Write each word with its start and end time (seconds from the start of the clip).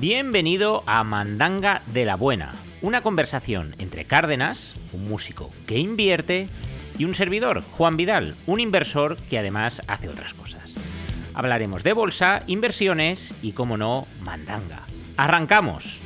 Bienvenido 0.00 0.84
a 0.86 1.02
Mandanga 1.02 1.82
de 1.86 2.04
la 2.04 2.14
Buena, 2.14 2.54
una 2.82 3.02
conversación 3.02 3.74
entre 3.80 4.04
Cárdenas, 4.04 4.74
un 4.92 5.08
músico 5.08 5.50
que 5.66 5.78
invierte, 5.78 6.48
y 6.96 7.04
un 7.04 7.16
servidor, 7.16 7.64
Juan 7.72 7.96
Vidal, 7.96 8.36
un 8.46 8.60
inversor 8.60 9.16
que 9.28 9.40
además 9.40 9.82
hace 9.88 10.08
otras 10.08 10.34
cosas. 10.34 10.76
Hablaremos 11.34 11.82
de 11.82 11.94
bolsa, 11.94 12.44
inversiones 12.46 13.34
y, 13.42 13.52
como 13.52 13.76
no, 13.76 14.06
mandanga. 14.22 14.82
¡Arrancamos! 15.16 15.98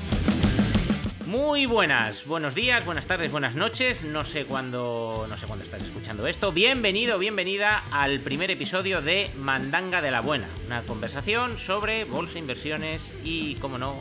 Muy 1.32 1.64
buenas, 1.64 2.26
buenos 2.26 2.54
días, 2.54 2.84
buenas 2.84 3.06
tardes, 3.06 3.32
buenas 3.32 3.54
noches. 3.54 4.04
No 4.04 4.22
sé 4.22 4.44
cuándo, 4.44 5.24
no 5.30 5.36
sé 5.38 5.46
cuándo 5.46 5.64
estás 5.64 5.80
escuchando 5.82 6.26
esto. 6.26 6.52
Bienvenido, 6.52 7.18
bienvenida 7.18 7.84
al 7.90 8.20
primer 8.20 8.50
episodio 8.50 9.00
de 9.00 9.30
Mandanga 9.38 10.02
de 10.02 10.10
la 10.10 10.20
Buena, 10.20 10.46
una 10.66 10.82
conversación 10.82 11.56
sobre 11.56 12.04
bolsa, 12.04 12.38
inversiones 12.38 13.14
y, 13.24 13.54
como 13.54 13.78
no, 13.78 13.98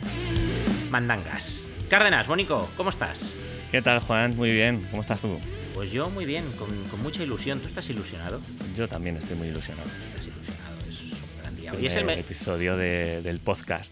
mandangas. 0.90 1.70
Cárdenas, 1.88 2.26
Bonico, 2.26 2.68
¿cómo 2.76 2.90
estás? 2.90 3.32
¿Qué 3.70 3.80
tal, 3.80 4.00
Juan? 4.00 4.36
Muy 4.36 4.50
bien. 4.50 4.86
¿Cómo 4.90 5.00
estás 5.00 5.22
tú? 5.22 5.40
Pues 5.72 5.90
yo 5.90 6.10
muy 6.10 6.26
bien, 6.26 6.44
con, 6.58 6.68
con 6.90 7.00
mucha 7.02 7.22
ilusión. 7.22 7.60
¿Tú 7.60 7.66
estás 7.66 7.88
ilusionado? 7.88 8.42
Yo 8.76 8.88
también 8.88 9.16
estoy 9.16 9.38
muy 9.38 9.48
ilusionado. 9.48 9.88
Estás 10.10 10.26
ilusionado, 10.26 10.76
es 10.86 11.00
un 11.00 11.40
gran 11.40 11.56
día. 11.56 11.70
Hoy 11.72 11.78
Primer 11.78 11.96
es 11.96 11.96
el, 11.96 12.10
episodio 12.10 12.76
de- 12.76 13.22
del 13.22 13.40
podcast. 13.40 13.90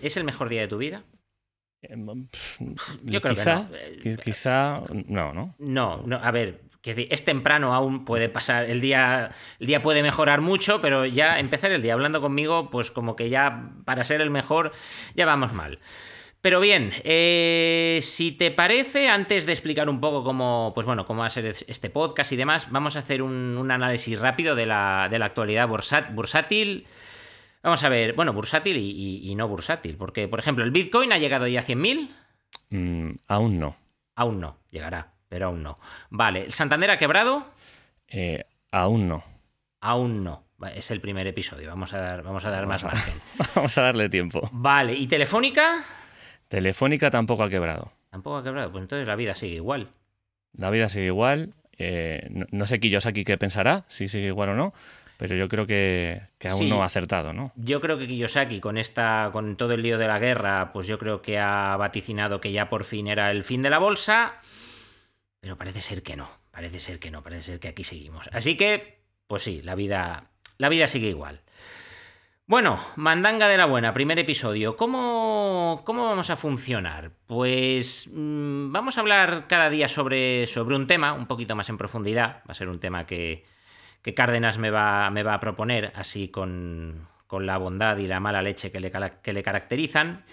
¿es 0.00 0.16
el 0.16 0.24
mejor 0.24 0.48
día 0.48 0.62
de 0.62 0.68
tu 0.68 0.78
vida? 0.78 1.02
Eh, 1.82 1.96
pff, 2.30 2.60
Yo 3.04 3.20
creo 3.20 3.34
que 3.34 3.44
no. 3.44 3.68
Qui- 4.02 4.18
Quizá 4.18 4.82
no, 5.06 5.32
¿no? 5.32 5.54
No, 5.58 6.02
no, 6.04 6.16
a 6.16 6.30
ver, 6.30 6.62
decir, 6.82 7.06
es 7.10 7.24
temprano 7.24 7.74
aún, 7.74 8.04
puede 8.04 8.28
pasar, 8.28 8.64
el 8.68 8.80
día, 8.80 9.30
el 9.60 9.66
día 9.66 9.82
puede 9.82 10.02
mejorar 10.02 10.40
mucho, 10.40 10.80
pero 10.80 11.04
ya 11.06 11.38
empezar 11.38 11.70
el 11.72 11.82
día 11.82 11.92
hablando 11.94 12.20
conmigo, 12.20 12.70
pues 12.70 12.90
como 12.90 13.14
que 13.16 13.28
ya 13.30 13.70
para 13.84 14.04
ser 14.04 14.20
el 14.20 14.30
mejor, 14.30 14.72
ya 15.14 15.26
vamos 15.26 15.52
mal. 15.52 15.78
Pero 16.40 16.60
bien, 16.60 16.92
eh, 17.02 17.98
si 18.02 18.30
te 18.30 18.52
parece, 18.52 19.08
antes 19.08 19.44
de 19.44 19.52
explicar 19.52 19.88
un 19.88 20.00
poco 20.00 20.22
cómo, 20.22 20.70
pues 20.74 20.86
bueno, 20.86 21.04
cómo 21.04 21.20
va 21.20 21.26
a 21.26 21.30
ser 21.30 21.46
este 21.46 21.90
podcast 21.90 22.30
y 22.32 22.36
demás, 22.36 22.68
vamos 22.70 22.94
a 22.94 23.00
hacer 23.00 23.22
un, 23.22 23.56
un 23.58 23.70
análisis 23.72 24.18
rápido 24.18 24.54
de 24.54 24.66
la, 24.66 25.08
de 25.10 25.18
la 25.18 25.26
actualidad 25.26 25.68
bursátil. 25.68 26.86
Vamos 27.62 27.82
a 27.84 27.88
ver, 27.88 28.14
bueno, 28.14 28.32
bursátil 28.32 28.76
y, 28.76 28.90
y- 28.90 29.30
y 29.30 29.34
no 29.34 29.48
bursátil, 29.48 29.96
porque, 29.96 30.28
por 30.28 30.38
ejemplo, 30.38 30.64
el 30.64 30.70
Bitcoin 30.70 31.12
ha 31.12 31.18
llegado 31.18 31.46
ya 31.48 31.60
a 31.60 31.64
100.000. 31.64 32.08
Mm, 32.70 33.10
aún 33.26 33.58
no. 33.58 33.76
Aún 34.14 34.40
no, 34.40 34.56
llegará, 34.70 35.12
pero 35.28 35.46
aún 35.46 35.62
no. 35.62 35.76
Vale, 36.10 36.44
¿el 36.44 36.52
Santander 36.52 36.90
ha 36.90 36.98
quebrado? 36.98 37.46
Eh, 38.08 38.44
aún 38.70 39.08
no. 39.08 39.22
Aún 39.80 40.24
no. 40.24 40.44
Es 40.74 40.90
el 40.90 41.00
primer 41.00 41.26
episodio, 41.28 41.68
vamos 41.68 41.92
a 41.94 41.98
dar, 41.98 42.22
vamos 42.24 42.44
a 42.44 42.50
dar 42.50 42.66
más 42.66 42.82
a- 42.82 42.88
margen. 42.88 43.14
Vamos 43.54 43.78
a 43.78 43.82
darle 43.82 44.08
tiempo. 44.08 44.48
Vale, 44.52 44.92
¿y 44.94 45.06
Telefónica? 45.06 45.84
Telefónica 46.48 47.10
tampoco 47.10 47.44
ha 47.44 47.48
quebrado. 47.50 47.92
Tampoco 48.10 48.38
ha 48.38 48.42
quebrado, 48.42 48.72
pues 48.72 48.82
entonces 48.82 49.06
la 49.06 49.14
vida 49.16 49.34
sigue 49.34 49.54
igual. 49.56 49.88
La 50.52 50.70
vida 50.70 50.88
sigue 50.88 51.06
igual. 51.06 51.54
eh, 51.76 52.26
no, 52.30 52.46
no 52.50 52.66
sé 52.66 52.80
Kiyosaki 52.80 53.22
qué 53.24 53.38
pensará, 53.38 53.84
si 53.88 54.08
sigue 54.08 54.26
igual 54.28 54.48
o 54.50 54.54
no, 54.56 54.74
pero 55.18 55.36
yo 55.36 55.48
creo 55.48 55.66
que, 55.66 56.22
que 56.38 56.48
aún 56.48 56.58
Sí. 56.60 56.70
no 56.70 56.82
ha 56.82 56.86
acertado, 56.86 57.34
¿no? 57.34 57.52
Yo 57.56 57.82
creo 57.82 57.98
que 57.98 58.06
Kiyosaki, 58.06 58.60
con 58.60 58.78
esta, 58.78 59.28
con 59.32 59.56
todo 59.56 59.74
el 59.74 59.82
lío 59.82 59.98
de 59.98 60.06
la 60.06 60.18
guerra, 60.18 60.72
pues 60.72 60.86
yo 60.86 60.98
creo 60.98 61.20
que 61.20 61.38
ha 61.38 61.76
vaticinado 61.76 62.40
que 62.40 62.52
ya 62.52 62.70
por 62.70 62.84
fin 62.84 63.08
era 63.08 63.30
el 63.30 63.42
fin 63.44 63.60
de 63.62 63.68
la 63.68 63.78
bolsa. 63.78 64.36
Pero 65.40 65.56
parece 65.58 65.80
ser 65.82 66.02
que 66.02 66.16
no. 66.16 66.30
Parece 66.50 66.78
ser 66.78 66.98
que 66.98 67.10
no. 67.10 67.22
Parece 67.22 67.42
ser 67.42 67.60
que 67.60 67.68
aquí 67.68 67.84
seguimos. 67.84 68.30
Así 68.32 68.56
que, 68.56 69.00
pues 69.26 69.42
sí, 69.42 69.60
la 69.62 69.74
vida. 69.74 70.30
La 70.56 70.68
vida 70.68 70.88
sigue 70.88 71.08
igual. 71.08 71.40
Bueno, 72.46 72.82
Mandanga 72.96 73.46
de 73.46 73.56
la 73.58 73.66
Buena, 73.66 73.92
primer 73.92 74.18
episodio. 74.18 74.76
¿Cómo, 74.76 75.82
cómo 75.84 76.06
vamos 76.06 76.30
a 76.30 76.36
funcionar? 76.36 77.10
Pues 77.26 78.08
mm, 78.12 78.72
vamos 78.72 78.96
a 78.96 79.00
hablar 79.00 79.46
cada 79.48 79.68
día 79.68 79.86
sobre, 79.86 80.46
sobre 80.46 80.74
un 80.74 80.86
tema, 80.86 81.12
un 81.12 81.26
poquito 81.26 81.54
más 81.54 81.68
en 81.68 81.76
profundidad. 81.76 82.38
Va 82.48 82.52
a 82.52 82.54
ser 82.54 82.68
un 82.68 82.80
tema 82.80 83.04
que, 83.04 83.44
que 84.02 84.14
Cárdenas 84.14 84.58
me 84.58 84.70
va, 84.70 85.10
me 85.10 85.22
va 85.22 85.34
a 85.34 85.40
proponer, 85.40 85.92
así 85.94 86.28
con, 86.28 87.06
con 87.26 87.46
la 87.46 87.58
bondad 87.58 87.98
y 87.98 88.06
la 88.06 88.20
mala 88.20 88.42
leche 88.42 88.70
que 88.70 88.80
le, 88.80 88.92
que 89.22 89.32
le 89.32 89.42
caracterizan. 89.42 90.24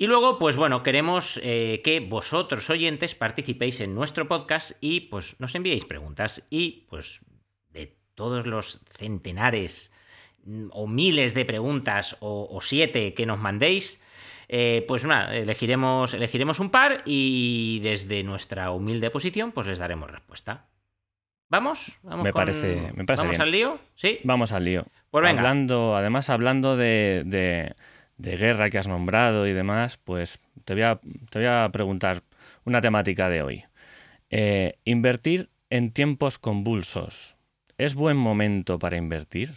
Y 0.00 0.06
luego, 0.06 0.38
pues 0.38 0.56
bueno, 0.56 0.84
queremos 0.84 1.40
eh, 1.42 1.80
que 1.82 1.98
vosotros, 1.98 2.70
oyentes, 2.70 3.16
participéis 3.16 3.80
en 3.80 3.96
nuestro 3.96 4.28
podcast 4.28 4.72
y 4.80 5.00
pues 5.00 5.34
nos 5.40 5.56
enviéis 5.56 5.86
preguntas. 5.86 6.44
Y 6.50 6.86
pues 6.88 7.24
de 7.70 7.98
todos 8.14 8.46
los 8.46 8.80
centenares 8.96 9.92
mm, 10.44 10.68
o 10.70 10.86
miles 10.86 11.34
de 11.34 11.44
preguntas 11.44 12.16
o, 12.20 12.46
o 12.48 12.60
siete 12.60 13.12
que 13.12 13.26
nos 13.26 13.40
mandéis, 13.40 14.00
eh, 14.46 14.84
pues 14.86 15.04
nada, 15.04 15.34
elegiremos, 15.34 16.14
elegiremos 16.14 16.60
un 16.60 16.70
par 16.70 17.02
y 17.04 17.80
desde 17.82 18.22
nuestra 18.22 18.70
humilde 18.70 19.10
posición 19.10 19.50
pues 19.50 19.66
les 19.66 19.78
daremos 19.78 20.10
respuesta. 20.10 20.67
¿Vamos? 21.48 21.98
¿Vamos 22.02 22.24
Me 22.24 22.32
con- 22.32 22.44
parece- 22.44 22.92
me 22.94 23.04
parece 23.04 23.22
¿Vamos 23.22 23.30
bien. 23.36 23.42
al 23.42 23.50
lío? 23.50 23.78
¿Sí? 23.94 24.18
Vamos 24.24 24.52
al 24.52 24.64
lío. 24.64 24.86
Pues 25.10 25.22
venga. 25.22 25.40
Hablando, 25.40 25.96
además, 25.96 26.28
hablando 26.30 26.76
de, 26.76 27.22
de- 27.24 27.74
de 28.18 28.36
guerra 28.36 28.68
que 28.70 28.78
has 28.78 28.88
nombrado 28.88 29.46
y 29.46 29.52
demás, 29.52 29.96
pues 30.02 30.40
te 30.64 30.74
voy 30.74 30.82
a, 30.82 31.00
te 31.30 31.38
voy 31.38 31.46
a 31.48 31.68
preguntar 31.72 32.22
una 32.64 32.80
temática 32.80 33.28
de 33.30 33.42
hoy. 33.42 33.64
Eh, 34.30 34.78
invertir 34.84 35.50
en 35.70 35.92
tiempos 35.92 36.38
convulsos. 36.38 37.36
¿Es 37.78 37.94
buen 37.94 38.16
momento 38.16 38.78
para 38.78 38.96
invertir? 38.96 39.54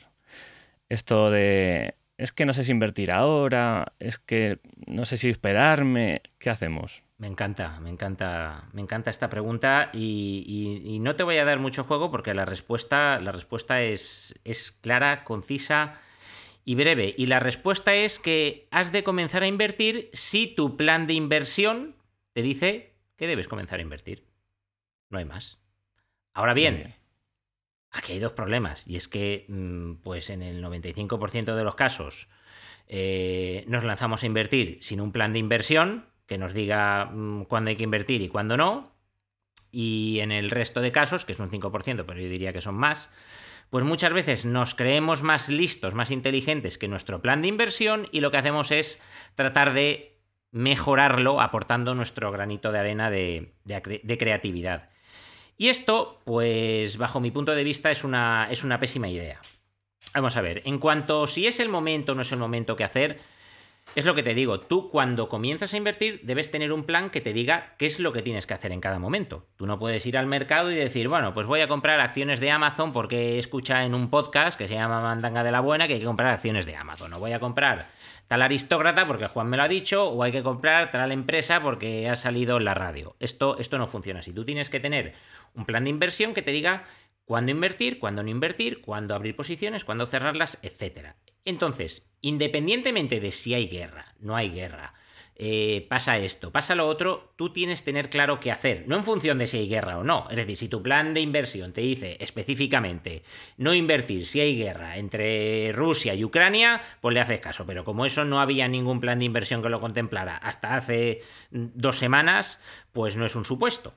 Esto 0.90 1.30
de... 1.32 1.96
Es 2.18 2.32
que 2.32 2.46
no 2.46 2.54
sé 2.54 2.64
si 2.64 2.72
invertir 2.72 3.12
ahora, 3.12 3.94
es 4.00 4.20
que 4.20 4.60
no 4.88 5.06
sé 5.06 5.18
si 5.18 5.30
esperarme. 5.30 6.22
¿Qué 6.38 6.50
hacemos? 6.52 7.04
Me 7.22 7.28
encanta, 7.28 7.80
me 7.82 7.92
encanta, 7.92 8.68
me 8.74 8.82
encanta 8.82 9.12
esta 9.12 9.30
pregunta 9.30 9.92
y, 9.94 10.44
y- 10.84 10.96
y 10.96 10.98
no 10.98 11.16
te 11.16 11.22
voy 11.22 11.38
a 11.38 11.46
dar 11.46 11.60
mucho 11.60 11.84
juego 11.84 12.10
porque 12.10 12.34
la 12.34 12.46
respuesta, 12.46 13.20
la 13.20 13.32
respuesta 13.32 13.84
es, 13.84 14.34
es 14.44 14.72
clara, 14.72 15.24
concisa 15.24 16.02
y 16.66 16.74
breve. 16.74 17.14
Y 17.16 17.28
la 17.28 17.40
respuesta 17.40 17.94
es 17.94 18.18
que 18.18 18.68
has 18.72 18.92
de 18.92 19.04
comenzar 19.04 19.44
a 19.44 19.48
invertir 19.48 20.10
si 20.14 20.48
tu 20.48 20.76
plan 20.78 21.06
de 21.06 21.14
inversión 21.14 21.96
te 22.34 22.42
dice 22.42 22.96
que 23.18 23.28
debes 23.28 23.48
comenzar 23.48 23.78
a 23.78 23.84
invertir. 23.84 24.26
No 25.12 25.20
hay 25.20 25.26
más. 25.26 25.60
Ahora 26.34 26.56
bien. 26.56 26.96
Aquí 27.92 28.14
hay 28.14 28.20
dos 28.20 28.32
problemas, 28.32 28.88
y 28.88 28.96
es 28.96 29.08
que, 29.08 29.46
mm, 29.48 29.96
pues 30.02 30.32
en 30.32 30.42
el 30.42 30.60
95% 30.62 31.56
de 31.56 31.64
los 31.66 31.76
casos, 31.76 32.30
eh, 32.88 33.64
nos 33.68 33.84
lanzamos 33.84 34.24
a 34.24 34.26
invertir 34.26 34.80
sin 34.82 35.02
un 35.02 35.12
plan 35.12 35.34
de 35.34 35.40
inversión 35.40 36.06
que 36.32 36.38
nos 36.38 36.54
diga 36.54 37.08
mm, 37.12 37.44
cuándo 37.44 37.72
hay 37.72 37.76
que 37.76 37.84
invertir 37.84 38.22
y 38.22 38.30
cuándo 38.30 38.56
no, 38.56 38.96
y 39.70 40.20
en 40.22 40.32
el 40.32 40.50
resto 40.50 40.80
de 40.80 40.94
casos, 40.94 41.26
que 41.26 41.34
es 41.34 41.40
un 41.42 41.50
5%, 41.50 42.06
pero 42.06 42.22
yo 42.22 42.30
diría 42.30 42.54
que 42.54 42.62
son 42.62 42.76
más, 42.76 43.10
pues 43.70 43.84
muchas 43.84 44.14
veces 44.14 44.46
nos 44.46 44.74
creemos 44.74 45.24
más 45.24 45.50
listos, 45.50 45.94
más 45.94 46.10
inteligentes 46.10 46.78
que 46.78 46.88
nuestro 46.88 47.22
plan 47.22 47.42
de 47.42 47.50
inversión, 47.50 48.08
y 48.14 48.22
lo 48.22 48.32
que 48.32 48.38
hacemos 48.38 48.72
es 48.72 49.02
tratar 49.36 49.74
de 49.74 50.22
mejorarlo 50.52 51.42
aportando 51.42 51.96
nuestro 51.96 52.32
granito 52.32 52.72
de 52.72 52.80
arena 52.80 53.12
de- 53.12 53.52
de 53.66 54.18
creatividad. 54.18 54.88
Y 55.58 55.68
esto, 55.68 56.22
pues 56.24 56.96
bajo 56.96 57.20
mi 57.20 57.32
punto 57.32 57.52
de 57.54 57.66
vista, 57.66 57.92
es 57.92 58.06
una, 58.06 58.48
es 58.50 58.64
una 58.64 58.80
pésima 58.80 59.10
idea. 59.10 59.42
Vamos 60.14 60.38
a 60.38 60.42
ver, 60.42 60.62
en 60.64 60.80
cuanto 60.80 61.28
si 61.28 61.46
es 61.46 61.60
el 61.60 61.68
momento 61.68 62.14
o 62.14 62.16
no 62.16 62.22
es 62.22 62.32
el 62.32 62.40
momento 62.40 62.78
que 62.78 62.86
hacer, 62.86 63.20
es 63.94 64.06
lo 64.06 64.16
que 64.16 64.24
te 64.24 64.34
digo, 64.34 64.62
tú 64.62 64.90
cuando 64.90 65.28
comienzas 65.28 65.74
a 65.74 65.78
invertir 65.78 66.22
debes 66.24 66.50
tener 66.50 66.72
un 66.72 66.86
plan 66.86 67.10
que 67.10 67.20
te 67.20 67.34
diga 67.34 67.76
qué 67.78 67.86
es 67.86 68.00
lo 68.00 68.14
que 68.14 68.22
tienes 68.22 68.48
que 68.48 68.54
hacer 68.54 68.72
en 68.72 68.80
cada 68.80 69.00
momento. 69.00 69.48
Tú 69.58 69.68
no 69.68 69.80
puedes 69.80 70.06
ir 70.06 70.18
al 70.18 70.28
mercado 70.28 70.72
y 70.72 70.76
decir, 70.76 71.10
bueno, 71.10 71.34
pues 71.34 71.46
voy 71.46 71.60
a 71.60 71.68
comprar 71.68 72.00
acciones 72.00 72.40
de 72.40 72.52
Amazon 72.52 72.94
porque 72.94 73.38
escucha 73.38 73.84
en 73.84 73.94
un 73.94 74.10
podcast 74.10 74.58
que 74.58 74.70
se 74.70 74.76
llama 74.76 75.02
Mandanga 75.02 75.44
de 75.44 75.52
la 75.52 75.60
Buena 75.60 75.88
que 75.88 75.96
hay 75.96 76.00
que 76.00 76.06
comprar 76.06 76.32
acciones 76.32 76.66
de 76.66 76.76
Amazon. 76.78 77.14
O 77.14 77.20
voy 77.20 77.34
a 77.34 77.42
comprar 77.42 77.90
tal 78.28 78.42
aristócrata 78.42 79.06
porque 79.06 79.28
Juan 79.28 79.50
me 79.50 79.58
lo 79.58 79.64
ha 79.64 79.68
dicho, 79.68 80.08
o 80.08 80.24
hay 80.24 80.32
que 80.32 80.42
comprar 80.42 80.90
tal 80.90 81.12
empresa 81.12 81.62
porque 81.62 82.08
ha 82.08 82.16
salido 82.16 82.56
en 82.56 82.64
la 82.64 82.74
radio. 82.74 83.18
Esto, 83.20 83.58
esto 83.60 83.78
no 83.78 83.88
funciona 83.88 84.22
así. 84.22 84.32
Tú 84.32 84.46
tienes 84.46 84.70
que 84.70 84.80
tener 84.80 85.16
un 85.54 85.66
plan 85.66 85.84
de 85.84 85.90
inversión 85.90 86.34
que 86.34 86.42
te 86.42 86.52
diga 86.52 86.86
cuándo 87.26 87.52
invertir, 87.52 88.00
cuándo 88.00 88.24
no 88.24 88.30
invertir, 88.30 88.80
cuándo 88.80 89.16
abrir 89.16 89.36
posiciones, 89.36 89.84
cuándo 89.84 90.06
cerrarlas, 90.06 90.60
etc. 90.62 91.16
Entonces, 91.46 92.12
independientemente 92.22 93.20
de 93.20 93.32
si 93.32 93.54
hay 93.54 93.68
guerra, 93.68 94.14
no 94.20 94.36
hay 94.36 94.50
guerra, 94.50 94.94
eh, 95.44 95.88
pasa 95.90 96.20
esto, 96.20 96.52
pasa 96.52 96.76
lo 96.76 96.88
otro, 96.88 97.34
tú 97.36 97.52
tienes 97.52 97.82
que 97.82 97.86
tener 97.86 98.12
claro 98.12 98.40
qué 98.40 98.52
hacer, 98.52 98.84
no 98.88 98.96
en 98.96 99.04
función 99.04 99.40
de 99.40 99.48
si 99.48 99.58
hay 99.58 99.68
guerra 99.68 99.98
o 99.98 100.04
no. 100.04 100.28
Es 100.30 100.36
decir, 100.36 100.56
si 100.56 100.68
tu 100.68 100.84
plan 100.84 101.16
de 101.16 101.22
inversión 101.22 101.74
te 101.74 101.82
dice 101.82 102.16
específicamente 102.20 103.24
no 103.58 103.74
invertir 103.74 104.28
si 104.28 104.40
hay 104.40 104.56
guerra 104.56 104.98
entre 104.98 105.72
Rusia 105.74 106.14
y 106.14 106.24
Ucrania, 106.24 106.80
pues 107.02 107.16
le 107.16 107.22
haces 107.22 107.40
caso. 107.40 107.66
Pero 107.66 107.84
como 107.84 108.06
eso 108.06 108.24
no 108.24 108.40
había 108.40 108.68
ningún 108.68 109.00
plan 109.00 109.18
de 109.18 109.26
inversión 109.26 109.64
que 109.64 109.70
lo 109.70 109.82
contemplara 109.82 110.38
hasta 110.38 110.78
hace 110.78 111.24
mm, 111.50 111.70
dos 111.74 111.98
semanas, 111.98 112.60
pues 112.92 113.16
no 113.18 113.26
es 113.26 113.36
un 113.36 113.46
supuesto. 113.46 113.96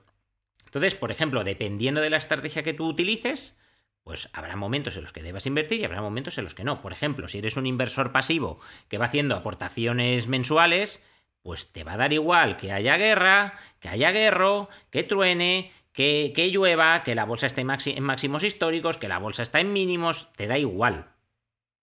Entonces, 0.64 0.94
por 0.94 1.12
ejemplo, 1.12 1.44
dependiendo 1.44 2.00
de 2.00 2.08
la 2.08 2.16
estrategia 2.16 2.62
que 2.62 2.72
tú 2.72 2.86
utilices, 2.88 3.54
pues 4.04 4.28
habrá 4.34 4.54
momentos 4.54 4.96
en 4.96 5.02
los 5.02 5.12
que 5.12 5.22
debas 5.22 5.46
invertir 5.46 5.80
y 5.80 5.84
habrá 5.84 6.02
momentos 6.02 6.36
en 6.38 6.44
los 6.44 6.54
que 6.54 6.62
no. 6.62 6.80
Por 6.82 6.92
ejemplo, 6.92 7.26
si 7.26 7.38
eres 7.38 7.56
un 7.56 7.66
inversor 7.66 8.12
pasivo 8.12 8.60
que 8.88 8.98
va 8.98 9.06
haciendo 9.06 9.34
aportaciones 9.34 10.28
mensuales, 10.28 11.02
pues 11.42 11.72
te 11.72 11.84
va 11.84 11.94
a 11.94 11.96
dar 11.96 12.12
igual 12.12 12.56
que 12.56 12.72
haya 12.72 12.96
guerra, 12.96 13.54
que 13.80 13.88
haya 13.88 14.12
guerro, 14.12 14.68
que 14.90 15.02
truene, 15.02 15.72
que, 15.92 16.32
que 16.36 16.50
llueva, 16.50 17.02
que 17.02 17.14
la 17.14 17.24
bolsa 17.24 17.46
esté 17.46 17.62
en 17.62 18.02
máximos 18.02 18.44
históricos, 18.44 18.98
que 18.98 19.08
la 19.08 19.18
bolsa 19.18 19.42
está 19.42 19.60
en 19.60 19.72
mínimos, 19.72 20.32
te 20.34 20.46
da 20.46 20.58
igual. 20.58 21.13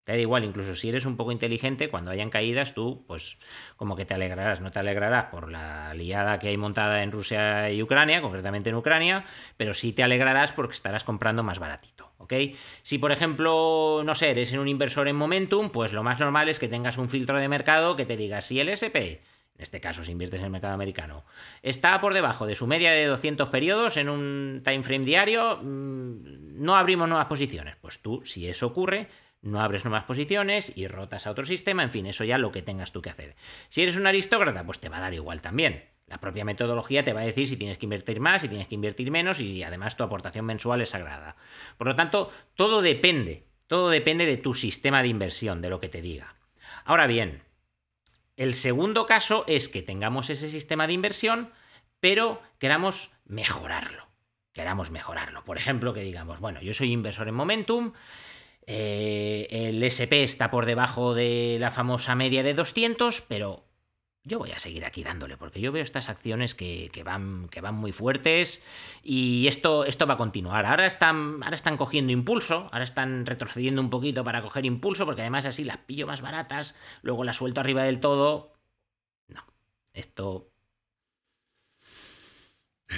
Te 0.03 0.13
da 0.13 0.18
igual, 0.18 0.44
incluso 0.44 0.75
si 0.75 0.89
eres 0.89 1.06
un 1.06 1.15
poco 1.15 1.31
inteligente, 1.31 1.89
cuando 1.89 2.09
hayan 2.09 2.31
caídas, 2.31 2.74
tú, 2.74 3.06
pues, 3.07 3.38
como 3.75 3.95
que 3.95 4.03
te 4.03 4.15
alegrarás. 4.15 4.59
No 4.59 4.71
te 4.71 4.80
alegrarás 4.80 5.25
por 5.25 5.51
la 5.51 5.94
liada 5.94 6.39
que 6.39 6.48
hay 6.48 6.57
montada 6.57 7.03
en 7.03 7.12
Rusia 7.12 7.71
y 7.71 7.83
Ucrania, 7.83 8.21
concretamente 8.21 8.71
en 8.71 8.75
Ucrania, 8.75 9.25
pero 9.57 9.75
sí 9.75 9.94
te 9.94 10.01
alegrarás 10.01 10.53
porque 10.53 10.74
estarás 10.74 11.03
comprando 11.03 11.44
más 11.44 11.59
baratito, 11.59 12.12
¿ok? 12.18 12.33
Si, 12.81 12.98
por 12.98 13.12
ejemplo, 13.12 14.01
no 14.03 14.15
sé, 14.15 14.31
eres 14.31 14.51
un 14.53 14.68
inversor 14.68 15.07
en 15.07 15.15
Momentum, 15.15 15.69
pues 15.69 15.94
lo 15.94 16.01
más 16.01 16.19
normal 16.19 16.50
es 16.50 16.59
que 16.59 16.68
tengas 16.68 16.98
un 16.98 17.07
filtro 17.07 17.38
de 17.38 17.48
mercado 17.48 17.95
que 17.95 18.06
te 18.06 18.18
diga 18.18 18.42
si 18.42 18.59
el 18.59 18.69
SP 18.74 19.21
en 19.62 19.63
este 19.63 19.80
caso 19.80 20.03
si 20.03 20.12
inviertes 20.12 20.39
en 20.39 20.45
el 20.45 20.51
mercado 20.51 20.74
americano, 20.74 21.24
está 21.62 22.01
por 22.01 22.15
debajo 22.15 22.48
de 22.48 22.56
su 22.56 22.65
media 22.65 22.94
de 22.94 23.06
200 23.06 23.50
periodos 23.50 23.95
en 23.98 24.09
un 24.09 24.63
time 24.65 24.81
frame 24.81 25.06
diario, 25.06 25.59
mm, 25.62 26.63
no 26.63 26.75
abrimos 26.75 27.07
nuevas 27.07 27.27
posiciones. 27.27 27.75
Pues 27.80 28.00
tú, 28.00 28.21
si 28.25 28.48
eso 28.48 28.65
ocurre, 28.65 29.07
no 29.41 29.59
abres 29.61 29.85
nuevas 29.85 30.03
posiciones 30.03 30.71
y 30.75 30.88
rotas 30.88 31.25
a 31.25 31.31
otro 31.31 31.45
sistema, 31.45 31.83
en 31.83 31.91
fin, 31.91 32.05
eso 32.05 32.23
ya 32.23 32.38
lo 32.38 32.51
que 32.51 32.61
tengas 32.61 32.91
tú 32.91 33.01
que 33.01 33.09
hacer. 33.09 33.35
Si 33.69 33.81
eres 33.81 33.97
un 33.97 34.07
aristócrata, 34.07 34.65
pues 34.65 34.79
te 34.79 34.89
va 34.89 34.97
a 34.97 35.01
dar 35.01 35.13
igual 35.13 35.41
también. 35.41 35.85
La 36.07 36.19
propia 36.19 36.45
metodología 36.45 37.03
te 37.03 37.13
va 37.13 37.21
a 37.21 37.25
decir 37.25 37.47
si 37.47 37.57
tienes 37.57 37.77
que 37.77 37.85
invertir 37.85 38.19
más, 38.19 38.41
si 38.41 38.49
tienes 38.49 38.67
que 38.67 38.75
invertir 38.75 39.09
menos 39.11 39.39
y 39.39 39.63
además 39.63 39.95
tu 39.95 40.03
aportación 40.03 40.45
mensual 40.45 40.81
es 40.81 40.89
sagrada. 40.89 41.38
Por 41.77 41.88
lo 41.88 41.95
tanto, 41.95 42.31
todo 42.55 42.81
depende, 42.81 43.45
todo 43.67 43.89
depende 43.89 44.25
de 44.25 44.38
tu 44.38 44.53
sistema 44.53 45.01
de 45.01 45.07
inversión, 45.07 45.61
de 45.61 45.69
lo 45.69 45.79
que 45.79 45.89
te 45.89 46.01
diga. 46.01 46.35
Ahora 46.83 47.07
bien, 47.07 47.43
el 48.35 48.55
segundo 48.55 49.05
caso 49.05 49.45
es 49.47 49.69
que 49.69 49.81
tengamos 49.81 50.29
ese 50.29 50.51
sistema 50.51 50.85
de 50.85 50.93
inversión, 50.93 51.51
pero 51.99 52.41
queramos 52.59 53.11
mejorarlo. 53.25 54.07
Queramos 54.51 54.91
mejorarlo. 54.91 55.45
Por 55.45 55.57
ejemplo, 55.57 55.93
que 55.93 56.01
digamos, 56.01 56.39
bueno, 56.41 56.59
yo 56.61 56.73
soy 56.73 56.91
inversor 56.91 57.29
en 57.29 57.35
Momentum, 57.35 57.93
eh, 58.68 59.48
el 59.50 59.81
SP 59.84 60.24
está 60.24 60.52
por 60.52 60.66
debajo 60.66 61.13
de 61.13 61.58
la 61.60 61.72
famosa 61.72 62.16
media 62.16 62.44
de 62.44 62.54
200, 62.54 63.22
pero 63.22 63.66
yo 64.24 64.38
voy 64.38 64.52
a 64.52 64.60
seguir 64.60 64.86
aquí 64.86 65.04
dándole, 65.04 65.36
porque 65.36 65.62
yo 65.62 65.72
veo 65.72 65.81
estas 65.81 66.08
acciones 66.08 66.54
que, 66.54 66.90
van, 67.04 67.48
que 67.50 67.60
van 67.60 67.75
muy 67.75 67.92
fuertes 67.92 68.62
y 69.02 69.48
esto, 69.48 69.84
esto 69.86 70.06
va 70.06 70.13
a 70.13 70.18
continuar. 70.18 70.66
Ahora 70.66 70.86
están, 70.86 71.42
ahora 71.42 71.56
están 71.56 71.75
cogiendo 71.75 72.13
impulso, 72.13 72.69
ahora 72.72 72.84
están 72.84 73.25
retrocediendo 73.25 73.81
un 73.81 73.90
poquito 73.90 74.24
para 74.24 74.44
coger 74.44 74.66
impulso, 74.66 75.06
porque 75.06 75.22
además 75.22 75.48
así 75.48 75.63
las 75.63 75.78
pillo 75.78 76.06
más 76.06 76.22
baratas, 76.22 76.75
luego 77.02 77.24
las 77.24 77.38
suelto 77.38 77.62
arriba 77.62 77.84
del 77.84 78.00
todo. 78.00 78.54
No, 79.28 79.44
esto 79.94 80.52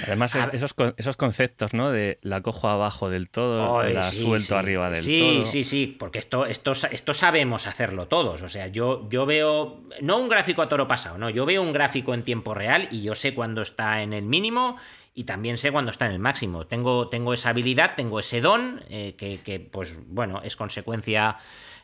Además, 0.01 0.35
esos, 0.53 0.75
esos 0.97 1.17
conceptos, 1.17 1.73
¿no? 1.73 1.91
De 1.91 2.19
la 2.21 2.41
cojo 2.41 2.67
abajo 2.67 3.09
del 3.09 3.29
todo, 3.29 3.83
la 3.83 4.03
suelto 4.11 4.57
arriba 4.57 4.89
del 4.89 4.99
todo. 4.99 5.05
Sí, 5.05 5.41
sí, 5.45 5.63
sí, 5.63 5.95
porque 5.97 6.19
esto, 6.19 6.45
esto, 6.45 6.73
esto 6.91 7.13
sabemos 7.13 7.67
hacerlo 7.67 8.07
todos. 8.07 8.41
O 8.41 8.49
sea, 8.49 8.67
yo, 8.67 9.07
yo 9.09 9.25
veo, 9.25 9.83
no 10.01 10.17
un 10.17 10.29
gráfico 10.29 10.61
a 10.61 10.69
toro 10.69 10.87
pasado, 10.87 11.17
no, 11.17 11.29
yo 11.29 11.45
veo 11.45 11.61
un 11.61 11.73
gráfico 11.73 12.13
en 12.13 12.23
tiempo 12.23 12.53
real 12.53 12.87
y 12.91 13.01
yo 13.01 13.15
sé 13.15 13.33
cuándo 13.33 13.61
está 13.61 14.01
en 14.01 14.13
el 14.13 14.23
mínimo 14.23 14.77
y 15.13 15.25
también 15.25 15.57
sé 15.57 15.71
cuándo 15.71 15.91
está 15.91 16.07
en 16.07 16.13
el 16.13 16.19
máximo. 16.19 16.65
Tengo, 16.65 17.07
tengo 17.09 17.33
esa 17.33 17.49
habilidad, 17.49 17.95
tengo 17.95 18.19
ese 18.19 18.41
don, 18.41 18.83
eh, 18.89 19.15
que, 19.15 19.59
pues 19.59 19.95
bueno, 20.07 20.41
es 20.43 20.55
consecuencia, 20.55 21.37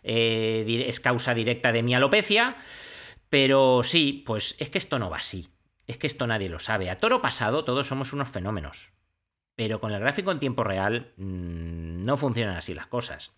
eh, 0.04 0.86
es 0.88 1.00
causa 1.00 1.34
directa 1.34 1.72
de 1.72 1.84
mi 1.84 1.94
alopecia. 1.94 2.56
Pero 3.30 3.82
sí, 3.84 4.24
pues 4.26 4.56
es 4.58 4.70
que 4.70 4.80
esto 4.80 4.98
no 4.98 5.12
va 5.12 5.18
así 5.18 5.48
es 5.90 5.98
que 5.98 6.08
esto 6.08 6.28
nadie 6.28 6.50
lo 6.50 6.60
sabe. 6.60 6.92
A 6.92 7.00
toro 7.00 7.20
pasado 7.20 7.66
todos 7.66 7.88
somos 7.88 8.14
unos 8.14 8.30
fenómenos. 8.30 8.92
Pero 9.56 9.82
con 9.82 9.92
el 9.92 10.00
gráfico 10.00 10.32
en 10.32 10.40
tiempo 10.40 10.64
real 10.64 11.14
mmm, 11.18 12.04
no 12.04 12.16
funcionan 12.16 12.56
así 12.56 12.76
las 12.76 12.86
cosas. 12.86 13.34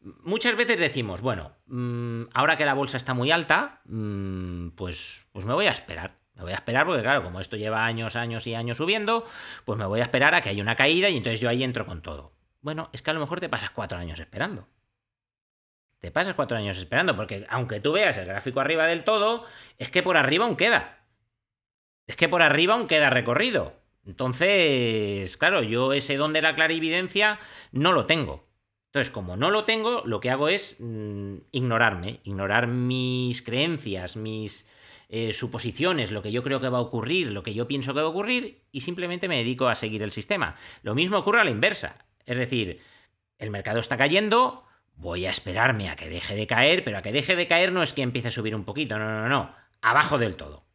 Muchas 0.00 0.56
veces 0.56 0.80
decimos, 0.80 1.20
bueno, 1.20 1.56
mmm, 1.66 2.24
ahora 2.34 2.56
que 2.56 2.66
la 2.66 2.74
bolsa 2.74 2.96
está 2.96 3.14
muy 3.14 3.30
alta, 3.30 3.82
mmm, 3.84 4.70
pues, 4.70 5.26
pues 5.30 5.44
me 5.44 5.54
voy 5.54 5.66
a 5.66 5.70
esperar. 5.70 6.16
Me 6.34 6.42
voy 6.42 6.52
a 6.52 6.56
esperar 6.56 6.86
porque, 6.86 7.02
claro, 7.02 7.22
como 7.22 7.38
esto 7.38 7.56
lleva 7.56 7.84
años, 7.84 8.16
años 8.16 8.46
y 8.48 8.54
años 8.54 8.76
subiendo, 8.76 9.24
pues 9.64 9.78
me 9.78 9.86
voy 9.86 10.00
a 10.00 10.04
esperar 10.04 10.34
a 10.34 10.40
que 10.40 10.48
haya 10.48 10.62
una 10.62 10.76
caída 10.76 11.08
y 11.08 11.16
entonces 11.16 11.40
yo 11.40 11.48
ahí 11.48 11.62
entro 11.62 11.86
con 11.86 12.02
todo. 12.02 12.32
Bueno, 12.60 12.90
es 12.92 13.02
que 13.02 13.10
a 13.10 13.14
lo 13.14 13.20
mejor 13.20 13.38
te 13.38 13.48
pasas 13.48 13.70
cuatro 13.70 13.96
años 13.96 14.18
esperando. 14.18 14.68
Te 16.00 16.10
pasas 16.10 16.34
cuatro 16.34 16.56
años 16.56 16.78
esperando, 16.78 17.14
porque 17.14 17.46
aunque 17.48 17.80
tú 17.80 17.92
veas 17.92 18.16
el 18.18 18.26
gráfico 18.26 18.60
arriba 18.60 18.86
del 18.86 19.04
todo, 19.04 19.44
es 19.78 19.90
que 19.90 20.02
por 20.02 20.16
arriba 20.16 20.44
aún 20.44 20.56
queda 20.56 20.97
es 22.08 22.16
que 22.16 22.28
por 22.28 22.42
arriba 22.42 22.74
aún 22.74 22.88
queda 22.88 23.10
recorrido. 23.10 23.74
Entonces, 24.04 25.36
claro, 25.36 25.62
yo 25.62 25.92
ese 25.92 26.16
don 26.16 26.32
de 26.32 26.42
la 26.42 26.54
clarividencia 26.54 27.38
no 27.70 27.92
lo 27.92 28.06
tengo. 28.06 28.48
Entonces, 28.86 29.12
como 29.12 29.36
no 29.36 29.50
lo 29.50 29.64
tengo, 29.64 30.02
lo 30.06 30.18
que 30.18 30.30
hago 30.30 30.48
es 30.48 30.76
mmm, 30.80 31.36
ignorarme, 31.52 32.20
ignorar 32.24 32.66
mis 32.66 33.42
creencias, 33.42 34.16
mis 34.16 34.66
eh, 35.10 35.34
suposiciones, 35.34 36.10
lo 36.10 36.22
que 36.22 36.32
yo 36.32 36.42
creo 36.42 36.60
que 36.62 36.70
va 36.70 36.78
a 36.78 36.82
ocurrir, 36.82 37.30
lo 37.30 37.42
que 37.42 37.52
yo 37.52 37.68
pienso 37.68 37.92
que 37.92 38.00
va 38.00 38.06
a 38.06 38.10
ocurrir, 38.10 38.62
y 38.72 38.80
simplemente 38.80 39.28
me 39.28 39.36
dedico 39.36 39.68
a 39.68 39.74
seguir 39.74 40.02
el 40.02 40.10
sistema. 40.10 40.54
Lo 40.82 40.94
mismo 40.94 41.18
ocurre 41.18 41.42
a 41.42 41.44
la 41.44 41.50
inversa. 41.50 42.06
Es 42.24 42.38
decir, 42.38 42.80
el 43.38 43.50
mercado 43.50 43.80
está 43.80 43.98
cayendo, 43.98 44.64
voy 44.96 45.26
a 45.26 45.30
esperarme 45.30 45.90
a 45.90 45.96
que 45.96 46.08
deje 46.08 46.34
de 46.34 46.46
caer, 46.46 46.84
pero 46.84 46.96
a 46.96 47.02
que 47.02 47.12
deje 47.12 47.36
de 47.36 47.46
caer 47.46 47.72
no 47.72 47.82
es 47.82 47.92
que 47.92 48.00
empiece 48.00 48.28
a 48.28 48.30
subir 48.30 48.54
un 48.54 48.64
poquito, 48.64 48.98
no, 48.98 49.04
no, 49.04 49.28
no, 49.28 49.54
abajo 49.82 50.16
del 50.16 50.36
todo 50.36 50.67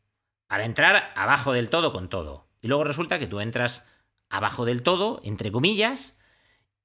para 0.53 0.65
entrar 0.65 1.11
abajo 1.15 1.51
del 1.51 1.71
todo 1.71 1.91
con 1.91 2.09
todo. 2.09 2.45
Y 2.61 2.67
luego 2.67 2.83
resulta 2.83 3.17
que 3.17 3.25
tú 3.25 3.39
entras 3.39 3.87
abajo 4.29 4.65
del 4.65 4.83
todo, 4.83 5.19
entre 5.23 5.51
comillas, 5.51 6.15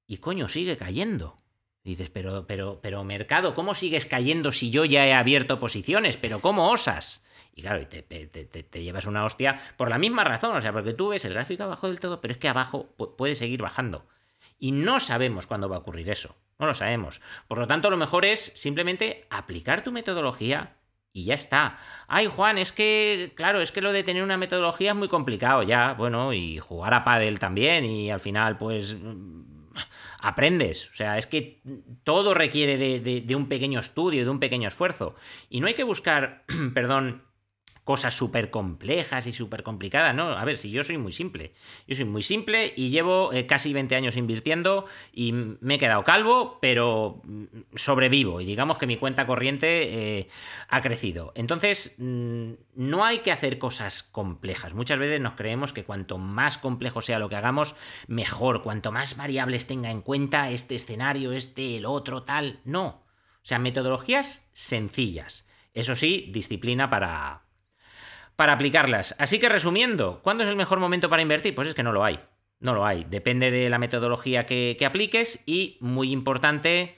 y 0.07 0.17
coño, 0.17 0.47
sigue 0.47 0.75
cayendo. 0.75 1.37
Y 1.83 1.91
dices, 1.91 2.09
pero, 2.09 2.47
pero, 2.47 2.79
pero, 2.81 3.03
mercado, 3.03 3.53
¿cómo 3.53 3.75
sigues 3.75 4.07
cayendo 4.07 4.51
si 4.51 4.71
yo 4.71 4.85
ya 4.85 5.05
he 5.05 5.13
abierto 5.13 5.59
posiciones? 5.59 6.17
¿Pero 6.17 6.39
cómo 6.39 6.71
osas? 6.71 7.23
Y 7.53 7.61
claro, 7.61 7.85
te, 7.85 8.01
te, 8.01 8.25
te, 8.25 8.45
te, 8.45 8.81
llevas 8.81 9.05
una 9.05 9.23
hostia 9.23 9.61
por 9.77 9.91
la 9.91 9.99
misma 9.99 10.23
razón, 10.23 10.55
o 10.57 10.61
sea, 10.61 10.73
porque 10.73 10.93
tú 10.93 11.09
ves 11.09 11.23
el 11.25 11.35
gráfico 11.35 11.61
abajo 11.61 11.89
del 11.89 11.99
todo, 11.99 12.21
pero 12.21 12.31
es 12.31 12.39
que 12.39 12.49
abajo 12.49 12.87
puede 13.19 13.35
seguir 13.35 13.61
bajando. 13.61 14.07
Y 14.57 14.71
no 14.71 14.99
sabemos 14.99 15.45
cuándo 15.45 15.69
va 15.69 15.75
a 15.75 15.79
ocurrir 15.81 16.09
eso, 16.09 16.35
no 16.57 16.65
lo 16.65 16.73
sabemos. 16.73 17.21
Por 17.47 17.59
lo 17.59 17.67
tanto, 17.67 17.91
lo 17.91 17.97
mejor 17.97 18.25
es 18.25 18.51
simplemente 18.55 19.27
aplicar 19.29 19.83
tu 19.83 19.91
metodología, 19.91 20.78
y 21.13 21.25
ya 21.25 21.33
está. 21.33 21.77
Ay, 22.07 22.27
Juan, 22.27 22.57
es 22.57 22.71
que, 22.71 23.33
claro, 23.35 23.61
es 23.61 23.71
que 23.71 23.81
lo 23.81 23.91
de 23.91 24.03
tener 24.03 24.23
una 24.23 24.37
metodología 24.37 24.91
es 24.91 24.97
muy 24.97 25.07
complicado 25.07 25.63
ya, 25.63 25.93
bueno, 25.93 26.33
y 26.33 26.57
jugar 26.59 26.93
a 26.93 27.03
pádel 27.03 27.39
también, 27.39 27.85
y 27.85 28.11
al 28.11 28.19
final, 28.19 28.57
pues, 28.57 28.95
aprendes. 30.19 30.89
O 30.91 30.93
sea, 30.93 31.17
es 31.17 31.27
que 31.27 31.61
todo 32.03 32.33
requiere 32.33 32.77
de, 32.77 32.99
de, 32.99 33.21
de 33.21 33.35
un 33.35 33.47
pequeño 33.47 33.79
estudio, 33.79 34.23
de 34.23 34.29
un 34.29 34.39
pequeño 34.39 34.67
esfuerzo. 34.67 35.15
Y 35.49 35.61
no 35.61 35.67
hay 35.67 35.73
que 35.73 35.83
buscar, 35.83 36.45
perdón, 36.73 37.23
cosas 37.89 38.13
súper 38.13 38.51
complejas 38.51 39.25
y 39.25 39.31
súper 39.31 39.63
complicadas, 39.63 40.13
¿no? 40.13 40.33
A 40.33 40.45
ver, 40.45 40.57
si 40.57 40.69
yo 40.69 40.83
soy 40.83 40.99
muy 40.99 41.11
simple. 41.11 41.53
Yo 41.87 41.95
soy 41.95 42.05
muy 42.05 42.21
simple 42.21 42.71
y 42.77 42.91
llevo 42.91 43.33
eh, 43.33 43.47
casi 43.47 43.73
20 43.73 43.95
años 43.95 44.15
invirtiendo 44.15 44.85
y 45.11 45.31
me 45.31 45.73
he 45.73 45.79
quedado 45.79 46.03
calvo, 46.03 46.59
pero 46.61 47.19
mm, 47.23 47.45
sobrevivo 47.73 48.41
y 48.41 48.45
digamos 48.45 48.77
que 48.77 48.85
mi 48.85 48.97
cuenta 48.97 49.25
corriente 49.25 50.19
eh, 50.19 50.29
ha 50.67 50.83
crecido. 50.83 51.31
Entonces, 51.33 51.95
mm, 51.97 52.51
no 52.75 53.05
hay 53.05 53.21
que 53.21 53.31
hacer 53.31 53.57
cosas 53.57 54.03
complejas. 54.03 54.75
Muchas 54.75 54.99
veces 54.99 55.19
nos 55.19 55.33
creemos 55.33 55.73
que 55.73 55.83
cuanto 55.83 56.19
más 56.19 56.59
complejo 56.59 57.01
sea 57.01 57.17
lo 57.17 57.27
que 57.27 57.37
hagamos, 57.37 57.73
mejor. 58.05 58.61
Cuanto 58.61 58.91
más 58.91 59.17
variables 59.17 59.65
tenga 59.65 59.89
en 59.89 60.03
cuenta 60.03 60.51
este 60.51 60.75
escenario, 60.75 61.31
este, 61.31 61.77
el 61.77 61.87
otro, 61.87 62.21
tal. 62.21 62.59
No. 62.65 62.85
O 62.85 63.45
sea, 63.49 63.57
metodologías 63.57 64.47
sencillas. 64.53 65.47
Eso 65.73 65.95
sí, 65.95 66.29
disciplina 66.31 66.91
para, 66.91 67.48
para 68.39 68.53
aplicarlas. 68.53 69.15
Así 69.17 69.37
que 69.37 69.49
resumiendo, 69.49 70.21
¿cuándo 70.23 70.45
es 70.45 70.49
el 70.49 70.55
mejor 70.55 70.79
momento 70.79 71.09
para 71.09 71.21
invertir? 71.21 71.53
Pues 71.53 71.67
es 71.67 71.75
que 71.75 71.83
no 71.83 71.91
lo 71.91 72.05
hay. 72.05 72.21
No 72.61 72.73
lo 72.73 72.85
hay. 72.85 73.03
Depende 73.03 73.51
de 73.51 73.69
la 73.69 73.79
metodología 73.79 74.45
que, 74.45 74.77
que 74.79 74.85
apliques 74.85 75.43
y, 75.45 75.75
muy 75.81 76.13
importante, 76.13 76.95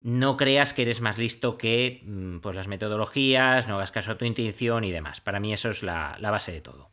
no 0.00 0.36
creas 0.36 0.74
que 0.74 0.82
eres 0.82 1.00
más 1.00 1.16
listo 1.16 1.56
que 1.56 2.00
mm, 2.02 2.38
pues, 2.38 2.56
las 2.56 2.66
metodologías, 2.66 3.68
no 3.68 3.76
hagas 3.76 3.92
caso 3.92 4.10
a 4.10 4.18
tu 4.18 4.24
intención 4.24 4.82
y 4.82 4.90
demás. 4.90 5.20
Para 5.20 5.38
mí 5.38 5.52
eso 5.52 5.70
es 5.70 5.84
la, 5.84 6.16
la 6.18 6.32
base 6.32 6.50
de 6.50 6.60
todo. 6.60 6.90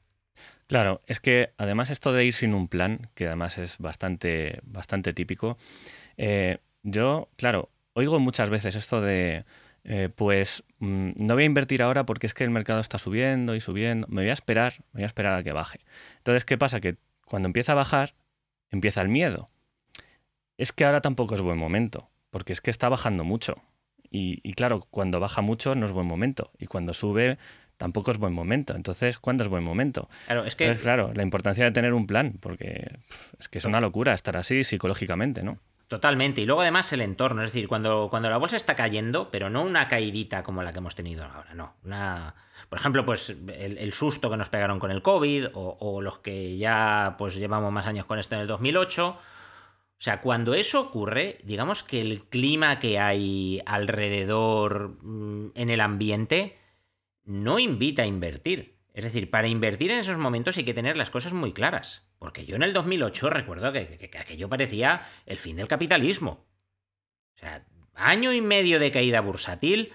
Claro, 0.67 1.01
es 1.07 1.19
que 1.19 1.53
además 1.57 1.89
esto 1.89 2.13
de 2.13 2.25
ir 2.25 2.33
sin 2.33 2.53
un 2.53 2.67
plan, 2.67 3.09
que 3.15 3.25
además 3.25 3.57
es 3.57 3.79
bastante, 3.79 4.59
bastante 4.61 5.11
típico, 5.11 5.57
eh, 6.17 6.59
yo, 6.83 7.29
claro, 7.35 7.71
oigo 7.93 8.19
muchas 8.19 8.51
veces 8.51 8.75
esto 8.75 9.01
de 9.01 9.43
eh, 9.85 10.09
pues 10.13 10.63
mm, 10.79 11.11
no 11.17 11.33
voy 11.33 11.43
a 11.43 11.45
invertir 11.45 11.83
ahora 11.83 12.05
porque 12.05 12.27
es 12.27 12.33
que 12.33 12.43
el 12.43 12.49
mercado 12.49 12.79
está 12.79 12.97
subiendo 12.97 13.55
y 13.55 13.59
subiendo, 13.59 14.07
me 14.09 14.21
voy 14.21 14.29
a 14.29 14.33
esperar, 14.33 14.75
me 14.93 14.99
voy 14.99 15.03
a 15.03 15.07
esperar 15.07 15.35
a 15.35 15.43
que 15.43 15.51
baje. 15.51 15.79
Entonces, 16.17 16.45
¿qué 16.45 16.57
pasa? 16.57 16.79
Que 16.79 16.97
cuando 17.25 17.47
empieza 17.47 17.73
a 17.73 17.75
bajar, 17.75 18.13
empieza 18.69 19.01
el 19.01 19.09
miedo. 19.09 19.49
es 20.57 20.71
que 20.71 20.85
ahora 20.85 21.01
tampoco 21.01 21.35
es 21.35 21.41
buen 21.41 21.57
momento, 21.57 22.09
porque 22.29 22.53
es 22.53 22.61
que 22.61 22.71
está 22.71 22.89
bajando 22.89 23.23
mucho. 23.23 23.61
Y, 24.15 24.53
claro, 24.53 24.85
cuando 24.91 25.19
baja 25.19 25.41
mucho 25.41 25.73
no 25.73 25.87
es 25.87 25.91
buen 25.91 26.05
momento. 26.05 26.51
Y 26.59 26.67
cuando 26.67 26.93
sube 26.93 27.39
tampoco 27.77 28.11
es 28.11 28.19
buen 28.19 28.31
momento. 28.31 28.75
Entonces, 28.75 29.17
¿cuándo 29.17 29.43
es 29.43 29.49
buen 29.49 29.63
momento? 29.63 30.07
Claro, 30.27 30.45
es 30.45 30.55
que... 30.55 30.71
claro, 30.75 31.11
la 31.15 31.23
importancia 31.23 31.65
de 31.65 31.71
tener 31.71 31.95
un 31.95 32.05
plan, 32.05 32.33
porque 32.39 32.99
es 33.39 33.49
que 33.49 33.57
es 33.57 33.65
una 33.65 33.81
locura 33.81 34.13
estar 34.13 34.37
así 34.37 34.63
psicológicamente, 34.63 35.41
¿no? 35.41 35.57
Totalmente. 35.93 36.41
Y 36.41 36.47
luego 36.47 36.61
además 36.61 36.91
el 36.91 37.01
entorno. 37.01 37.43
Es 37.43 37.51
decir, 37.51 37.67
cuando, 37.67 38.07
cuando 38.09 38.27
la 38.27 38.37
bolsa 38.37 38.57
está 38.57 38.73
cayendo, 38.73 39.29
pero 39.29 39.51
no 39.51 39.61
una 39.61 39.87
caidita 39.87 40.41
como 40.41 40.63
la 40.63 40.71
que 40.71 40.79
hemos 40.79 40.95
tenido 40.95 41.23
ahora, 41.23 41.53
no. 41.53 41.75
Una, 41.83 42.33
por 42.67 42.79
ejemplo, 42.79 43.05
pues 43.05 43.29
el, 43.29 43.93
susto 43.93 44.31
que 44.31 44.37
nos 44.37 44.49
pegaron 44.49 44.79
con 44.79 44.89
el 44.89 45.03
COVID 45.03 45.49
o, 45.53 45.77
o, 45.79 46.01
los 46.01 46.17
que 46.17 46.57
ya 46.57 47.13
pues 47.19 47.35
llevamos 47.35 47.71
más 47.71 47.85
años 47.85 48.07
con 48.07 48.17
esto 48.17 48.33
en 48.33 48.41
el 48.41 48.47
2008 48.47 49.19
o 50.03 50.03
sea, 50.03 50.19
cuando 50.19 50.55
eso 50.55 50.81
ocurre, 50.81 51.37
digamos 51.43 51.83
que 51.83 52.01
el 52.01 52.23
clima 52.23 52.79
que 52.79 52.99
hay 52.99 53.61
alrededor 53.65 54.97
mm, 55.01 55.51
en 55.53 55.69
el 55.69 55.79
ambiente 55.79 56.57
no 57.23 57.59
invita 57.59 58.01
a 58.01 58.07
invertir. 58.07 58.72
Es 58.93 59.03
decir, 59.03 59.31
para 59.31 59.47
invertir 59.47 59.89
en 59.89 59.99
esos 59.99 60.19
momentos 60.19 60.57
hay 60.57 60.63
que 60.63 60.73
tener 60.73 60.95
las 60.95 61.09
cosas 61.09 61.33
muy 61.33 61.51
claras. 61.51 62.05
Porque 62.19 62.45
yo 62.45 62.55
en 62.55 62.63
el 62.63 62.73
2008 62.73 63.29
recuerdo 63.29 63.73
que, 63.73 64.09
aquello 64.19 64.49
parecía 64.49 65.01
el 65.25 65.39
fin 65.39 65.55
del 65.55 65.67
capitalismo. 65.67 66.45
O 67.35 67.39
sea, 67.39 67.65
año 67.95 68.31
y 68.33 68.41
medio 68.41 68.79
de 68.79 68.91
caída 68.91 69.21
bursátil 69.21 69.91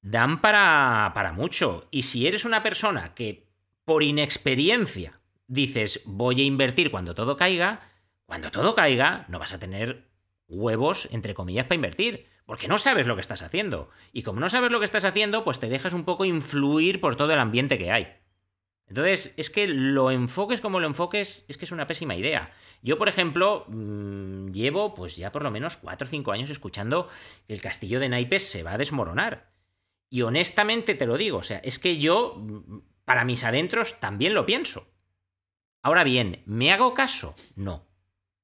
dan 0.00 0.40
para, 0.40 1.12
para 1.14 1.32
mucho. 1.32 1.86
Y 1.90 2.02
si 2.02 2.26
eres 2.26 2.46
una 2.46 2.62
persona 2.62 3.14
que 3.14 3.46
por 3.84 4.02
inexperiencia 4.02 5.20
dices 5.46 6.00
voy 6.04 6.40
a 6.40 6.44
invertir 6.44 6.90
cuando 6.90 7.14
todo 7.14 7.36
caiga, 7.36 7.82
cuando 8.24 8.50
todo 8.50 8.74
caiga, 8.74 9.26
no 9.28 9.38
vas 9.38 9.52
a 9.52 9.58
tener 9.58 10.07
huevos, 10.48 11.08
entre 11.12 11.34
comillas, 11.34 11.66
para 11.66 11.76
invertir. 11.76 12.26
Porque 12.46 12.68
no 12.68 12.78
sabes 12.78 13.06
lo 13.06 13.14
que 13.14 13.20
estás 13.20 13.42
haciendo. 13.42 13.90
Y 14.12 14.22
como 14.22 14.40
no 14.40 14.48
sabes 14.48 14.72
lo 14.72 14.78
que 14.78 14.86
estás 14.86 15.04
haciendo, 15.04 15.44
pues 15.44 15.60
te 15.60 15.68
dejas 15.68 15.92
un 15.92 16.04
poco 16.04 16.24
influir 16.24 17.00
por 17.00 17.16
todo 17.16 17.32
el 17.32 17.38
ambiente 17.38 17.76
que 17.78 17.92
hay. 17.92 18.08
Entonces, 18.86 19.34
es 19.36 19.50
que 19.50 19.68
lo 19.68 20.10
enfoques 20.10 20.62
como 20.62 20.80
lo 20.80 20.86
enfoques, 20.86 21.44
es 21.46 21.58
que 21.58 21.66
es 21.66 21.72
una 21.72 21.86
pésima 21.86 22.16
idea. 22.16 22.50
Yo, 22.80 22.96
por 22.96 23.08
ejemplo, 23.08 23.66
mm, 23.68 24.48
llevo 24.50 24.94
pues 24.94 25.16
ya 25.16 25.30
por 25.30 25.42
lo 25.42 25.50
menos 25.50 25.76
4 25.76 26.06
o 26.06 26.08
5 26.08 26.32
años 26.32 26.50
escuchando 26.50 27.08
que 27.46 27.52
el 27.52 27.60
castillo 27.60 28.00
de 28.00 28.08
naipes 28.08 28.48
se 28.48 28.62
va 28.62 28.72
a 28.72 28.78
desmoronar. 28.78 29.52
Y 30.08 30.22
honestamente 30.22 30.94
te 30.94 31.06
lo 31.06 31.18
digo, 31.18 31.38
o 31.38 31.42
sea, 31.42 31.58
es 31.58 31.78
que 31.78 31.98
yo, 31.98 32.36
mm, 32.38 32.78
para 33.04 33.24
mis 33.24 33.44
adentros, 33.44 34.00
también 34.00 34.32
lo 34.32 34.46
pienso. 34.46 34.88
Ahora 35.82 36.02
bien, 36.02 36.42
¿me 36.46 36.72
hago 36.72 36.94
caso? 36.94 37.34
No. 37.56 37.87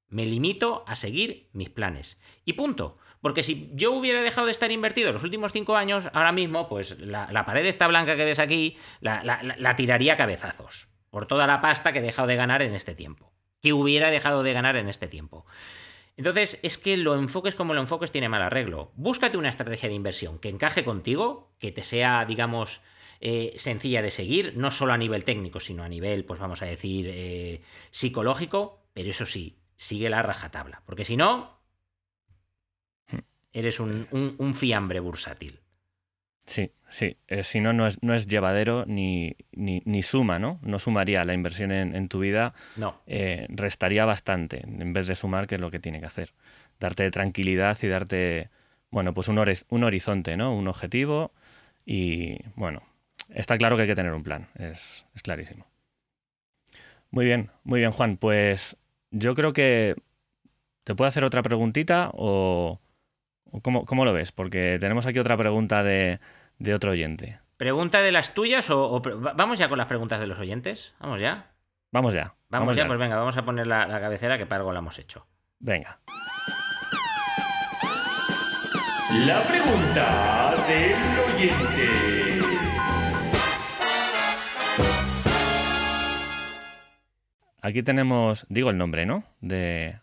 Me 0.07 0.25
limito 0.25 0.83
a 0.87 0.95
seguir 0.95 1.49
mis 1.53 1.69
planes. 1.69 2.17
Y 2.45 2.53
punto. 2.53 2.95
Porque 3.21 3.41
si 3.41 3.71
yo 3.73 3.91
hubiera 3.91 4.21
dejado 4.21 4.45
de 4.45 4.51
estar 4.51 4.71
invertido 4.71 5.11
los 5.11 5.23
últimos 5.23 5.51
cinco 5.51 5.75
años, 5.75 6.09
ahora 6.13 6.31
mismo, 6.31 6.69
pues 6.69 6.99
la, 6.99 7.45
pared 7.45 7.65
esta 7.65 7.87
blanca 7.87 8.15
que 8.15 8.25
ves 8.25 8.37
aquí, 8.37 8.77
la, 9.01 9.23
la, 9.23 9.75
tiraría 9.75 10.13
a 10.13 10.17
cabezazos. 10.17 10.89
Por 11.09 11.25
toda 11.25 11.47
la 11.47 11.59
pasta 11.59 11.91
que 11.91 11.99
he 11.99 12.03
dejado 12.03 12.27
de 12.27 12.35
ganar 12.35 12.61
en 12.61 12.75
este 12.75 12.93
tiempo. 12.93 13.33
Que 13.61 13.73
hubiera 13.73 14.11
dejado 14.11 14.43
de 14.43 14.53
ganar 14.53 14.75
en 14.75 14.89
este 14.89 15.07
tiempo. 15.07 15.45
Entonces, 16.17 16.59
es 16.61 16.77
que 16.77 16.97
lo 16.97 17.15
enfoques 17.15 17.55
como 17.55 17.73
lo 17.73 17.81
enfoques 17.81 18.11
tiene 18.11 18.29
mal 18.29 18.43
arreglo. 18.43 18.91
Búscate 18.95 19.37
una 19.37 19.49
estrategia 19.49 19.89
de 19.89 19.95
inversión 19.95 20.37
que 20.37 20.49
encaje 20.49 20.83
contigo, 20.83 21.51
que 21.59 21.71
te 21.71 21.83
sea, 21.83 22.25
digamos, 22.25 22.81
eh, 23.21 23.53
sencilla 23.57 24.01
de 24.01 24.11
seguir, 24.11 24.55
no 24.55 24.71
solo 24.71 24.93
a 24.93 24.97
nivel 24.97 25.23
técnico, 25.23 25.59
sino 25.59 25.83
a 25.83 25.89
nivel, 25.89 26.25
pues 26.25 26.39
vamos 26.39 26.61
a 26.61 26.65
decir, 26.65 27.07
eh, 27.09 27.61
psicológico, 27.91 28.83
pero 28.93 29.09
eso 29.09 29.25
sí, 29.25 29.57
sigue 29.75 30.09
la 30.09 30.21
rajatabla. 30.21 30.81
Porque 30.85 31.05
si 31.05 31.17
no, 31.17 31.55
eres 33.55 33.79
un, 33.79 34.53
fiambre 34.53 34.99
bursátil. 34.99 35.61
Sí, 36.45 36.71
sí. 36.89 37.17
Eh, 37.27 37.43
si 37.43 37.59
no, 37.59 37.73
no 37.73 37.87
es, 37.87 38.03
no 38.03 38.13
es 38.13 38.27
llevadero 38.27 38.85
ni, 38.85 39.35
ni, 39.53 40.03
suma, 40.03 40.37
¿no? 40.39 40.59
No 40.61 40.77
sumaría 40.77 41.23
la 41.23 41.33
inversión 41.33 41.71
en, 41.71 42.07
tu 42.09 42.19
vida. 42.19 42.53
No. 42.75 43.01
Eh, 43.07 43.47
restaría 43.49 44.05
bastante 44.05 44.61
en 44.63 44.93
vez 44.93 45.07
de 45.07 45.15
sumar, 45.15 45.47
que 45.47 45.55
es 45.55 45.61
lo 45.61 45.71
que 45.71 45.79
tiene 45.79 45.99
que 45.99 46.05
hacer. 46.05 46.33
Darte 46.79 47.09
tranquilidad 47.11 47.77
y 47.81 47.87
darte, 47.87 48.49
bueno, 48.91 49.13
pues 49.13 49.27
un, 49.29 49.39
un 49.69 49.83
horizonte, 49.83 50.37
¿no? 50.37 50.53
Un 50.53 50.67
objetivo. 50.67 51.31
Y 51.85 52.37
bueno, 52.55 52.83
está 53.29 53.57
claro 53.57 53.75
que 53.75 53.83
hay 53.83 53.87
que 53.87 53.95
tener 53.95 54.13
un 54.13 54.23
plan. 54.23 54.49
Es, 54.55 55.05
es 55.15 55.21
clarísimo. 55.21 55.65
Muy 57.09 57.25
bien, 57.25 57.49
muy 57.63 57.79
bien, 57.79 57.91
Juan. 57.91 58.17
Pues 58.17 58.75
yo 59.11 59.33
creo 59.35 59.53
que 59.53 59.95
te 60.83 60.95
puedo 60.95 61.07
hacer 61.07 61.23
otra 61.23 61.41
preguntita 61.43 62.09
o, 62.13 62.79
¿cómo, 63.61 64.05
lo 64.05 64.13
ves? 64.13 64.31
Porque 64.31 64.77
tenemos 64.79 65.05
aquí 65.05 65.19
otra 65.19 65.37
pregunta 65.37 65.83
de, 65.83 66.19
otro 66.73 66.91
oyente. 66.91 67.39
¿Pregunta 67.57 68.01
de 68.01 68.11
las 68.11 68.33
tuyas 68.33 68.69
o, 68.69 69.01
vamos 69.01 69.59
ya 69.59 69.69
con 69.69 69.77
las 69.77 69.87
preguntas 69.87 70.19
de 70.19 70.27
los 70.27 70.39
oyentes? 70.39 70.93
¿Vamos 70.99 71.19
ya? 71.19 71.51
Vamos 71.91 72.13
ya. 72.13 72.35
Vamos, 72.49 72.75
ya, 72.75 72.87
pues 72.87 72.99
venga, 72.99 73.15
vamos 73.15 73.37
a 73.37 73.45
poner 73.45 73.67
la, 73.67 73.87
la 73.87 73.99
cabecera 73.99 74.37
que 74.37 74.45
para 74.45 74.59
algo 74.59 74.71
la 74.71 74.79
hemos 74.79 74.99
hecho. 74.99 75.27
Venga. 75.59 75.99
La 79.25 79.43
pregunta 79.43 80.53
del 80.67 81.35
oyente. 81.35 82.34
Aquí 87.65 87.81
tenemos, 87.81 88.45
digo 88.47 88.69
el 88.69 88.77
nombre, 88.77 89.07
¿no? 89.07 89.23
De, 89.41 89.97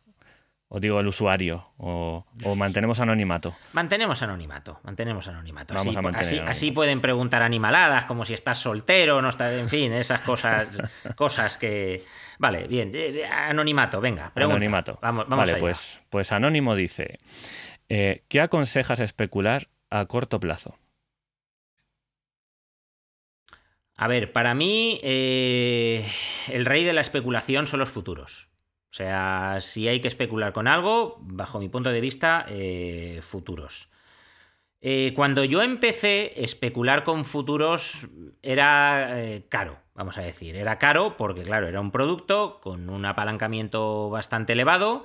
o 0.66 0.80
digo 0.80 0.98
el 0.98 1.06
usuario, 1.06 1.68
o, 1.76 2.26
mantenemos 2.56 2.98
anonimato. 2.98 3.54
Mantenemos 3.72 4.20
anonimato, 4.20 4.80
mantenemos 4.82 5.28
anonimato. 5.28 5.78
así, 6.18 6.40
así, 6.40 6.72
pueden 6.72 7.00
preguntar 7.00 7.40
animaladas, 7.40 8.04
como 8.06 8.24
si 8.24 8.34
estás 8.34 8.58
soltero, 8.58 9.22
no 9.22 9.28
estás, 9.28 9.52
en 9.52 9.68
fin, 9.68 9.92
esas 9.92 10.22
cosas, 10.22 10.82
cosas 11.14 11.56
que. 11.56 12.02
Vale, 12.40 12.66
bien, 12.66 12.90
eh, 12.96 13.20
eh, 13.20 13.26
anonimato, 13.26 14.00
venga, 14.00 14.32
pregunta. 14.34 14.56
Anonimato. 14.56 14.98
Vamos, 15.00 15.28
vamos 15.28 15.48
vale, 15.48 15.60
pues, 15.60 16.02
pues 16.10 16.32
Anónimo 16.32 16.74
dice: 16.74 17.18
eh, 17.88 18.24
¿Qué 18.26 18.40
aconsejas 18.40 18.98
especular 18.98 19.68
a 19.88 20.06
corto 20.06 20.40
plazo? 20.40 20.76
A 24.02 24.08
ver, 24.08 24.32
para 24.32 24.52
mí 24.52 24.98
eh, 25.04 26.04
el 26.48 26.64
rey 26.64 26.82
de 26.82 26.92
la 26.92 27.02
especulación 27.02 27.68
son 27.68 27.78
los 27.78 27.88
futuros. 27.88 28.48
O 28.90 28.94
sea, 28.94 29.58
si 29.60 29.86
hay 29.86 30.00
que 30.00 30.08
especular 30.08 30.52
con 30.52 30.66
algo, 30.66 31.18
bajo 31.20 31.60
mi 31.60 31.68
punto 31.68 31.90
de 31.90 32.00
vista, 32.00 32.44
eh, 32.48 33.20
futuros. 33.22 33.90
Eh, 34.80 35.12
cuando 35.14 35.44
yo 35.44 35.62
empecé, 35.62 36.42
especular 36.42 37.04
con 37.04 37.24
futuros 37.24 38.08
era 38.42 39.16
caro, 39.48 39.78
vamos 39.94 40.18
a 40.18 40.22
decir. 40.22 40.56
Era 40.56 40.80
caro 40.80 41.16
porque, 41.16 41.44
claro, 41.44 41.68
era 41.68 41.80
un 41.80 41.92
producto 41.92 42.58
con 42.60 42.90
un 42.90 43.04
apalancamiento 43.04 44.10
bastante 44.10 44.54
elevado 44.54 45.04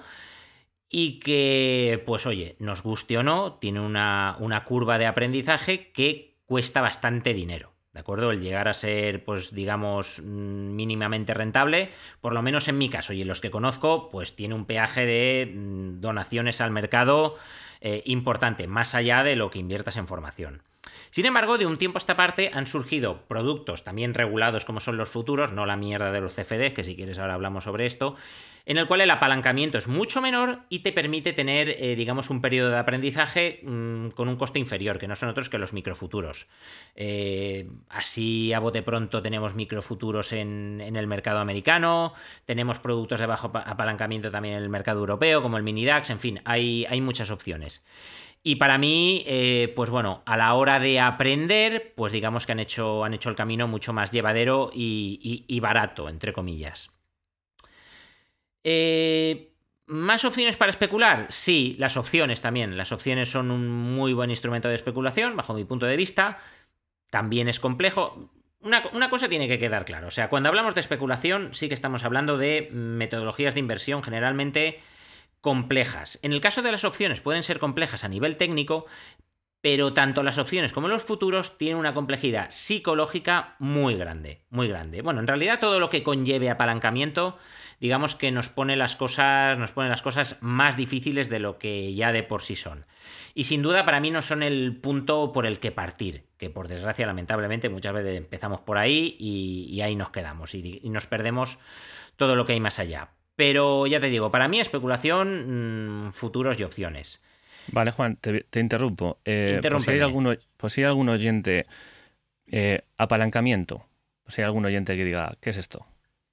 y 0.89 1.19
que, 1.19 2.01
pues 2.07 2.25
oye, 2.25 2.55
nos 2.57 2.81
guste 2.81 3.19
o 3.19 3.21
no, 3.21 3.59
tiene 3.59 3.79
una, 3.79 4.37
una 4.39 4.63
curva 4.63 4.97
de 4.97 5.05
aprendizaje 5.05 5.91
que 5.91 6.39
cuesta 6.47 6.81
bastante 6.81 7.35
dinero. 7.35 7.76
¿De 7.97 8.01
acuerdo? 8.01 8.29
El 8.29 8.41
llegar 8.41 8.67
a 8.67 8.75
ser, 8.75 9.25
pues 9.25 9.51
digamos, 9.55 10.21
mm, 10.23 10.75
mínimamente 10.75 11.33
rentable, 11.33 11.89
por 12.21 12.31
lo 12.31 12.43
menos 12.43 12.67
en 12.67 12.77
mi 12.77 12.89
caso 12.89 13.11
y 13.11 13.23
en 13.23 13.27
los 13.27 13.41
que 13.41 13.49
conozco, 13.49 14.07
pues 14.09 14.35
tiene 14.35 14.53
un 14.53 14.65
peaje 14.65 15.07
de 15.07 15.51
mm, 15.51 15.99
donaciones 15.99 16.61
al 16.61 16.69
mercado 16.69 17.37
eh, 17.81 18.03
importante, 18.05 18.67
más 18.67 18.93
allá 18.93 19.23
de 19.23 19.35
lo 19.35 19.49
que 19.49 19.57
inviertas 19.57 19.97
en 19.97 20.05
formación. 20.05 20.61
Sin 21.09 21.25
embargo, 21.25 21.57
de 21.57 21.65
un 21.65 21.77
tiempo 21.77 21.97
a 21.97 21.99
esta 21.99 22.15
parte 22.15 22.51
han 22.53 22.67
surgido 22.67 23.21
productos 23.27 23.83
también 23.83 24.13
regulados 24.13 24.65
como 24.65 24.79
son 24.79 24.97
los 24.97 25.09
futuros, 25.09 25.53
no 25.53 25.65
la 25.65 25.77
mierda 25.77 26.11
de 26.11 26.21
los 26.21 26.33
CFDs, 26.35 26.73
que 26.73 26.83
si 26.83 26.95
quieres 26.95 27.19
ahora 27.19 27.35
hablamos 27.35 27.63
sobre 27.63 27.85
esto, 27.85 28.15
en 28.67 28.77
el 28.77 28.85
cual 28.85 28.99
el 28.99 29.09
apalancamiento 29.09 29.77
es 29.77 29.87
mucho 29.87 30.21
menor 30.21 30.59
y 30.67 30.79
te 30.79 30.91
permite 30.91 31.31
tener, 31.31 31.69
eh, 31.69 31.95
digamos, 31.95 32.29
un 32.29 32.41
periodo 32.41 32.69
de 32.69 32.77
aprendizaje 32.77 33.61
mm, 33.63 34.09
con 34.09 34.27
un 34.27 34.35
coste 34.35 34.59
inferior, 34.59 34.99
que 34.99 35.07
no 35.07 35.15
son 35.15 35.29
otros 35.29 35.47
que 35.47 35.57
los 35.57 35.71
microfuturos. 35.71 36.47
Eh, 36.93 37.69
así 37.87 38.51
a 38.51 38.59
bote 38.59 38.81
pronto 38.81 39.21
tenemos 39.21 39.55
microfuturos 39.55 40.33
en, 40.33 40.81
el 40.81 41.07
mercado 41.07 41.39
americano, 41.39 42.13
tenemos 42.45 42.79
productos 42.79 43.21
de 43.21 43.25
bajo 43.25 43.51
apalancamiento 43.53 44.31
también 44.31 44.55
en 44.55 44.63
el 44.63 44.69
mercado 44.69 44.99
europeo, 44.99 45.41
como 45.41 45.55
el 45.55 45.63
Minidax, 45.63 46.09
en 46.09 46.19
fin, 46.19 46.41
hay 46.43 47.01
muchas 47.01 47.31
opciones. 47.31 47.81
Y 48.47 48.55
para 48.55 48.77
mí, 48.77 49.25
eh, 49.25 49.73
pues 49.75 49.89
bueno, 49.89 50.23
a 50.25 50.37
la 50.37 50.53
hora 50.53 50.79
de 50.79 51.01
aprender, 51.01 51.93
pues 51.97 52.13
digamos 52.13 52.45
que 52.45 52.53
han 52.53 52.61
hecho, 52.61 53.03
han 53.03 53.13
hecho 53.13 53.29
el 53.29 53.35
camino 53.35 53.67
mucho 53.67 53.91
más 53.91 54.13
llevadero 54.13 54.69
y 54.73 55.59
barato, 55.59 56.07
entre 56.07 56.31
comillas. 56.31 56.89
Eh, 58.63 59.51
¿Más 59.87 60.23
opciones 60.23 60.55
para 60.55 60.69
especular? 60.69 61.25
Sí, 61.29 61.75
las 61.77 61.97
opciones 61.97 62.39
también. 62.39 62.77
Las 62.77 62.93
opciones 62.93 63.29
son 63.29 63.51
un 63.51 63.67
muy 63.67 64.13
buen 64.13 64.29
instrumento 64.29 64.69
de 64.69 64.75
especulación, 64.75 65.35
bajo 65.35 65.53
mi 65.53 65.65
punto 65.65 65.85
de 65.85 65.97
vista. 65.97 66.37
También 67.09 67.49
es 67.49 67.59
complejo. 67.59 68.31
Una, 68.61 68.81
una, 68.93 69.09
cosa 69.09 69.27
tiene 69.27 69.49
que 69.49 69.59
quedar 69.59 69.83
claro. 69.83 70.07
O 70.07 70.11
sea, 70.11 70.29
cuando 70.29 70.47
hablamos 70.47 70.73
de 70.73 70.79
especulación, 70.79 71.53
sí 71.53 71.67
que 71.67 71.73
estamos 71.73 72.05
hablando 72.05 72.37
de 72.37 72.69
metodologías 72.71 73.55
de 73.55 73.59
inversión 73.59 74.03
generalmente 74.03 74.79
complejas. 75.41 76.19
En 76.21 76.33
el 76.33 76.41
caso 76.41 76.61
de 76.61 76.71
las 76.71 76.85
opciones 76.85 77.21
pueden 77.21 77.43
ser 77.43 77.59
complejas 77.59 78.03
a 78.03 78.09
nivel 78.09 78.37
técnico, 78.37 78.85
pero 79.61 79.93
tanto 79.93 80.23
las 80.23 80.37
opciones 80.37 80.71
como 80.71 80.87
los 80.87 81.03
futuros 81.03 81.57
tienen 81.57 81.77
una 81.77 81.93
complejidad 81.93 82.51
psicológica 82.51 83.55
muy 83.59 83.95
grande, 83.95 84.43
muy 84.49 84.67
grande. 84.67 85.01
Bueno, 85.01 85.19
en 85.19 85.27
realidad 85.27 85.59
todo 85.59 85.79
lo 85.79 85.89
que 85.89 86.03
conlleve 86.03 86.49
apalancamiento, 86.49 87.37
digamos 87.79 88.15
que 88.15 88.31
nos 88.31 88.49
pone 88.49 88.75
las 88.75 88.95
cosas, 88.95 89.57
nos 89.57 89.71
pone 89.71 89.89
las 89.89 90.01
cosas 90.01 90.37
más 90.41 90.77
difíciles 90.77 91.29
de 91.29 91.39
lo 91.39 91.57
que 91.57 91.93
ya 91.95 92.11
de 92.11 92.23
por 92.23 92.43
sí 92.43 92.55
son. 92.55 92.85
Y 93.33 93.45
sin 93.45 93.61
duda 93.61 93.83
para 93.83 93.99
mí 93.99 94.11
no 94.11 94.21
son 94.21 94.43
el 94.43 94.77
punto 94.77 95.31
por 95.31 95.45
el 95.45 95.59
que 95.59 95.71
partir, 95.71 96.25
que 96.37 96.49
por 96.49 96.67
desgracia 96.67 97.05
lamentablemente 97.05 97.69
muchas 97.69 97.93
veces 97.93 98.15
empezamos 98.15 98.61
por 98.61 98.77
ahí 98.77 99.15
y, 99.19 99.81
ahí 99.81 99.95
nos 99.95 100.11
quedamos 100.11 100.55
y, 100.55 100.81
nos 100.85 101.07
perdemos 101.07 101.57
todo 102.15 102.35
lo 102.35 102.45
que 102.45 102.53
hay 102.53 102.59
más 102.59 102.79
allá. 102.79 103.09
Pero 103.37 103.85
ya 103.85 103.99
te 103.99 104.07
digo, 104.07 104.31
para 104.31 104.47
mí 104.47 104.59
especulación, 104.59 106.07
mm, 106.07 106.11
futuros 106.11 106.59
y 106.59 106.63
opciones. 106.63 107.23
Vale, 107.67 107.91
Juan, 107.91 108.17
te, 108.17 108.59
interrumpo. 108.59 109.19
Eh, 109.25 109.59
por, 109.61 109.79
si 109.79 109.91
hay 109.91 109.99
alguno, 109.99 110.33
si 110.67 110.81
hay 110.81 110.87
algún 110.87 111.07
oyente, 111.07 111.67
eh, 112.47 112.81
apalancamiento, 112.97 113.85
por 114.23 114.33
si 114.33 114.41
hay 114.41 114.45
algún 114.45 114.65
oyente 114.65 114.97
que 114.97 115.05
diga, 115.05 115.37
¿qué 115.39 115.51
es 115.51 115.57
esto? 115.57 115.85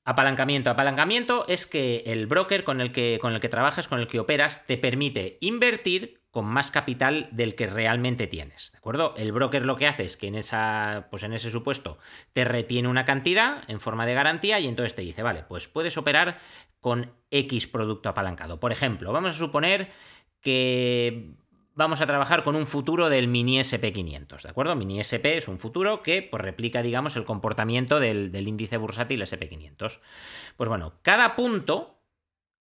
Apalancamiento. 0.06 0.70
Apalancamiento 0.70 1.46
es 1.46 1.66
que 1.66 2.04
el 2.06 2.26
broker 2.26 2.64
con 2.64 2.80
el 2.80 2.90
que, 2.90 3.18
con 3.20 3.34
el 3.34 3.40
que 3.40 3.50
trabajas, 3.50 3.86
con 3.86 4.00
el 4.00 4.08
que 4.08 4.18
operas, 4.18 4.64
te 4.64 4.78
permite 4.78 5.36
invertir 5.40 6.23
con 6.34 6.46
más 6.46 6.72
capital 6.72 7.28
del 7.30 7.54
que 7.54 7.68
realmente 7.68 8.26
tienes. 8.26 8.72
¿De 8.72 8.78
acuerdo? 8.78 9.14
El 9.16 9.30
broker 9.30 9.64
lo 9.64 9.76
que 9.76 9.86
hace 9.86 10.02
es 10.02 10.16
que 10.16 10.26
en 10.26 10.34
esa, 10.34 11.06
pues 11.08 11.22
en 11.22 11.32
ese 11.32 11.48
supuesto, 11.48 11.98
te 12.32 12.44
retiene 12.44 12.88
una 12.88 13.04
cantidad 13.04 13.62
en 13.68 13.78
forma 13.78 14.04
de 14.04 14.14
garantía 14.14 14.58
y 14.58 14.66
entonces 14.66 14.96
te 14.96 15.02
dice, 15.02 15.22
vale, 15.22 15.44
pues 15.48 15.68
puedes 15.68 15.96
operar 15.96 16.38
con 16.80 17.12
X 17.30 17.68
producto 17.68 18.08
apalancado. 18.08 18.58
Por 18.58 18.72
ejemplo, 18.72 19.12
vamos 19.12 19.36
a 19.36 19.38
suponer 19.38 19.92
que 20.40 21.36
vamos 21.76 22.00
a 22.00 22.06
trabajar 22.06 22.42
con 22.42 22.56
un 22.56 22.66
futuro 22.66 23.08
del 23.08 23.28
mini 23.28 23.60
SP500, 23.60 24.42
¿de 24.42 24.50
acuerdo? 24.50 24.74
Mini 24.74 24.98
SP 24.98 25.38
es 25.38 25.46
un 25.46 25.60
futuro 25.60 26.02
que 26.02 26.20
pues, 26.20 26.42
replica, 26.42 26.82
digamos, 26.82 27.14
el 27.14 27.24
comportamiento 27.24 28.00
del, 28.00 28.34
índice 28.34 28.76
bursátil 28.76 29.22
SP500. 29.22 30.00
Pues 30.56 30.68
bueno, 30.68 30.94
cada 31.02 31.36
punto, 31.36 32.00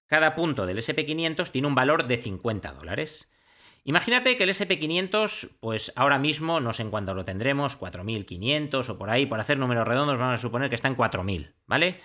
cada 0.09 0.35
punto 0.35 0.67
del 0.67 0.77
SP500 0.77 1.51
tiene 1.51 1.69
un 1.69 1.75
valor 1.75 2.07
de 2.07 2.19
50 2.19 2.73
dólares. 2.73 3.33
Imagínate 3.85 4.37
que 4.37 4.45
el 4.45 4.51
SP500, 4.51 5.57
pues 5.59 5.93
ahora 5.97 6.19
mismo, 6.19 6.61
no 6.61 6.73
sé 6.73 6.83
en 6.83 6.91
cuánto 6.91 7.15
lo 7.15 7.25
tendremos, 7.25 7.79
4.500 7.79 8.89
o 8.89 8.99
por 8.99 9.11
ahí, 9.11 9.27
por 9.27 9.41
hacer 9.41 9.59
números 9.59 9.89
redondos, 9.89 10.19
vamos 10.19 10.35
a 10.35 10.43
suponer 10.43 10.69
que 10.69 10.77
está 10.77 10.89
en 10.89 10.97
4.000, 10.97 11.53
¿vale? 11.67 12.01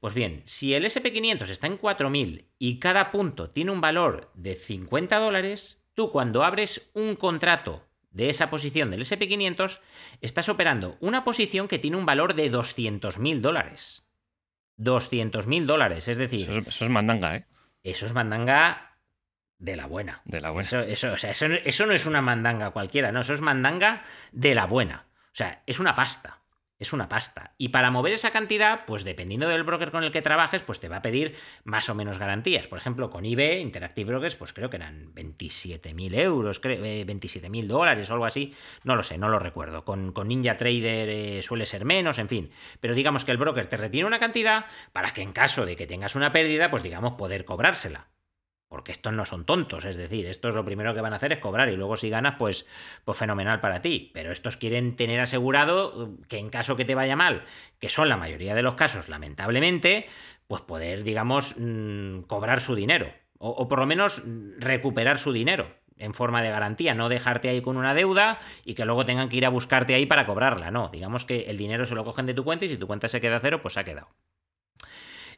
Pues 0.00 0.14
bien, 0.14 0.42
si 0.46 0.72
el 0.72 0.86
SP500 0.86 1.50
está 1.50 1.66
en 1.66 1.78
4.000 1.78 2.46
y 2.58 2.78
cada 2.78 3.10
punto 3.10 3.50
tiene 3.50 3.70
un 3.70 3.82
valor 3.82 4.30
de 4.34 4.54
50 4.54 5.18
dólares, 5.18 5.84
tú 5.92 6.10
cuando 6.10 6.42
abres 6.42 6.90
un 6.94 7.16
contrato 7.16 7.86
de 8.10 8.30
esa 8.30 8.48
posición 8.48 8.90
del 8.90 9.02
SP500, 9.02 9.80
estás 10.22 10.48
operando 10.48 10.96
una 11.00 11.22
posición 11.22 11.68
que 11.68 11.78
tiene 11.78 11.98
un 11.98 12.06
valor 12.06 12.34
de 12.34 12.50
200.000 12.50 13.40
dólares. 13.40 14.04
200.000 14.78 15.66
dólares, 15.66 16.08
es 16.08 16.16
decir... 16.16 16.48
Eso 16.48 16.84
es, 16.84 16.90
mandanga, 16.90 17.36
¿eh? 17.36 17.46
Eso 17.82 18.06
es 18.06 18.14
mandanga 18.14 18.89
de 19.60 19.76
la 19.76 19.86
buena. 19.86 20.22
De 20.24 20.40
la 20.40 20.50
buena. 20.50 20.68
Eso, 20.68 21.14
eso 21.14 21.86
no 21.86 21.92
es 21.92 22.06
una 22.06 22.20
mandanga 22.20 22.70
cualquiera, 22.70 23.12
no, 23.12 23.20
eso 23.20 23.32
es 23.32 23.40
mandanga 23.40 24.02
de 24.32 24.54
la 24.54 24.66
buena. 24.66 25.06
O 25.26 25.36
sea, 25.36 25.62
es 25.66 25.78
una 25.78 25.94
pasta 25.94 26.40
es 26.80 26.94
una 26.94 27.08
pasta. 27.08 27.52
Y 27.58 27.68
para 27.68 27.90
mover 27.90 28.14
esa 28.14 28.30
cantidad, 28.30 28.86
pues 28.86 29.04
dependiendo 29.04 29.46
del 29.48 29.62
broker 29.62 29.90
con 29.90 30.02
el 30.02 30.10
que 30.10 30.22
trabajes, 30.22 30.62
pues 30.62 30.80
te 30.80 30.88
va 30.88 30.96
a 30.96 31.02
pedir 31.02 31.36
más 31.62 31.90
o 31.90 31.94
menos 31.94 32.18
garantías. 32.18 32.66
Por 32.66 32.78
ejemplo, 32.78 33.10
con 33.10 33.26
IB, 33.26 33.60
Interactive 33.60 34.12
Brokers, 34.12 34.34
pues 34.34 34.54
creo 34.54 34.70
que 34.70 34.76
eran 34.76 35.14
27.000 35.14 36.18
euros, 36.18 36.60
27.000 36.62 37.64
eh, 37.64 37.66
dólares 37.66 38.08
o 38.08 38.14
algo 38.14 38.24
así. 38.24 38.54
No 38.82 38.96
lo 38.96 39.02
sé, 39.02 39.18
no 39.18 39.28
lo 39.28 39.38
recuerdo. 39.38 39.84
Con, 39.84 40.12
con 40.12 40.28
Ninja 40.28 40.56
Trader 40.56 41.08
eh, 41.10 41.42
suele 41.42 41.66
ser 41.66 41.84
menos, 41.84 42.18
en 42.18 42.28
fin. 42.28 42.50
Pero 42.80 42.94
digamos 42.94 43.26
que 43.26 43.32
el 43.32 43.38
broker 43.38 43.66
te 43.66 43.76
retiene 43.76 44.06
una 44.06 44.18
cantidad 44.18 44.64
para 44.94 45.12
que 45.12 45.20
en 45.20 45.32
caso 45.32 45.66
de 45.66 45.76
que 45.76 45.86
tengas 45.86 46.16
una 46.16 46.32
pérdida, 46.32 46.70
pues 46.70 46.82
digamos 46.82 47.12
poder 47.14 47.44
cobrársela. 47.44 48.08
Porque 48.70 48.92
estos 48.92 49.12
no 49.12 49.24
son 49.24 49.44
tontos, 49.44 49.84
es 49.84 49.96
decir, 49.96 50.26
estos 50.26 50.54
lo 50.54 50.64
primero 50.64 50.94
que 50.94 51.00
van 51.00 51.12
a 51.12 51.16
hacer 51.16 51.32
es 51.32 51.40
cobrar 51.40 51.70
y 51.70 51.76
luego 51.76 51.96
si 51.96 52.08
ganas, 52.08 52.36
pues, 52.38 52.66
pues 53.04 53.18
fenomenal 53.18 53.60
para 53.60 53.82
ti. 53.82 54.12
Pero 54.14 54.30
estos 54.30 54.56
quieren 54.56 54.94
tener 54.94 55.18
asegurado 55.18 56.16
que 56.28 56.38
en 56.38 56.50
caso 56.50 56.76
que 56.76 56.84
te 56.84 56.94
vaya 56.94 57.16
mal, 57.16 57.42
que 57.80 57.88
son 57.88 58.08
la 58.08 58.16
mayoría 58.16 58.54
de 58.54 58.62
los 58.62 58.76
casos, 58.76 59.08
lamentablemente, 59.08 60.06
pues 60.46 60.62
poder, 60.62 61.02
digamos, 61.02 61.56
mm, 61.58 62.20
cobrar 62.28 62.60
su 62.60 62.76
dinero. 62.76 63.12
O, 63.38 63.66
por 63.66 63.80
lo 63.80 63.86
menos 63.86 64.22
recuperar 64.58 65.18
su 65.18 65.32
dinero 65.32 65.74
en 65.96 66.14
forma 66.14 66.40
de 66.40 66.50
garantía, 66.50 66.94
no 66.94 67.08
dejarte 67.08 67.48
ahí 67.48 67.62
con 67.62 67.76
una 67.76 67.92
deuda 67.92 68.38
y 68.64 68.74
que 68.74 68.84
luego 68.84 69.04
tengan 69.04 69.28
que 69.28 69.36
ir 69.36 69.46
a 69.46 69.48
buscarte 69.48 69.94
ahí 69.94 70.06
para 70.06 70.26
cobrarla, 70.26 70.70
no, 70.70 70.90
digamos 70.90 71.24
que 71.24 71.50
el 71.50 71.56
dinero 71.56 71.86
se 71.86 71.96
lo 71.96 72.04
cogen 72.04 72.26
de 72.26 72.34
tu 72.34 72.44
cuenta 72.44 72.66
y 72.66 72.68
si 72.68 72.76
tu 72.76 72.86
cuenta 72.86 73.08
se 73.08 73.20
queda 73.20 73.40
cero, 73.40 73.60
pues 73.62 73.76
ha 73.76 73.84
quedado. 73.84 74.08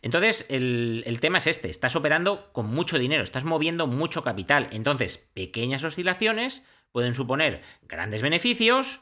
Entonces, 0.02 0.44
el, 0.48 1.18
tema 1.20 1.38
es 1.38 1.46
este, 1.46 1.70
estás 1.70 1.94
operando 1.94 2.52
con 2.52 2.66
mucho 2.66 2.98
dinero, 2.98 3.22
estás 3.22 3.44
moviendo 3.44 3.86
mucho 3.86 4.24
capital, 4.24 4.68
entonces 4.72 5.18
pequeñas 5.32 5.84
oscilaciones 5.84 6.64
pueden 6.90 7.14
suponer 7.14 7.62
grandes 7.82 8.20
beneficios 8.20 9.00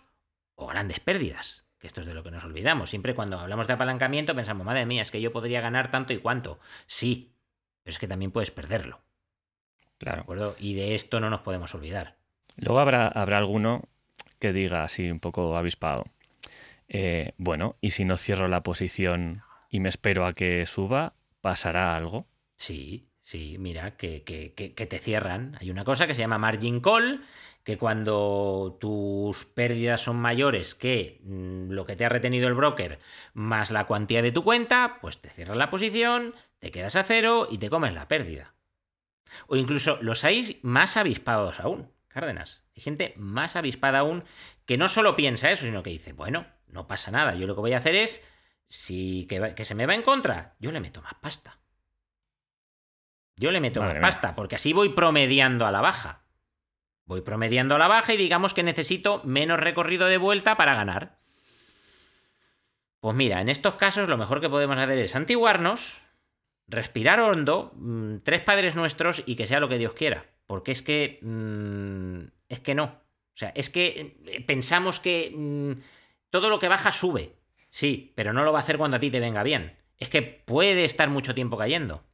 o 0.55 0.67
grandes 0.67 1.01
pérdidas. 1.01 1.65
Que 1.79 1.87
esto 1.87 2.03
es 2.03 2.07
de 2.07 2.13
lo 2.13 2.23
que 2.23 2.31
nos 2.31 2.45
olvidamos. 2.45 2.91
Siempre 2.91 3.15
cuando 3.15 3.41
hablamos 3.41 3.67
de 3.67 3.73
apalancamiento 3.73 4.37
pensamos, 4.37 4.67
madre 4.67 4.85
mía, 4.85 5.01
es 5.01 5.11
que 5.11 5.23
yo 5.23 5.33
podría 5.33 5.63
ganar 5.63 5.91
tanto 5.91 6.13
y 6.13 6.19
cuánto. 6.19 6.61
Sí, 6.87 7.33
pero 7.83 7.93
es 7.93 7.99
que 7.99 8.07
también 8.07 8.31
puedes 8.31 8.51
perderlo. 8.51 9.01
Claro. 9.97 10.23
acuerdo? 10.23 10.57
Y 10.59 10.75
de 10.75 10.95
esto 10.95 11.21
no 11.21 11.31
nos 11.31 11.41
podemos 11.41 11.75
olvidar. 11.75 12.17
Luego 12.57 12.79
habrá, 12.81 13.09
habrá 13.09 13.39
alguno 13.39 13.89
que 14.39 14.53
diga 14.53 14.83
así 14.83 15.11
un 15.11 15.21
poco 15.21 15.57
avispado. 15.57 16.05
Eh, 16.89 17.33
bueno, 17.39 17.77
¿y 17.81 17.93
si 17.93 18.05
no 18.05 18.19
cierro 18.19 18.49
la 18.49 18.63
posición 18.63 19.43
y 19.71 19.81
me 19.81 19.89
espero 19.89 20.27
a 20.27 20.33
que 20.33 20.67
suba, 20.67 21.15
¿pasará 21.41 21.97
algo? 21.97 22.27
Sí, 22.57 23.09
sí, 23.23 23.57
mira, 23.59 23.97
que, 23.97 24.23
que, 24.25 24.53
que, 24.55 24.87
te 24.87 24.99
cierran. 24.99 25.57
Hay 25.61 25.71
una 25.71 25.85
cosa 25.85 26.07
que 26.07 26.15
se 26.15 26.21
llama 26.21 26.39
margin 26.39 26.81
call, 26.81 27.25
que 27.63 27.79
cuando 27.79 28.77
tus 28.81 29.47
pérdidas 29.47 30.03
son 30.03 30.17
mayores 30.17 30.75
que 30.75 31.21
mm, 31.23 31.71
lo 31.71 31.87
que 31.87 31.97
te 31.97 32.05
ha 32.05 32.09
retenido 32.09 32.49
el 32.49 32.55
broker 32.55 32.99
más 33.33 33.71
la 33.71 33.87
cuantía 33.87 34.23
de 34.23 34.33
tu 34.33 34.43
cuenta, 34.43 34.99
pues 35.01 35.19
te 35.19 35.31
cierran 35.31 35.59
la 35.59 35.71
posición, 35.71 36.35
te 36.59 36.71
quedas 36.71 36.97
a 36.97 37.05
cero 37.05 37.47
y 37.51 37.59
te 37.59 37.71
comes 37.71 37.95
la 37.95 38.09
pérdida. 38.09 38.55
O 39.47 39.57
incluso 39.57 39.99
los 40.03 40.25
hay 40.25 40.59
más 40.63 40.97
avispados 40.97 41.61
aún, 41.61 41.93
Cárdenas. 42.09 42.65
Hay 42.75 42.83
gente 42.83 43.15
más 43.17 43.55
avispada 43.55 44.01
aún 44.01 44.25
que 44.67 44.77
no 44.77 44.89
solo 44.89 45.15
piensa 45.15 45.51
eso, 45.53 45.65
sino 45.65 45.85
que 45.85 45.91
dice, 45.91 46.13
bueno, 46.13 46.47
no 46.67 46.89
pasa 46.89 47.13
nada, 47.13 47.37
yo 47.37 47.47
lo 47.47 47.55
que 47.55 47.61
voy 47.61 47.73
a 47.73 47.79
hacer 47.79 47.95
es 47.95 48.21
si 48.71 49.27
que, 49.27 49.65
se 49.65 49.75
me 49.75 49.85
va 49.85 49.97
en 49.97 50.03
contra, 50.03 50.55
yo 50.61 50.71
le 50.71 50.79
meto 50.79 51.03
más 51.03 51.15
pasta. 51.15 51.59
Yo 53.37 53.51
le 53.51 53.61
meto 53.61 53.81
más 53.81 53.97
pasta, 53.97 54.37
porque 54.37 54.55
así 54.55 54.73
voy 54.73 54.91
promediando 54.91 55.67
a 55.67 55.73
la 55.73 55.81
baja. 55.81 56.23
Voy 57.05 57.23
promediando 57.23 57.75
a 57.75 57.79
la 57.79 57.89
baja 57.89 58.15
y 58.15 58.17
digamos 58.17 58.55
que 58.55 58.63
necesito 58.63 59.23
menos 59.25 59.59
recorrido 59.59 60.07
de 60.07 60.19
vuelta 60.19 60.57
para 60.57 60.75
ganar. 60.75 61.19
Pues 63.01 63.17
mira, 63.17 63.41
en 63.41 63.49
estos 63.49 63.75
casos 63.75 64.09
lo 64.09 64.17
mejor 64.17 64.41
que 64.41 64.49
podemos 64.49 64.79
hacer 64.79 64.99
es 64.99 65.17
antiguarnos, 65.17 66.03
respirar 66.69 67.19
hondo, 67.19 67.73
mm, 67.75 68.19
tres 68.19 68.43
padres 68.43 68.77
nuestros 68.77 69.25
y 69.27 69.35
que 69.35 69.47
sea 69.47 69.59
lo 69.59 69.69
que 69.69 69.79
Dios 69.79 69.95
quiera. 69.95 70.27
Porque 70.47 70.71
es 70.71 70.83
que... 70.83 71.19
Mm, 71.23 72.27
es 72.49 72.61
que 72.61 72.77
no. 72.77 72.85
O 72.85 73.37
sea, 73.37 73.53
es 73.57 73.69
que 73.69 74.17
eh, 74.27 74.45
pensamos 74.47 75.01
que 75.01 75.33
mm, 75.35 75.73
todo 76.31 76.51
lo 76.51 76.61
que 76.61 76.69
baja 76.69 76.93
sube. 76.93 77.40
Sí, 77.71 78.13
pero 78.17 78.33
no 78.33 78.45
lo 78.45 78.53
va 78.53 78.59
a 78.59 78.63
hacer 78.63 78.77
cuando 78.79 78.99
a 78.99 79.01
ti 79.01 79.11
te 79.11 79.21
venga 79.21 79.43
bien. 79.43 79.77
Es 79.97 80.09
que 80.09 80.23
puede 80.23 80.85
estar 80.85 81.09
mucho 81.09 81.35
tiempo 81.35 81.57
cayendo. 81.57 82.05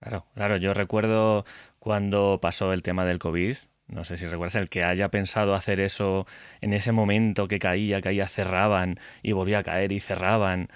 Claro, 0.00 0.26
claro. 0.34 0.56
Yo 0.56 0.72
recuerdo 0.72 1.44
cuando 1.78 2.38
pasó 2.40 2.72
el 2.72 2.82
tema 2.82 3.04
del 3.04 3.18
COVID. 3.18 3.56
No 3.88 4.04
sé 4.04 4.16
si 4.16 4.26
recuerdas 4.26 4.54
el 4.54 4.68
que 4.68 4.84
haya 4.84 5.08
pensado 5.08 5.54
hacer 5.54 5.80
eso 5.80 6.26
en 6.60 6.72
ese 6.72 6.92
momento 6.92 7.48
que 7.48 7.58
caía, 7.58 8.00
caía, 8.00 8.28
cerraban 8.28 9.00
y 9.22 9.32
volvía 9.32 9.58
a 9.58 9.62
caer 9.62 9.90
y 9.90 10.00
cerraban. 10.00 10.68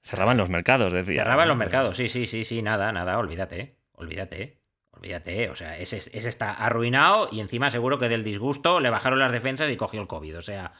Cerraban 0.00 0.38
los 0.38 0.48
mercados, 0.48 0.92
decía. 0.92 1.22
Cerraban 1.22 1.48
los 1.48 1.56
mercados, 1.56 1.96
sí, 1.96 2.08
sí, 2.08 2.26
sí, 2.26 2.44
sí, 2.44 2.62
nada, 2.62 2.90
nada, 2.92 3.18
olvídate, 3.18 3.76
olvídate. 3.92 4.63
Olvídate, 4.96 5.50
o 5.50 5.54
sea, 5.54 5.78
ese, 5.78 5.96
está 6.12 6.52
arruinado 6.52 7.28
y 7.30 7.40
encima 7.40 7.70
seguro 7.70 7.98
que 7.98 8.08
del 8.08 8.24
disgusto 8.24 8.80
le 8.80 8.90
bajaron 8.90 9.18
las 9.18 9.32
defensas 9.32 9.70
y 9.70 9.76
cogió 9.76 10.00
el 10.00 10.06
COVID. 10.06 10.38
O 10.38 10.42
sea, 10.42 10.72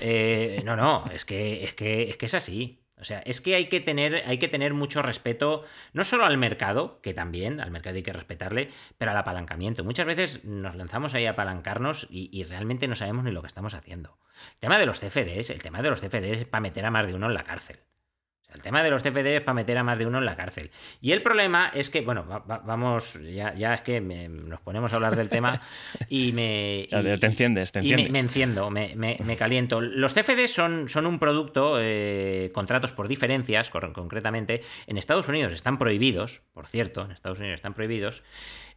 eh, 0.00 0.62
no, 0.64 0.76
no, 0.76 1.04
es 1.12 1.24
que, 1.24 1.64
es 1.64 1.74
que, 1.74 2.10
es 2.10 2.16
que 2.16 2.26
es 2.26 2.34
así. 2.34 2.80
O 3.00 3.04
sea, 3.04 3.20
es 3.20 3.40
que 3.40 3.54
hay 3.54 3.70
que, 3.70 3.80
tener, 3.80 4.22
hay 4.26 4.36
que 4.36 4.48
tener 4.48 4.74
mucho 4.74 5.00
respeto, 5.00 5.64
no 5.94 6.04
solo 6.04 6.26
al 6.26 6.36
mercado, 6.36 7.00
que 7.00 7.14
también, 7.14 7.60
al 7.60 7.70
mercado 7.70 7.96
hay 7.96 8.02
que 8.02 8.12
respetarle, 8.12 8.68
pero 8.98 9.12
al 9.12 9.16
apalancamiento. 9.16 9.84
Muchas 9.84 10.04
veces 10.04 10.44
nos 10.44 10.74
lanzamos 10.74 11.14
ahí 11.14 11.24
a 11.24 11.30
apalancarnos 11.30 12.06
y, 12.10 12.28
y 12.30 12.44
realmente 12.44 12.88
no 12.88 12.94
sabemos 12.94 13.24
ni 13.24 13.30
lo 13.30 13.40
que 13.40 13.46
estamos 13.46 13.72
haciendo. 13.72 14.18
El 14.54 14.58
tema 14.60 14.78
de 14.78 14.84
los 14.84 15.00
CFDs, 15.00 15.48
el 15.48 15.62
tema 15.62 15.80
de 15.80 15.88
los 15.88 16.00
CFDs 16.00 16.40
es 16.40 16.44
para 16.44 16.60
meter 16.60 16.84
a 16.84 16.90
más 16.90 17.06
de 17.06 17.14
uno 17.14 17.26
en 17.26 17.34
la 17.34 17.44
cárcel 17.44 17.80
El 18.54 18.62
tema 18.62 18.82
de 18.82 18.90
los 18.90 19.02
CFD 19.02 19.36
es 19.36 19.40
para 19.40 19.54
meter 19.54 19.78
a 19.78 19.84
más 19.84 19.98
de 19.98 20.06
uno 20.06 20.18
en 20.18 20.24
la 20.24 20.36
cárcel. 20.36 20.70
Y 21.00 21.12
el 21.12 21.22
problema 21.22 21.70
es 21.74 21.90
que, 21.90 22.00
bueno, 22.00 22.24
vamos, 22.64 23.18
ya, 23.22 23.54
ya 23.54 23.74
es 23.74 23.82
que 23.82 24.00
nos 24.00 24.60
ponemos 24.60 24.92
a 24.92 24.96
hablar 24.96 25.16
del 25.16 25.28
tema 25.28 25.60
y 26.08 26.32
me... 26.32 26.88
te 26.90 27.26
enciendes, 27.26 27.72
te 27.72 27.80
enciendes. 27.80 28.10
me, 28.10 28.18
enciendo, 28.18 28.70
me, 28.70 29.36
caliento. 29.38 29.80
Los 29.80 30.14
CFD 30.14 30.46
son, 30.48 30.88
son 30.88 31.06
un 31.06 31.18
producto, 31.18 31.78
eh, 31.80 32.50
contratos 32.52 32.92
por 32.92 33.08
diferencias, 33.08 33.70
concretamente, 33.70 34.62
en 34.86 34.98
Estados 34.98 35.28
Unidos 35.28 35.52
están 35.52 35.78
prohibidos, 35.78 36.42
por 36.52 36.66
cierto, 36.66 37.04
en 37.04 37.12
Estados 37.12 37.38
Unidos 37.38 37.56
están 37.56 37.74
prohibidos, 37.74 38.22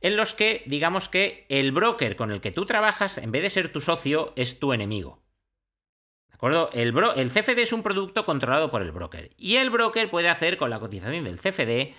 en 0.01 0.17
los 0.17 0.33
que, 0.33 0.63
digamos 0.65 1.09
que 1.09 1.45
el 1.49 1.71
broker 1.71 2.15
con 2.15 2.31
el 2.31 2.41
que 2.41 2.51
tú 2.51 2.65
trabajas, 2.65 3.17
en 3.17 3.31
vez 3.31 3.41
de 3.41 3.49
ser 3.49 3.71
tu 3.71 3.81
socio, 3.81 4.33
es 4.35 4.59
tu 4.59 4.73
enemigo. 4.73 5.22
El, 6.49 6.93
el 7.15 7.31
CFD 7.31 7.59
es 7.59 7.73
un 7.73 7.83
producto 7.83 8.25
controlado 8.25 8.69
por 8.69 8.81
el 8.81 8.91
broker. 8.91 9.29
Y 9.37 9.55
el 9.55 9.69
broker 9.69 10.09
puede 10.09 10.29
hacer 10.29 10.57
con 10.57 10.69
la 10.69 10.79
cotización 10.79 11.23
del 11.23 11.39
CFD 11.39 11.93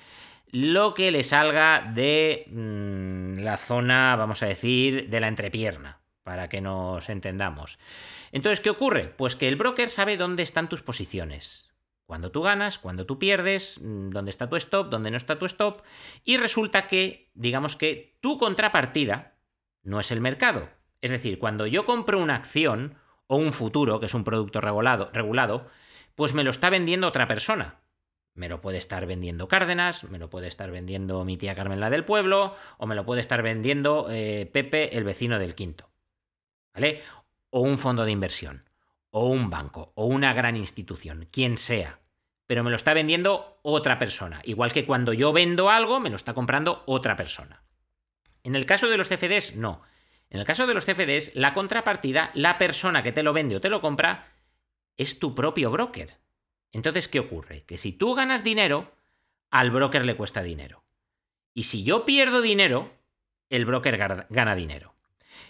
lo 0.50 0.94
que 0.94 1.11
le 1.11 1.22
salga 1.22 1.90
de 1.94 2.44
mm, 2.48 3.40
la 3.40 3.57
zona, 3.57 4.14
vamos 4.16 4.42
a 4.42 4.46
decir, 4.46 5.09
de 5.09 5.20
la 5.20 5.28
entrepierna, 5.28 6.00
para 6.22 6.48
que 6.48 6.61
nos 6.61 7.09
entendamos. 7.09 7.78
Entonces, 8.33 8.61
¿qué 8.61 8.70
ocurre? 8.70 9.12
Pues 9.16 9.35
que 9.35 9.48
el 9.48 9.57
broker 9.57 9.88
sabe 9.88 10.16
dónde 10.16 10.42
están 10.42 10.68
tus 10.68 10.83
posiciones. 10.83 11.70
Cuando 12.07 12.30
tú 12.30 12.42
ganas, 12.42 12.78
cuando 12.78 13.07
tú 13.07 13.18
pierdes, 13.18 13.80
mm, 13.80 14.11
dónde 14.11 14.30
está 14.30 14.48
tu 14.48 14.57
stop, 14.57 14.90
dónde 14.90 15.11
no 15.11 15.16
está 15.16 15.38
tu 15.38 15.46
stop. 15.46 15.83
Y 16.24 16.37
resulta 16.37 16.87
que, 16.87 17.30
digamos 17.35 17.76
que 17.76 18.16
tu 18.20 18.38
contrapartida 18.38 19.37
no 19.83 20.00
es 20.00 20.11
el 20.12 20.20
mercado. 20.20 20.68
Es 21.00 21.11
decir, 21.11 21.38
cuando 21.38 21.66
yo 21.66 21.85
compro 21.85 22.20
una 22.20 22.37
acción, 22.37 22.96
o 23.27 23.37
un 23.37 23.53
futuro, 23.53 24.01
que 24.01 24.07
es 24.07 24.15
un 24.15 24.25
producto 24.25 24.61
regulado, 24.61 25.11
regulado, 25.13 25.67
pues 26.15 26.35
me 26.35 26.45
lo 26.45 26.51
está 26.51 26.71
vendiendo 26.71 27.09
otra 27.09 27.27
persona. 27.27 27.81
Me 28.35 28.49
lo 28.49 28.61
puede 28.61 28.79
estar 28.79 29.07
vendiendo 29.07 29.47
Cárdenas, 29.47 30.05
me 30.05 30.19
lo 30.19 30.29
puede 30.29 30.49
estar 30.49 30.71
vendiendo 30.71 31.25
mi 31.25 31.37
tía 31.37 31.55
Carmen 31.55 31.79
la 31.79 31.91
del 31.91 32.05
pueblo, 32.05 32.57
o 32.79 32.87
me 32.87 32.97
lo 32.97 33.05
puede 33.05 33.21
estar 33.21 33.43
vendiendo 33.43 34.09
eh, 34.11 34.51
Pepe, 34.53 34.97
el 34.97 35.05
vecino 35.05 35.39
del 35.39 35.55
quinto. 35.55 35.89
¿Vale? 36.75 37.03
O 37.51 37.61
un 37.61 37.79
fondo 37.79 38.05
de 38.05 38.11
inversión, 38.11 38.69
o 39.11 39.29
un 39.29 39.51
banco, 39.51 39.93
o 39.95 40.07
una 40.07 40.33
gran 40.33 40.57
institución, 40.57 41.29
quien 41.31 41.57
sea. 41.57 42.01
Pero 42.47 42.65
me 42.65 42.71
lo 42.71 42.77
está 42.77 42.93
vendiendo 42.93 43.59
otra 43.63 43.99
persona. 43.99 44.41
Igual 44.45 44.73
que 44.73 44.85
cuando 44.85 45.13
yo 45.13 45.33
vendo 45.33 45.71
algo, 45.71 46.01
me 46.01 46.11
lo 46.11 46.17
está 46.17 46.35
comprando 46.35 46.83
otra 46.87 47.15
persona. 47.15 47.63
En 48.43 48.57
el 48.57 48.67
caso 48.67 48.89
de 48.89 48.99
los 48.99 49.09
CFDs, 49.09 49.55
no. 49.55 49.81
En 50.35 50.40
el 50.40 50.47
caso 50.47 50.66
de 50.66 50.75
los 50.75 50.85
CFDs, 50.85 51.37
la 51.37 51.55
contrapartida, 51.55 52.33
la 52.35 52.59
persona 52.59 53.05
que 53.05 53.12
te 53.12 53.23
lo 53.23 53.33
vende 53.33 53.55
o 53.55 53.61
te 53.61 53.70
lo 53.70 53.81
compra, 53.81 54.33
es 54.97 55.20
tu 55.20 55.33
propio 55.33 55.70
broker. 55.70 56.18
Entonces, 56.73 57.07
¿qué 57.07 57.20
ocurre? 57.20 57.62
Que 57.62 57.79
si 57.79 57.92
tú 57.92 58.16
ganas 58.16 58.42
dinero, 58.42 58.90
al 59.53 59.70
broker 59.70 60.05
le 60.05 60.16
cuesta 60.16 60.42
dinero. 60.42 60.83
Y 61.55 61.62
si 61.62 61.85
yo 61.85 62.05
pierdo 62.05 62.42
dinero, 62.42 62.90
el 63.49 63.64
broker 63.64 64.27
gana 64.29 64.57
dinero. 64.57 64.97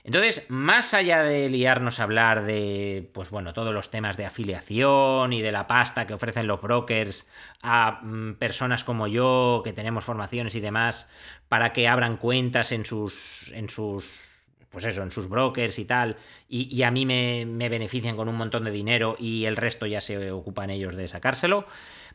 Entonces, 0.02 0.44
más 0.48 0.92
allá 0.92 1.22
de 1.22 1.48
liarnos 1.48 1.98
a 1.98 2.02
hablar 2.02 2.44
de, 2.44 3.10
pues 3.14 3.30
bueno, 3.30 3.54
todos 3.54 3.72
los 3.72 3.90
temas 3.90 4.18
de 4.18 4.26
afiliación 4.26 5.32
y 5.32 5.40
de 5.40 5.50
la 5.50 5.66
pasta 5.66 6.06
que 6.06 6.12
ofrecen 6.12 6.46
los 6.46 6.60
brokers 6.60 7.26
a 7.62 8.00
mm, 8.02 8.34
personas 8.34 8.84
como 8.84 9.06
yo, 9.06 9.62
que 9.64 9.72
tenemos 9.72 10.04
formaciones 10.04 10.54
y 10.56 10.60
demás, 10.60 11.08
para 11.48 11.72
que 11.72 11.88
abran 11.88 12.18
cuentas 12.18 12.70
en 12.70 12.84
sus, 12.84 13.50
en 13.52 13.70
sus 13.70 14.33
pues 14.74 14.84
eso, 14.86 15.02
en 15.02 15.12
sus 15.12 15.28
brokers 15.28 15.78
y 15.78 15.84
tal, 15.84 16.16
y, 16.48 16.82
a 16.82 16.90
mí 16.90 17.06
me, 17.06 17.46
benefician 17.68 18.16
con 18.16 18.28
un 18.28 18.34
montón 18.34 18.64
de 18.64 18.72
dinero 18.72 19.14
y 19.18 19.44
el 19.44 19.56
resto 19.56 19.86
ya 19.86 20.00
se 20.00 20.32
ocupan 20.32 20.68
ellos 20.68 20.96
de 20.96 21.06
sacárselo. 21.08 21.64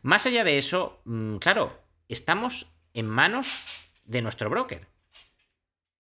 Más 0.02 0.26
allá 0.26 0.44
de 0.44 0.58
eso, 0.58 1.00
mm, 1.06 1.36
claro, 1.38 1.80
estamos 2.08 2.70
en 2.92 3.06
manos 3.06 3.64
de 4.04 4.20
nuestro 4.20 4.50
broker. 4.50 4.86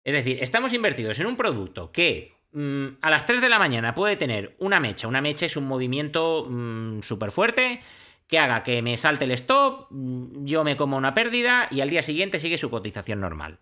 Es 0.03 0.15
decir, 0.15 0.39
estamos 0.43 0.73
invertidos 0.73 1.21
en 1.21 1.27
un 1.27 1.37
producto 1.37 1.93
que 1.93 2.33
mm, 2.53 2.87
a 3.03 3.11
las 3.11 3.27
3 3.27 3.43
de 3.43 3.51
la 3.51 3.59
mañana 3.59 3.95
puede 3.95 4.17
tener 4.17 4.57
una 4.59 4.81
mecha. 4.81 5.09
Una 5.09 5.21
mecha 5.21 5.45
es 5.45 5.57
un 5.57 5.67
movimiento 5.67 6.47
mm, 6.49 7.03
súper 7.03 7.31
fuerte 7.31 7.81
que 8.27 8.39
haga 8.39 8.63
que 8.63 8.83
me 8.83 8.97
salte 8.97 9.25
el 9.25 9.31
stop, 9.33 9.89
yo 9.91 10.65
me 10.65 10.77
como 10.77 10.97
una 10.97 11.15
pérdida 11.15 11.69
y 11.71 11.81
al 11.81 11.91
día 11.91 12.03
siguiente 12.03 12.41
sigue 12.41 12.59
su 12.59 12.71
cotización 12.71 13.21
normal. 13.21 13.61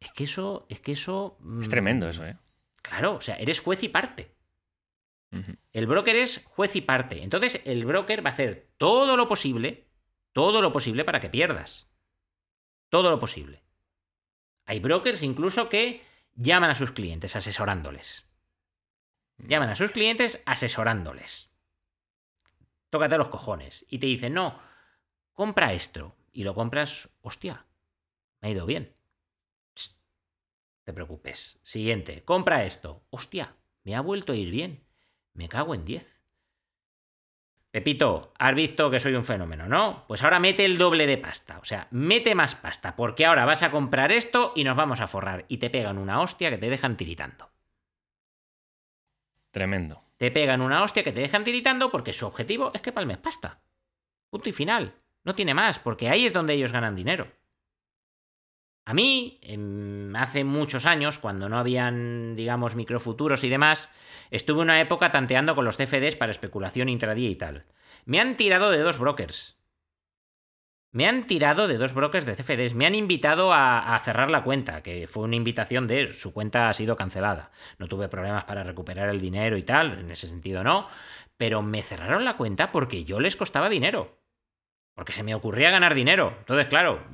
Es 0.00 0.12
que 0.12 0.24
eso. 0.24 0.66
Es 0.68 0.80
que 0.80 0.92
eso. 0.92 1.38
Es 1.60 1.68
tremendo 1.68 2.08
eso, 2.08 2.24
¿eh? 2.24 2.36
Claro, 2.82 3.16
o 3.16 3.20
sea, 3.20 3.36
eres 3.36 3.60
juez 3.60 3.82
y 3.82 3.88
parte. 3.88 4.34
El 5.72 5.86
broker 5.86 6.16
es 6.16 6.44
juez 6.46 6.76
y 6.76 6.80
parte. 6.80 7.22
Entonces, 7.22 7.60
el 7.64 7.84
broker 7.84 8.24
va 8.24 8.30
a 8.30 8.32
hacer 8.32 8.70
todo 8.78 9.18
lo 9.18 9.28
posible, 9.28 9.90
todo 10.32 10.62
lo 10.62 10.72
posible 10.72 11.04
para 11.04 11.20
que 11.20 11.28
pierdas. 11.28 11.90
Todo 12.88 13.10
lo 13.10 13.18
posible. 13.18 13.62
Hay 14.64 14.80
brokers 14.80 15.22
incluso 15.22 15.68
que 15.68 16.02
llaman 16.34 16.70
a 16.70 16.74
sus 16.74 16.92
clientes 16.92 17.36
asesorándoles. 17.36 18.26
Llaman 19.36 19.68
a 19.68 19.76
sus 19.76 19.90
clientes 19.90 20.42
asesorándoles. 20.46 21.52
Tócate 22.88 23.18
los 23.18 23.28
cojones. 23.28 23.84
Y 23.90 23.98
te 23.98 24.06
dicen, 24.06 24.32
no, 24.32 24.58
compra 25.34 25.74
esto. 25.74 26.16
Y 26.32 26.44
lo 26.44 26.54
compras, 26.54 27.10
hostia, 27.20 27.66
me 28.40 28.48
ha 28.48 28.50
ido 28.52 28.64
bien 28.64 28.96
te 30.86 30.92
preocupes. 30.92 31.58
Siguiente, 31.64 32.22
compra 32.24 32.64
esto. 32.64 33.02
Hostia, 33.10 33.56
me 33.82 33.96
ha 33.96 34.00
vuelto 34.00 34.32
a 34.32 34.36
ir 34.36 34.52
bien. 34.52 34.84
Me 35.34 35.48
cago 35.48 35.74
en 35.74 35.84
10. 35.84 36.22
Pepito, 37.72 38.32
has 38.38 38.54
visto 38.54 38.88
que 38.88 39.00
soy 39.00 39.16
un 39.16 39.24
fenómeno, 39.24 39.66
¿no? 39.66 40.04
Pues 40.06 40.22
ahora 40.22 40.38
mete 40.38 40.64
el 40.64 40.78
doble 40.78 41.08
de 41.08 41.18
pasta. 41.18 41.58
O 41.58 41.64
sea, 41.64 41.88
mete 41.90 42.36
más 42.36 42.54
pasta, 42.54 42.94
porque 42.94 43.26
ahora 43.26 43.44
vas 43.44 43.64
a 43.64 43.72
comprar 43.72 44.12
esto 44.12 44.52
y 44.54 44.62
nos 44.62 44.76
vamos 44.76 45.00
a 45.00 45.08
forrar. 45.08 45.44
Y 45.48 45.56
te 45.56 45.70
pegan 45.70 45.98
una 45.98 46.20
hostia 46.20 46.50
que 46.50 46.58
te 46.58 46.70
dejan 46.70 46.96
tiritando. 46.96 47.50
Tremendo. 49.50 50.04
Te 50.18 50.30
pegan 50.30 50.60
una 50.60 50.84
hostia 50.84 51.02
que 51.02 51.12
te 51.12 51.20
dejan 51.20 51.42
tiritando 51.42 51.90
porque 51.90 52.12
su 52.12 52.26
objetivo 52.26 52.70
es 52.72 52.80
que 52.80 52.92
palmes 52.92 53.18
pasta. 53.18 53.60
Punto 54.30 54.48
y 54.48 54.52
final. 54.52 54.94
No 55.24 55.34
tiene 55.34 55.52
más, 55.52 55.80
porque 55.80 56.08
ahí 56.08 56.26
es 56.26 56.32
donde 56.32 56.54
ellos 56.54 56.70
ganan 56.70 56.94
dinero. 56.94 57.32
A 58.88 58.94
mí, 58.94 59.40
hace 60.14 60.44
muchos 60.44 60.86
años, 60.86 61.18
cuando 61.18 61.48
no 61.48 61.58
habían, 61.58 62.36
digamos, 62.36 62.76
microfuturos 62.76 63.42
y 63.42 63.48
demás, 63.48 63.90
estuve 64.30 64.62
una 64.62 64.80
época 64.80 65.10
tanteando 65.10 65.56
con 65.56 65.64
los 65.64 65.76
CFDs 65.76 66.14
para 66.14 66.30
especulación 66.30 66.88
intradía 66.88 67.28
y 67.28 67.34
tal. 67.34 67.64
Me 68.04 68.20
han 68.20 68.36
tirado 68.36 68.70
de 68.70 68.78
dos 68.78 68.98
brokers. 68.98 69.56
Me 70.92 71.08
han 71.08 71.26
tirado 71.26 71.66
de 71.66 71.78
dos 71.78 71.94
brokers 71.94 72.26
de 72.26 72.36
CFDs. 72.36 72.74
Me 72.74 72.86
han 72.86 72.94
invitado 72.94 73.52
a, 73.52 73.98
cerrar 74.04 74.30
la 74.30 74.44
cuenta, 74.44 74.84
que 74.84 75.08
fue 75.08 75.24
una 75.24 75.34
invitación 75.34 75.88
de 75.88 76.14
su 76.14 76.32
cuenta 76.32 76.68
ha 76.68 76.72
sido 76.72 76.94
cancelada. 76.94 77.50
No 77.78 77.88
tuve 77.88 78.08
problemas 78.08 78.44
para 78.44 78.62
recuperar 78.62 79.08
el 79.08 79.20
dinero 79.20 79.56
y 79.56 79.64
tal, 79.64 79.98
en 79.98 80.12
ese 80.12 80.28
sentido 80.28 80.62
no. 80.62 80.86
Pero 81.36 81.60
me 81.60 81.82
cerraron 81.82 82.24
la 82.24 82.36
cuenta 82.36 82.70
porque 82.70 83.04
yo 83.04 83.18
les 83.18 83.34
costaba 83.34 83.68
dinero. 83.68 84.20
Porque 84.94 85.12
se 85.12 85.24
me 85.24 85.34
ocurría 85.34 85.70
ganar 85.70 85.94
dinero. 85.94 86.36
Entonces, 86.38 86.68
claro, 86.68 87.04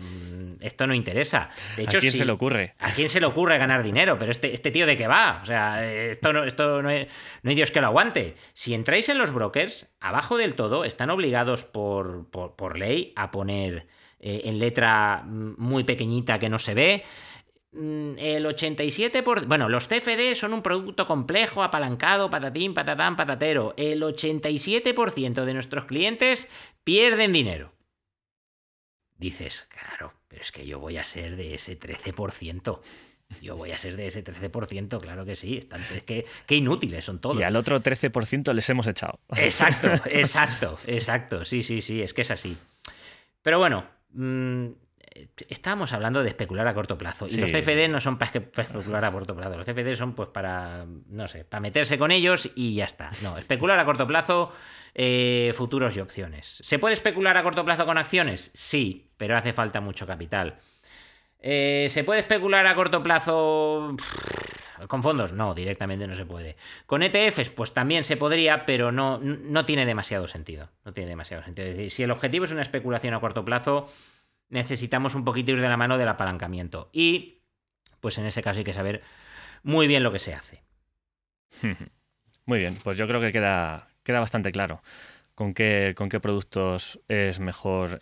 esto 0.63 0.87
no 0.87 0.95
interesa. 0.95 1.51
De 1.77 1.83
hecho, 1.83 1.99
¿A 1.99 2.01
quién 2.01 2.13
se 2.13 2.25
le 2.25 2.33
ocurre? 2.33 2.75
¿A 2.79 2.91
quién 2.93 3.09
se 3.09 3.21
le 3.21 3.27
ocurre 3.27 3.59
ganar 3.59 3.83
dinero? 3.83 4.17
Pero 4.19 4.31
este, 4.31 4.55
este 4.55 4.71
tío 4.71 4.87
de 4.87 4.97
qué 4.97 5.07
va? 5.07 5.41
O 5.43 5.47
sea, 5.47 5.87
esto, 5.93 6.33
no, 6.33 6.45
esto 6.45 6.83
no, 6.83 6.89
hay, 6.89 7.09
Dios 7.43 7.71
que 7.71 7.81
lo 7.81 7.89
aguante. 7.89 8.37
Si 8.53 8.75
entráis 8.75 9.09
en 9.09 9.19
los 9.19 9.33
brokers, 9.33 9.89
abajo 10.01 10.37
del 10.37 10.55
todo 10.55 10.85
están 10.85 11.11
obligados 11.11 11.65
por, 11.65 12.31
por, 12.31 12.79
ley 12.79 13.13
a 13.17 13.31
poner 13.31 13.87
eh, 14.21 14.43
en 14.45 14.59
letra 14.59 15.25
muy 15.27 15.85
pequeñita 15.85 16.39
que 16.39 16.49
no 16.49 16.59
se 16.59 16.75
ve 16.75 17.05
mm, 17.73 18.13
el 18.19 18.47
87%, 18.47 19.23
por... 19.23 19.47
bueno, 19.47 19.69
los 19.69 19.89
CFD 19.89 20.35
son 20.35 20.55
un 20.55 20.63
producto 20.63 21.07
complejo, 21.07 21.63
apalancado, 21.63 22.31
patatín, 22.31 22.73
patatán, 22.73 23.17
patatero. 23.17 23.75
El 23.77 24.03
87% 24.03 25.45
de 25.45 25.55
nuestros 25.55 25.85
clientes 25.87 26.49
pierden 26.85 27.33
dinero. 27.33 27.73
Dices, 29.23 29.69
claro, 29.71 30.15
pero 30.33 30.41
es 30.41 30.51
que 30.51 30.67
yo 30.67 30.79
voy 30.79 30.97
a 30.97 31.05
ser 31.05 31.37
de 31.37 31.53
ese 31.53 31.79
13%. 31.79 32.81
Yo 33.43 33.55
voy 33.55 33.71
a 33.73 33.77
ser 33.77 33.97
de 33.97 34.07
ese 34.07 34.25
13%, 34.25 34.99
claro 34.99 35.27
que 35.27 35.37
sí. 35.37 35.59
Están, 35.59 35.83
es 35.95 36.05
que, 36.05 36.25
qué 36.47 36.55
inútiles 36.55 37.05
son 37.05 37.19
todos. 37.19 37.39
Y 37.39 37.43
al 37.43 37.55
otro 37.55 37.83
13% 37.83 38.55
les 38.55 38.71
hemos 38.71 38.87
echado. 38.87 39.21
Exacto, 39.37 39.89
exacto, 40.11 40.79
exacto. 40.87 41.45
Sí, 41.45 41.63
sí, 41.63 41.83
sí, 41.83 42.01
es 42.01 42.15
que 42.15 42.23
es 42.23 42.31
así. 42.31 42.57
Pero 43.43 43.59
bueno, 43.59 43.85
mm, 44.15 44.69
estábamos 45.51 45.93
hablando 45.93 46.23
de 46.23 46.31
especular 46.31 46.67
a 46.67 46.73
corto 46.73 46.97
plazo. 46.97 47.27
Y 47.29 47.37
los 47.37 47.51
CFD 47.51 47.91
no 47.91 48.01
son 48.01 48.17
para 48.17 48.31
especular 48.31 49.05
a 49.05 49.13
corto 49.13 49.37
plazo. 49.37 49.59
Los 49.59 49.67
CFD 49.67 49.97
son 49.97 50.15
pues 50.15 50.31
para, 50.31 50.87
no 51.09 51.29
sé, 51.29 51.45
para 51.45 51.61
meterse 51.61 51.99
con 51.99 52.11
ellos 52.11 52.51
y 52.55 52.77
ya 52.77 52.87
está. 52.87 53.11
No, 53.23 53.37
especular 53.37 53.79
a 53.79 53.85
corto 53.85 54.07
plazo 54.07 54.51
eh, 54.95 55.53
futuros 55.55 55.97
y 55.97 56.01
opciones. 56.01 56.59
¿Se 56.63 56.79
puede 56.79 56.95
especular 56.95 57.37
a 57.37 57.43
corto 57.43 57.65
plazo 57.65 57.85
con 57.85 57.99
acciones? 57.99 58.51
Sí, 58.55 59.12
pero 59.23 59.37
hace 59.37 59.53
falta 59.53 59.81
mucho 59.81 60.05
capital. 60.05 60.57
Eh, 61.39 61.87
¿Se 61.91 62.03
puede 62.03 62.19
especular 62.19 62.67
a 62.67 62.75
corto 62.75 63.05
plazo? 63.05 63.95
¿Con 64.89 65.01
fondos? 65.05 65.33
No, 65.33 65.55
directamente 65.55 66.09
no 66.09 66.17
se 66.17 66.27
puede. 66.27 66.57
¿Con 66.87 67.05
ETFs? 67.05 67.51
Pues 67.51 67.73
también 67.73 68.03
se 68.03 68.17
podría, 68.17 68.67
pero 68.67 68.91
no, 68.91 69.21
no 69.21 69.65
tiene 69.65 69.87
demasiado 69.87 70.27
sentido. 70.27 70.71
No 70.85 70.93
tiene 70.93 71.11
demasiado 71.11 71.45
sentido. 71.45 71.69
Es 71.69 71.77
decir, 71.77 71.91
si 71.93 72.03
el 72.03 72.11
objetivo 72.11 72.47
es 72.47 72.51
una 72.51 72.63
especulación 72.63 73.15
a 73.15 73.21
corto 73.21 73.45
plazo, 73.45 73.93
necesitamos 74.49 75.15
un 75.15 75.25
poquito 75.25 75.53
ir 75.53 75.61
de 75.61 75.69
la 75.69 75.77
mano 75.77 75.99
del 75.99 76.09
apalancamiento. 76.09 76.91
Y, 76.93 77.43
pues 78.01 78.19
en 78.19 78.27
ese 78.27 78.43
caso 78.43 78.59
hay 78.59 78.65
que 78.65 78.73
saber 78.73 79.03
muy 79.63 79.87
bien 79.87 80.03
lo 80.03 80.11
que 80.11 80.19
se 80.19 80.35
hace. 80.35 80.65
Muy 82.45 82.59
bien, 82.59 82.77
pues 82.83 82.99
yo 82.99 83.07
creo 83.07 83.21
que 83.21 83.31
queda, 83.31 83.87
queda 84.03 84.19
bastante 84.19 84.51
claro 84.51 84.83
con 85.37 85.55
qué, 85.55 85.95
con 85.97 86.09
qué 86.09 86.21
productos 86.21 87.01
es 87.09 87.41
mejor 87.41 87.99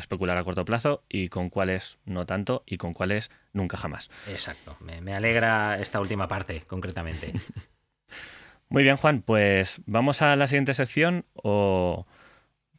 especular 0.00 0.36
a 0.36 0.44
corto 0.44 0.64
plazo 0.64 1.04
y 1.08 1.28
con 1.28 1.50
cuáles 1.50 1.98
no 2.04 2.26
tanto 2.26 2.62
y 2.66 2.76
con 2.76 2.94
cuáles 2.94 3.30
nunca 3.52 3.76
jamás. 3.76 4.10
Exacto, 4.28 4.76
me, 4.80 5.14
alegra 5.14 5.78
esta 5.78 6.00
última 6.00 6.28
parte 6.28 6.62
concretamente. 6.66 7.32
Muy 8.68 8.82
bien, 8.82 8.96
Juan, 8.96 9.22
pues 9.22 9.80
vamos 9.86 10.20
a 10.22 10.36
la 10.36 10.46
siguiente 10.46 10.74
sección 10.74 11.24
o... 11.34 12.06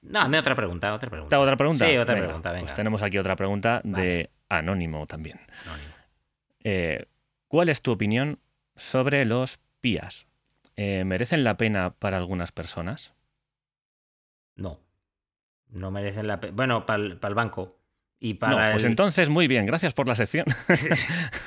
No, 0.01 0.21
hazme 0.21 0.39
otra 0.39 0.55
pregunta, 0.55 0.93
otra 0.93 1.10
pregunta. 1.10 1.39
otra 1.39 1.58
pregunta? 1.58 1.88
Sí, 1.88 1.97
otra 1.97 2.15
pregunta, 2.15 2.55
Pues 2.60 2.73
tenemos 2.73 3.01
aquí 3.01 3.17
otra 3.17 3.36
pregunta 3.36 3.82
de 3.84 4.29
Anónimo 4.47 5.08
también. 5.08 5.39
Eh, 6.63 7.05
¿Cuál 7.47 7.69
es 7.69 7.82
tu 7.82 7.91
opinión 7.91 8.39
sobre 8.75 9.25
los 9.25 9.60
PIAs? 9.82 10.27
Eh, 10.75 11.03
¿Merecen 11.03 11.43
la 11.43 11.58
pena 11.58 11.91
para 11.91 12.17
algunas 12.17 12.51
personas? 12.51 13.13
No. 14.55 14.79
No 15.69 15.91
merecen 15.91 16.27
la 16.27 16.39
pena. 16.39 16.53
Bueno, 16.55 16.86
para 16.86 17.03
el, 17.03 17.36
banco. 17.36 17.77
Y 18.19 18.36
para 18.36 18.67
no, 18.67 18.71
pues 18.71 18.84
entonces, 18.86 19.29
muy 19.29 19.47
bien, 19.47 19.65
gracias 19.65 19.93
por 19.93 20.08
la 20.08 20.15
sección. 20.15 20.45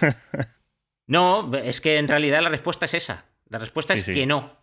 no, 1.07 1.51
es 1.55 1.81
que 1.81 1.99
en 1.99 2.09
realidad 2.09 2.43
la 2.43 2.49
respuesta 2.49 2.85
es 2.85 2.95
esa. 2.95 3.27
La 3.49 3.59
respuesta 3.59 3.95
es 3.95 4.05
que 4.05 4.27
no. 4.27 4.63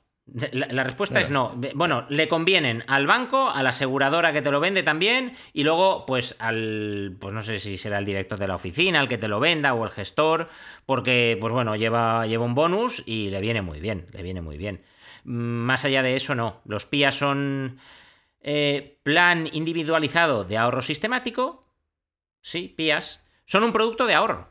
La, 0.52 0.84
respuesta 0.84 1.20
es 1.20 1.30
no. 1.30 1.60
Bueno, 1.76 2.06
le 2.10 2.28
convienen 2.28 2.84
al 2.88 3.08
banco, 3.08 3.50
a 3.50 3.64
la 3.64 3.70
aseguradora 3.70 4.32
que 4.32 4.42
te 4.42 4.52
lo 4.52 4.60
vende 4.60 4.84
también, 4.84 5.34
y 5.54 5.64
luego, 5.64 6.06
pues, 6.06 6.36
al. 6.40 7.18
Pues 7.20 7.34
no 7.34 7.42
sé 7.42 7.60
si 7.60 7.78
será 7.78 8.00
el 8.00 8.06
director 8.06 8.38
de 8.40 8.48
la 8.48 8.56
oficina, 8.56 9.00
el 9.00 9.08
que 9.08 9.18
te 9.18 9.28
lo 9.28 9.40
venda, 9.40 9.74
o 9.74 9.84
el 9.84 9.92
gestor, 9.92 10.48
porque, 10.86 11.38
pues 11.40 11.52
bueno, 11.52 11.76
lleva, 11.76 12.26
lleva 12.28 12.46
un 12.46 12.56
bonus 12.56 13.04
y 13.06 13.30
le 13.30 13.42
viene 13.42 13.62
muy 13.62 13.80
bien. 13.80 14.08
Le 14.12 14.24
viene 14.24 14.42
muy 14.42 14.58
bien. 14.58 14.82
Mm, 15.24 15.32
más 15.32 15.86
allá 15.86 16.04
de 16.04 16.16
eso, 16.16 16.36
no. 16.36 16.62
Los 16.66 16.86
PIA 16.86 17.12
son 17.12 17.80
eh, 18.42 19.00
plan 19.04 19.48
individualizado 19.52 20.44
de 20.44 20.58
ahorro 20.58 20.82
sistemático, 20.82 21.62
sí, 22.42 22.74
PIAS, 22.76 23.24
son 23.46 23.64
un 23.64 23.74
producto 23.74 24.06
de 24.06 24.14
ahorro. 24.14 24.50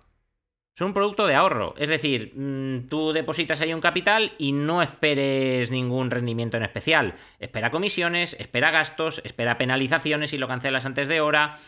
Son 0.74 0.88
un 0.88 0.94
producto 0.94 1.26
de 1.26 1.34
ahorro. 1.34 1.74
Es 1.76 1.88
decir, 1.88 2.32
mm, 2.36 2.88
tú 2.88 3.12
depositas 3.12 3.60
ahí 3.60 3.74
un 3.74 3.80
capital 3.80 4.34
y 4.38 4.52
no 4.52 4.80
esperes 4.80 5.72
ningún 5.72 6.10
rendimiento 6.10 6.56
en 6.56 6.62
especial. 6.62 7.14
Espera 7.40 7.72
comisiones, 7.72 8.34
espera 8.38 8.70
gastos, 8.70 9.20
espera 9.24 9.58
penalizaciones 9.58 10.32
y 10.32 10.38
lo 10.38 10.46
cancelas 10.46 10.86
antes 10.86 11.08
de 11.08 11.20
hora. 11.20 11.58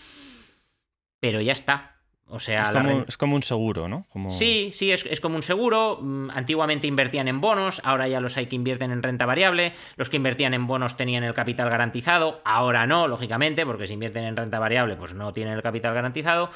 Pero 1.18 1.40
ya 1.40 1.52
está. 1.52 1.99
O 2.32 2.38
sea, 2.38 2.62
es 3.08 3.16
como, 3.16 3.34
un 3.34 3.42
seguro, 3.42 3.88
¿no? 3.88 4.06
Sí, 4.28 4.70
sí, 4.72 4.92
es, 4.92 5.20
como 5.20 5.34
un 5.34 5.42
seguro. 5.42 5.98
Mm, 6.00 6.30
antiguamente 6.30 6.86
invertían 6.86 7.26
en 7.26 7.40
bonos, 7.40 7.82
ahora 7.84 8.06
ya 8.06 8.20
los 8.20 8.36
hay 8.36 8.46
que 8.46 8.54
invierten 8.54 8.92
en 8.92 9.02
renta 9.02 9.26
variable. 9.26 9.72
Los 9.96 10.10
que 10.10 10.16
invertían 10.16 10.54
en 10.54 10.68
bonos 10.68 10.96
tenían 10.96 11.24
el 11.24 11.34
capital 11.34 11.68
garantizado, 11.68 12.40
ahora 12.44 12.86
no, 12.86 13.08
lógicamente, 13.08 13.66
porque 13.66 13.88
si 13.88 13.94
invierten 13.94 14.24
en 14.24 14.36
renta 14.36 14.60
variable, 14.60 14.94
pues 14.94 15.12
no 15.12 15.32
tienen 15.32 15.54
el 15.54 15.62
capital 15.62 15.92
garantizado, 15.92 16.50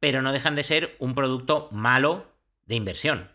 pero 0.00 0.22
no 0.22 0.32
dejan 0.32 0.56
de 0.56 0.64
ser 0.64 0.96
un 0.98 1.14
producto 1.14 1.68
malo 1.70 2.26
de 2.66 2.74
inversión. 2.74 3.30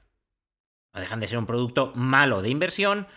No 0.94 1.00
dejan 1.00 1.22
de 1.22 1.28
ser 1.28 1.38
un 1.38 1.46
producto 1.46 1.94
malo 1.96 2.42
de 2.42 2.50
inversión 2.50 3.08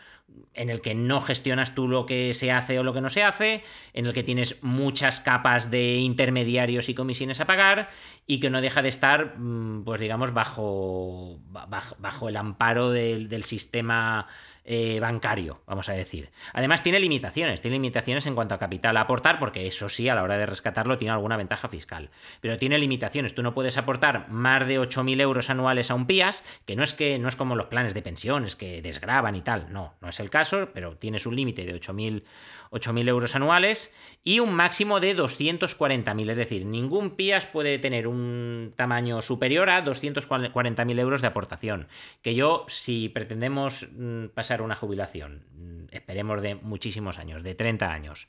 en 0.54 0.70
el 0.70 0.80
que 0.80 0.94
no 0.94 1.20
gestionas 1.20 1.74
tú 1.74 1.88
lo 1.88 2.06
que 2.06 2.34
se 2.34 2.52
hace 2.52 2.78
o 2.78 2.82
lo 2.82 2.92
que 2.92 3.00
no 3.00 3.08
se 3.08 3.22
hace, 3.22 3.62
en 3.92 4.06
el 4.06 4.12
que 4.12 4.22
tienes 4.22 4.62
muchas 4.62 5.20
capas 5.20 5.70
de 5.70 5.96
intermediarios 5.96 6.88
y 6.88 6.94
comisiones 6.94 7.40
a 7.40 7.46
pagar 7.46 7.88
y 8.26 8.40
que 8.40 8.50
no 8.50 8.60
deja 8.60 8.82
de 8.82 8.88
estar, 8.88 9.38
mm, 9.38 9.84
pues 9.84 10.00
digamos, 10.00 10.34
bajo, 10.34 11.38
bajo, 11.48 12.28
el 12.28 12.36
amparo 12.36 12.90
del 12.90 13.44
sistema 13.44 14.26
eh, 14.64 15.00
bancario, 15.00 15.60
vamos 15.66 15.88
a 15.88 15.92
decir. 15.92 16.30
Además 16.52 16.82
tiene 16.82 17.00
limitaciones, 17.00 17.60
tiene 17.60 17.76
limitaciones 17.76 18.26
en 18.26 18.34
cuanto 18.34 18.54
a 18.54 18.58
capital 18.58 18.96
a 18.96 19.02
aportar, 19.02 19.38
porque 19.38 19.66
eso 19.66 19.88
sí, 19.88 20.08
a 20.08 20.14
la 20.14 20.22
hora 20.22 20.38
de 20.38 20.46
rescatarlo 20.46 20.98
tiene 20.98 21.12
alguna 21.12 21.36
ventaja 21.36 21.68
fiscal. 21.68 22.10
Pero 22.40 22.58
tiene 22.58 22.78
limitaciones, 22.78 23.34
tú 23.34 23.42
no 23.42 23.54
puedes 23.54 23.76
aportar 23.76 24.28
más 24.28 24.66
de 24.66 24.80
8.000 24.80 25.20
euros 25.20 25.50
anuales 25.50 25.90
a 25.90 25.94
un 25.94 26.06
PIAS, 26.06 26.44
que 26.66 26.76
no 26.76 26.82
es 26.82 26.94
que 26.94 27.18
no 27.18 27.28
es 27.28 27.36
como 27.36 27.56
los 27.56 27.66
planes 27.66 27.94
de 27.94 28.02
pensiones 28.02 28.56
que 28.56 28.82
desgraban 28.82 29.34
y 29.36 29.42
tal, 29.42 29.72
no, 29.72 29.94
no 30.00 30.08
es 30.08 30.20
el 30.20 30.30
caso, 30.30 30.68
pero 30.72 30.96
tienes 30.96 31.26
un 31.26 31.36
límite 31.36 31.64
de 31.64 31.74
8.000 31.74 32.22
8.000 32.70 33.08
euros 33.08 33.34
anuales 33.34 33.92
y 34.22 34.38
un 34.38 34.54
máximo 34.54 35.00
de 35.00 35.16
240.000. 35.16 36.30
Es 36.30 36.36
decir, 36.36 36.64
ningún 36.64 37.16
PIAS 37.16 37.46
puede 37.46 37.78
tener 37.78 38.06
un 38.06 38.72
tamaño 38.76 39.22
superior 39.22 39.70
a 39.70 39.84
240.000 39.84 41.00
euros 41.00 41.20
de 41.20 41.26
aportación. 41.26 41.88
Que 42.22 42.34
yo, 42.34 42.64
si 42.68 43.08
pretendemos 43.08 43.88
mm, 43.92 44.26
una 44.62 44.74
jubilación, 44.74 45.44
mm, 45.54 45.94
esperemos 45.94 46.42
de 46.42 46.54
muchísimos 46.56 47.18
años, 47.18 47.42
de 47.42 47.54
30 47.54 47.92
años, 47.92 48.28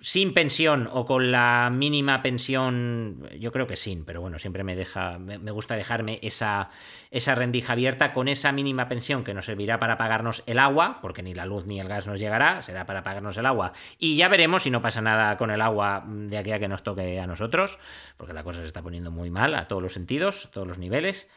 sin 0.00 0.32
pensión 0.32 0.88
o 0.92 1.04
con 1.04 1.30
la 1.30 1.70
mínima 1.70 2.22
pensión, 2.22 3.28
yo 3.38 3.52
creo 3.52 3.66
que 3.66 3.76
sin, 3.76 4.04
pero 4.04 4.20
bueno, 4.20 4.38
siempre 4.38 4.64
me 4.64 4.74
deja, 4.74 5.18
me, 5.18 5.50
gusta 5.50 5.76
dejarme 5.76 6.18
esa, 6.22 6.70
esa 7.10 7.34
rendija 7.34 7.74
abierta 7.74 8.12
con 8.12 8.28
esa 8.28 8.50
mínima 8.52 8.88
pensión 8.88 9.24
que 9.24 9.34
nos 9.34 9.46
servirá 9.46 9.78
para 9.78 9.98
pagarnos 9.98 10.42
el 10.46 10.58
agua, 10.58 10.98
porque 11.02 11.22
ni 11.22 11.34
la 11.34 11.44
luz 11.44 11.66
ni 11.66 11.80
el 11.80 11.88
gas 11.88 12.06
nos 12.06 12.18
llegará, 12.18 12.62
será 12.62 12.86
para 12.86 13.02
pagarnos 13.02 13.36
el 13.36 13.46
agua. 13.46 13.72
Y 13.98 14.16
ya 14.16 14.28
veremos 14.28 14.62
si 14.62 14.70
no 14.70 14.80
pasa 14.80 15.02
nada 15.02 15.36
con 15.36 15.50
el 15.50 15.60
agua 15.60 16.04
de 16.06 16.38
aquí 16.38 16.52
a 16.52 16.58
que 16.58 16.68
nos 16.68 16.82
toque 16.82 17.20
a 17.20 17.26
nosotros, 17.26 17.78
porque 18.16 18.32
la 18.32 18.42
cosa 18.42 18.60
se 18.60 18.66
está 18.66 18.82
poniendo 18.82 19.10
muy 19.10 19.30
mal 19.30 19.54
a 19.54 19.68
todos 19.68 19.82
los 19.82 19.92
sentidos, 19.92 20.46
a 20.46 20.50
todos 20.50 20.66
los 20.66 20.78
niveles. 20.78 21.28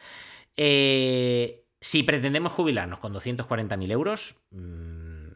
Eh, 0.56 1.63
si 1.84 2.02
pretendemos 2.02 2.50
jubilarnos 2.50 2.98
con 2.98 3.12
240.000 3.12 3.90
euros, 3.92 4.36
mm, 4.52 5.28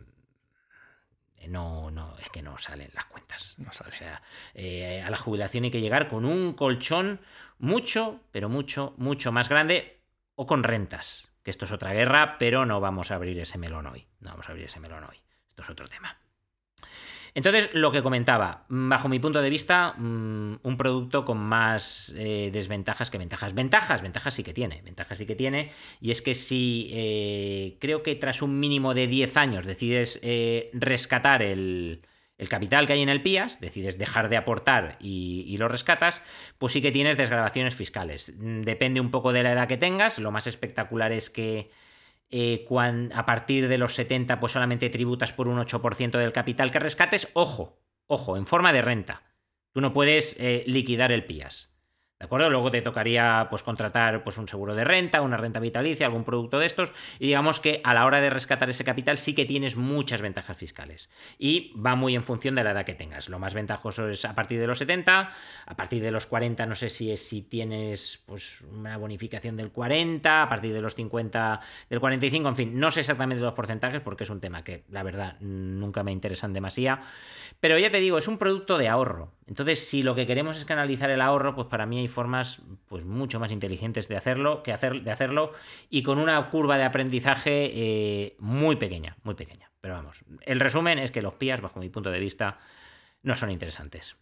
no, 1.48 1.90
no, 1.90 2.16
es 2.18 2.30
que 2.30 2.40
no 2.40 2.56
salen 2.56 2.88
las 2.94 3.04
cuentas. 3.04 3.54
No 3.58 3.70
sale. 3.70 3.90
O 3.90 3.94
sea, 3.94 4.22
eh, 4.54 5.02
a 5.02 5.10
la 5.10 5.18
jubilación 5.18 5.64
hay 5.64 5.70
que 5.70 5.82
llegar 5.82 6.08
con 6.08 6.24
un 6.24 6.54
colchón 6.54 7.20
mucho, 7.58 8.22
pero 8.32 8.48
mucho, 8.48 8.94
mucho 8.96 9.30
más 9.30 9.50
grande 9.50 10.00
o 10.36 10.46
con 10.46 10.62
rentas. 10.62 11.30
Que 11.42 11.50
esto 11.50 11.66
es 11.66 11.72
otra 11.72 11.92
guerra, 11.92 12.38
pero 12.38 12.64
no 12.64 12.80
vamos 12.80 13.10
a 13.10 13.16
abrir 13.16 13.38
ese 13.38 13.58
melón 13.58 13.86
hoy. 13.86 14.06
No 14.20 14.30
vamos 14.30 14.48
a 14.48 14.52
abrir 14.52 14.64
ese 14.64 14.80
melón 14.80 15.04
hoy. 15.04 15.20
Esto 15.50 15.60
es 15.60 15.68
otro 15.68 15.86
tema. 15.86 16.18
Entonces, 17.34 17.70
lo 17.72 17.92
que 17.92 18.02
comentaba, 18.02 18.64
bajo 18.68 19.08
mi 19.08 19.18
punto 19.18 19.40
de 19.42 19.50
vista, 19.50 19.94
mm, 19.96 20.60
un 20.62 20.76
producto 20.76 21.24
con 21.24 21.38
más 21.38 22.14
eh, 22.16 22.50
desventajas 22.52 23.10
que 23.10 23.18
ventajas. 23.18 23.54
Ventajas, 23.54 24.02
ventajas 24.02 24.34
sí 24.34 24.42
que 24.42 24.54
tiene, 24.54 24.82
ventajas 24.82 25.18
sí 25.18 25.26
que 25.26 25.34
tiene, 25.34 25.70
y 26.00 26.10
es 26.10 26.22
que 26.22 26.34
si 26.34 26.88
eh, 26.92 27.76
creo 27.80 28.02
que 28.02 28.14
tras 28.14 28.42
un 28.42 28.58
mínimo 28.60 28.94
de 28.94 29.06
10 29.06 29.36
años 29.36 29.66
decides 29.66 30.18
eh, 30.22 30.70
rescatar 30.72 31.42
el, 31.42 32.02
capital 32.48 32.86
que 32.86 32.92
hay 32.92 33.02
en 33.02 33.08
el 33.08 33.20
PIAS, 33.20 33.60
decides 33.60 33.98
dejar 33.98 34.28
de 34.28 34.36
aportar 34.36 34.96
y, 35.00 35.44
y, 35.48 35.56
lo 35.56 35.66
rescatas, 35.66 36.22
pues 36.58 36.72
sí 36.72 36.80
que 36.80 36.92
tienes 36.92 37.16
desgrabaciones 37.16 37.74
fiscales. 37.74 38.32
Depende 38.38 39.00
un 39.00 39.10
poco 39.10 39.32
de 39.32 39.42
la 39.42 39.52
edad 39.52 39.66
que 39.66 39.76
tengas, 39.76 40.20
lo 40.20 40.30
más 40.30 40.46
espectacular 40.46 41.10
es 41.10 41.30
que 41.30 41.70
eh, 42.30 42.66
a 43.14 43.26
partir 43.26 43.68
de 43.68 43.78
los 43.78 43.94
70 43.94 44.40
pues 44.40 44.52
solamente 44.52 44.90
tributas 44.90 45.32
por 45.32 45.48
un 45.48 45.58
8% 45.58 46.18
del 46.18 46.32
capital 46.32 46.70
que 46.70 46.78
rescates, 46.78 47.28
ojo, 47.32 47.80
ojo, 48.06 48.36
en 48.36 48.46
forma 48.46 48.72
de 48.72 48.82
renta. 48.82 49.22
Tú 49.72 49.80
no 49.80 49.92
puedes 49.92 50.36
eh, 50.38 50.64
liquidar 50.66 51.12
el 51.12 51.24
PIAS. 51.24 51.77
¿De 52.18 52.24
acuerdo? 52.24 52.50
Luego 52.50 52.72
te 52.72 52.82
tocaría 52.82 53.46
pues, 53.48 53.62
contratar 53.62 54.24
pues, 54.24 54.38
un 54.38 54.48
seguro 54.48 54.74
de 54.74 54.82
renta, 54.82 55.20
una 55.20 55.36
renta 55.36 55.60
vitalicia, 55.60 56.06
algún 56.06 56.24
producto 56.24 56.58
de 56.58 56.66
estos. 56.66 56.92
Y 57.20 57.26
digamos 57.26 57.60
que 57.60 57.80
a 57.84 57.94
la 57.94 58.04
hora 58.06 58.20
de 58.20 58.28
rescatar 58.28 58.68
ese 58.68 58.82
capital 58.82 59.18
sí 59.18 59.36
que 59.36 59.44
tienes 59.44 59.76
muchas 59.76 60.20
ventajas 60.20 60.56
fiscales. 60.56 61.10
Y 61.38 61.72
va 61.78 61.94
muy 61.94 62.16
en 62.16 62.24
función 62.24 62.56
de 62.56 62.64
la 62.64 62.72
edad 62.72 62.84
que 62.84 62.96
tengas. 62.96 63.28
Lo 63.28 63.38
más 63.38 63.54
ventajoso 63.54 64.08
es 64.08 64.24
a 64.24 64.34
partir 64.34 64.58
de 64.58 64.66
los 64.66 64.78
70, 64.78 65.30
a 65.64 65.76
partir 65.76 66.02
de 66.02 66.10
los 66.10 66.26
40 66.26 66.66
no 66.66 66.74
sé 66.74 66.88
si 66.90 67.12
es 67.12 67.24
si 67.24 67.42
tienes 67.42 68.18
pues, 68.26 68.62
una 68.62 68.96
bonificación 68.96 69.56
del 69.56 69.70
40, 69.70 70.42
a 70.42 70.48
partir 70.48 70.74
de 70.74 70.80
los 70.80 70.96
50 70.96 71.60
del 71.88 72.00
45, 72.00 72.48
en 72.48 72.56
fin, 72.56 72.80
no 72.80 72.90
sé 72.90 72.98
exactamente 73.00 73.44
los 73.44 73.54
porcentajes 73.54 74.00
porque 74.00 74.24
es 74.24 74.30
un 74.30 74.40
tema 74.40 74.64
que 74.64 74.82
la 74.90 75.04
verdad 75.04 75.36
nunca 75.38 76.02
me 76.02 76.10
interesan 76.10 76.52
demasiado. 76.52 77.00
Pero 77.60 77.78
ya 77.78 77.92
te 77.92 77.98
digo, 77.98 78.18
es 78.18 78.26
un 78.26 78.38
producto 78.38 78.76
de 78.76 78.88
ahorro. 78.88 79.37
Entonces, 79.48 79.88
si 79.88 80.02
lo 80.02 80.14
que 80.14 80.26
queremos 80.26 80.58
es 80.58 80.66
canalizar 80.66 81.08
el 81.08 81.22
ahorro, 81.22 81.54
pues 81.54 81.68
para 81.68 81.86
mí 81.86 81.98
hay 81.98 82.08
formas 82.08 82.60
pues, 82.86 83.06
mucho 83.06 83.40
más 83.40 83.50
inteligentes 83.50 84.06
de 84.06 84.16
hacerlo, 84.16 84.62
que 84.62 84.72
hacer, 84.72 85.02
de 85.02 85.10
hacerlo 85.10 85.54
y 85.88 86.02
con 86.02 86.18
una 86.18 86.50
curva 86.50 86.76
de 86.76 86.84
aprendizaje 86.84 87.70
eh, 87.74 88.36
muy 88.38 88.76
pequeña, 88.76 89.16
muy 89.22 89.34
pequeña. 89.34 89.70
Pero 89.80 89.94
vamos, 89.94 90.22
el 90.42 90.60
resumen 90.60 90.98
es 90.98 91.10
que 91.10 91.22
los 91.22 91.34
PIAs, 91.34 91.62
bajo 91.62 91.80
mi 91.80 91.88
punto 91.88 92.10
de 92.10 92.20
vista, 92.20 92.58
no 93.22 93.36
son 93.36 93.50
interesantes. 93.50 94.16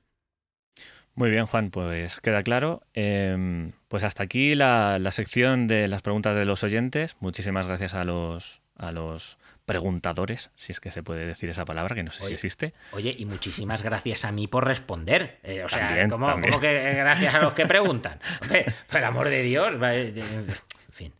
Muy 1.17 1.31
bien, 1.31 1.47
Juan, 1.47 1.71
pues 1.71 2.21
queda 2.21 2.43
claro. 2.45 2.83
Em, 2.95 3.73
pues 3.89 4.05
hasta 4.05 4.23
aquí 4.23 4.55
la, 4.55 4.99
la 5.01 5.11
sección 5.11 5.67
de 5.67 5.89
las 5.89 6.03
preguntas 6.03 6.37
de 6.37 6.45
los 6.45 6.63
oyentes. 6.63 7.17
Muchísimas 7.19 7.67
gracias 7.67 7.95
a 7.95 8.05
los, 8.05 8.61
a 8.77 8.93
los 8.93 9.39
preguntadores, 9.67 10.51
si 10.57 10.73
es 10.73 10.81
que 10.81 10.91
se 10.91 11.03
puede 11.03 11.27
decir 11.27 11.51
esa 11.51 11.65
palabra, 11.65 11.95
que 11.95 12.03
no 12.03 12.11
sé 12.13 12.25
si 12.25 12.33
existe. 12.35 12.73
Oye, 12.93 13.15
y 13.19 13.27
muchísimas 13.27 13.83
gracias 13.83 14.25
a 14.25 14.33
mí 14.33 14.47
por 14.47 14.65
responder. 14.67 15.39
Eh, 15.43 15.63
o 15.65 15.69
sea, 15.69 16.09
¿cómo, 16.09 16.31
cómo 16.41 16.61
que 16.61 16.95
gracias 16.95 17.35
a 17.35 17.41
los 17.41 17.53
que 17.53 17.67
preguntan? 17.67 18.19
Por 18.89 18.99
el 18.99 19.05
amor 19.05 19.29
de 19.29 19.43
Dios. 19.43 19.75
eh, 19.83 20.15
En 20.17 20.93
fin, 20.93 21.13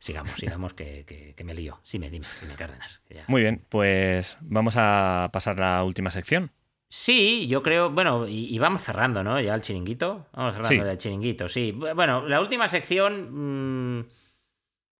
sigamos, 0.00 0.32
sigamos, 0.32 0.74
que, 0.74 1.04
que- 1.06 1.34
que 1.36 1.44
me 1.44 1.54
lío. 1.54 1.78
Sí, 1.84 1.98
me 1.98 2.10
dime, 2.10 2.26
dime, 2.40 2.54
Cárdenas. 2.54 3.00
ya- 3.10 3.24
Muy 3.28 3.42
bien, 3.42 3.64
pues 3.68 4.38
vamos 4.40 4.74
a 4.76 5.28
pasar 5.32 5.60
a 5.62 5.76
la 5.78 5.84
última 5.84 6.10
sección. 6.10 6.50
Sí, 6.88 7.46
yo 7.46 7.62
creo, 7.62 7.90
bueno, 7.90 8.26
y, 8.26 8.52
y 8.52 8.58
vamos 8.58 8.82
cerrando, 8.82 9.22
¿no? 9.22 9.38
Ya 9.40 9.54
el 9.54 9.62
chiringuito. 9.62 10.26
Vamos 10.32 10.54
cerrando 10.56 10.84
Sí. 10.84 10.90
el 10.90 10.98
chiringuito, 10.98 11.48
sí. 11.48 11.72
Bu- 11.72 11.94
Bueno, 11.94 12.26
la 12.26 12.40
última 12.40 12.66
sección, 12.66 13.98
mm, 14.00 14.06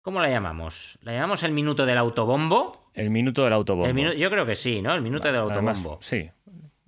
¿cómo 0.02 0.20
la 0.20 0.28
llamamos? 0.28 0.98
¿La 1.02 1.12
llamamos 1.12 1.42
el 1.42 1.52
minuto 1.52 1.86
del 1.86 1.98
autobombo? 1.98 2.90
El 2.94 3.10
minuto 3.10 3.44
del 3.44 3.52
autobombo. 3.52 3.86
El 3.88 3.94
minu- 3.94 4.14
yo 4.16 4.30
creo 4.30 4.46
que 4.46 4.54
sí, 4.56 4.82
¿no? 4.82 4.92
El 4.94 5.02
minuto 5.02 5.28
del 5.28 5.36
Además, 5.36 5.78
autobombo. 5.78 6.02
sí. 6.02 6.30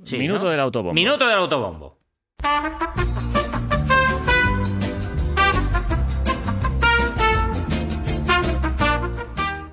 Sí, 0.05 0.18
minuto 0.18 0.46
¿no? 0.46 0.51
del 0.51 0.61
autobombo. 0.61 0.94
Minuto 0.94 1.27
del 1.29 1.38
autobombo. 1.38 1.98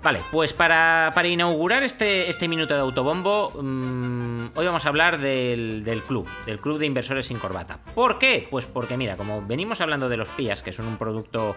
Vale, 0.01 0.21
pues 0.31 0.53
para, 0.53 1.11
para 1.13 1.27
inaugurar 1.27 1.83
este, 1.83 2.29
este 2.29 2.47
minuto 2.47 2.73
de 2.73 2.79
autobombo, 2.79 3.51
mm, 3.61 4.45
hoy 4.55 4.65
vamos 4.65 4.85
a 4.85 4.89
hablar 4.89 5.19
del, 5.19 5.83
del 5.83 6.01
club, 6.03 6.25
del 6.45 6.59
club 6.59 6.79
de 6.79 6.85
inversores 6.85 7.25
sin 7.25 7.37
corbata. 7.37 7.79
¿Por 7.93 8.17
qué? 8.17 8.47
Pues 8.49 8.65
porque, 8.65 8.95
mira, 8.95 9.17
como 9.17 9.45
venimos 9.45 9.81
hablando 9.81 10.07
de 10.07 10.15
los 10.15 10.29
PIAs, 10.29 10.63
que 10.63 10.71
son 10.71 10.87
un 10.87 10.97
producto 10.97 11.53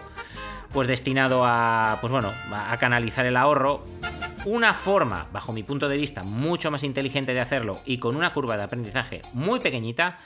pues 0.71 0.87
destinado 0.87 1.43
a, 1.45 1.97
pues 2.01 2.11
bueno, 2.11 2.31
a 2.51 2.77
canalizar 2.77 3.25
el 3.25 3.37
ahorro, 3.37 3.83
una 4.45 4.73
forma, 4.73 5.27
bajo 5.31 5.53
mi 5.53 5.63
punto 5.63 5.87
de 5.87 5.97
vista, 5.97 6.23
mucho 6.23 6.69
más 6.69 6.83
inteligente 6.83 7.33
de 7.33 7.39
hacerlo 7.39 7.79
y 7.85 7.97
con 7.97 8.15
una 8.15 8.33
curva 8.33 8.57
de 8.57 8.63
aprendizaje 8.63 9.21
muy 9.33 9.59
pequeñita, 9.59 10.19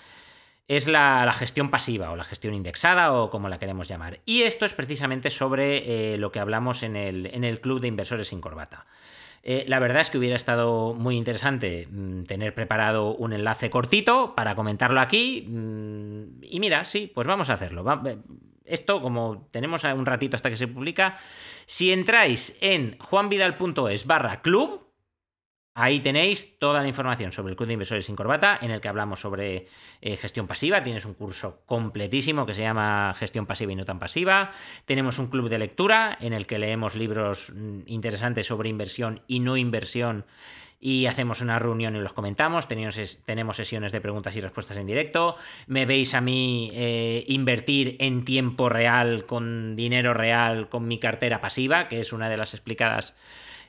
es 0.67 0.87
la, 0.87 1.31
gestión 1.33 1.69
pasiva 1.69 2.11
o 2.11 2.15
la 2.15 2.23
gestión 2.23 2.53
indexada 2.53 3.13
o 3.13 3.29
como 3.29 3.47
la 3.47 3.59
queremos 3.59 3.87
llamar. 3.87 4.19
Y 4.25 4.41
esto 4.41 4.65
es 4.65 4.73
precisamente 4.73 5.29
sobre 5.29 6.13
eh, 6.13 6.17
lo 6.17 6.31
que 6.31 6.39
hablamos 6.39 6.83
en 6.83 6.95
el, 6.95 7.27
en 7.27 7.43
el 7.43 7.61
Club 7.61 7.79
de 7.79 7.87
Inversores 7.87 8.27
sin 8.27 8.41
Corbata. 8.41 8.85
Eh, 9.43 9.63
la 9.67 9.79
verdad 9.79 10.01
es 10.01 10.09
que 10.09 10.17
hubiera 10.17 10.35
estado 10.35 10.93
muy 10.93 11.15
interesante 11.15 11.87
mm, 11.89 12.23
tener 12.23 12.53
preparado 12.53 13.15
un 13.15 13.31
enlace 13.31 13.69
cortito 13.69 14.33
para 14.35 14.55
comentarlo 14.55 14.99
aquí. 14.99 15.45
mm, 15.47 16.43
y 16.43 16.59
mira, 16.59 16.83
sí, 16.83 17.09
pues 17.13 17.27
vamos 17.27 17.49
a 17.49 17.53
hacerlo. 17.53 17.85
Esto, 18.67 19.01
como 19.01 19.47
tenemos 19.51 19.83
un 19.83 20.05
ratito 20.05 20.35
hasta 20.35 20.49
que 20.49 20.55
se 20.55 20.67
publica, 20.67 21.17
si 21.65 21.91
entráis 21.91 22.57
en 22.61 22.97
juanvidal.es 22.99 24.05
barra 24.05 24.41
club, 24.41 24.87
Ahí 25.79 25.99
tenéis 25.99 26.57
toda 26.57 26.81
la 26.81 26.87
información 26.87 27.31
sobre 27.31 27.51
el 27.51 27.55
Club 27.55 27.67
de 27.67 27.73
Inversores 27.73 28.05
sin 28.07 28.15
Corbata, 28.15 28.57
en 28.59 28.71
el 28.71 28.81
que 28.81 28.87
hablamos 28.87 29.19
sobre 29.19 29.67
eh, 30.01 30.17
gestión 30.17 30.47
pasiva. 30.47 30.81
Tienes 30.81 31.05
un 31.05 31.13
curso 31.13 31.61
completísimo 31.67 32.47
que 32.47 32.55
se 32.55 32.63
llama 32.63 33.13
Gestión 33.15 33.45
pasiva 33.45 33.73
y 33.73 33.75
no 33.75 33.85
tan 33.85 33.99
pasiva. 33.99 34.49
Tenemos 34.85 35.19
un 35.19 35.27
club 35.27 35.49
de 35.49 35.59
lectura 35.59 36.17
en 36.19 36.33
el 36.33 36.47
que 36.47 36.57
leemos 36.57 36.95
libros 36.95 37.53
mm, 37.55 37.81
interesantes 37.85 38.47
sobre 38.47 38.69
inversión 38.69 39.21
y 39.27 39.39
no 39.39 39.55
inversión. 39.55 40.25
Y 40.79 41.07
hacemos 41.07 41.41
una 41.41 41.57
reunión 41.57 41.95
y 41.95 41.99
los 41.99 42.13
comentamos. 42.13 42.67
Tenemos, 42.67 42.97
es- 42.97 43.23
tenemos 43.23 43.57
sesiones 43.57 43.91
de 43.91 44.01
preguntas 44.01 44.35
y 44.35 44.41
respuestas 44.41 44.77
en 44.77 44.85
directo. 44.87 45.35
Me 45.65 45.85
veis 45.85 46.13
a 46.13 46.21
mí 46.21 46.69
eh, 46.73 47.23
invertir 47.27 47.95
en 47.99 48.23
tiempo 48.25 48.69
real, 48.69 49.25
con 49.25 49.75
dinero 49.75 50.13
real, 50.13 50.69
con 50.69 50.87
mi 50.87 50.99
cartera 50.99 51.41
pasiva, 51.41 51.87
que 51.87 51.99
es 51.99 52.13
una 52.13 52.29
de 52.29 52.37
las 52.37 52.53
explicadas 52.53 53.15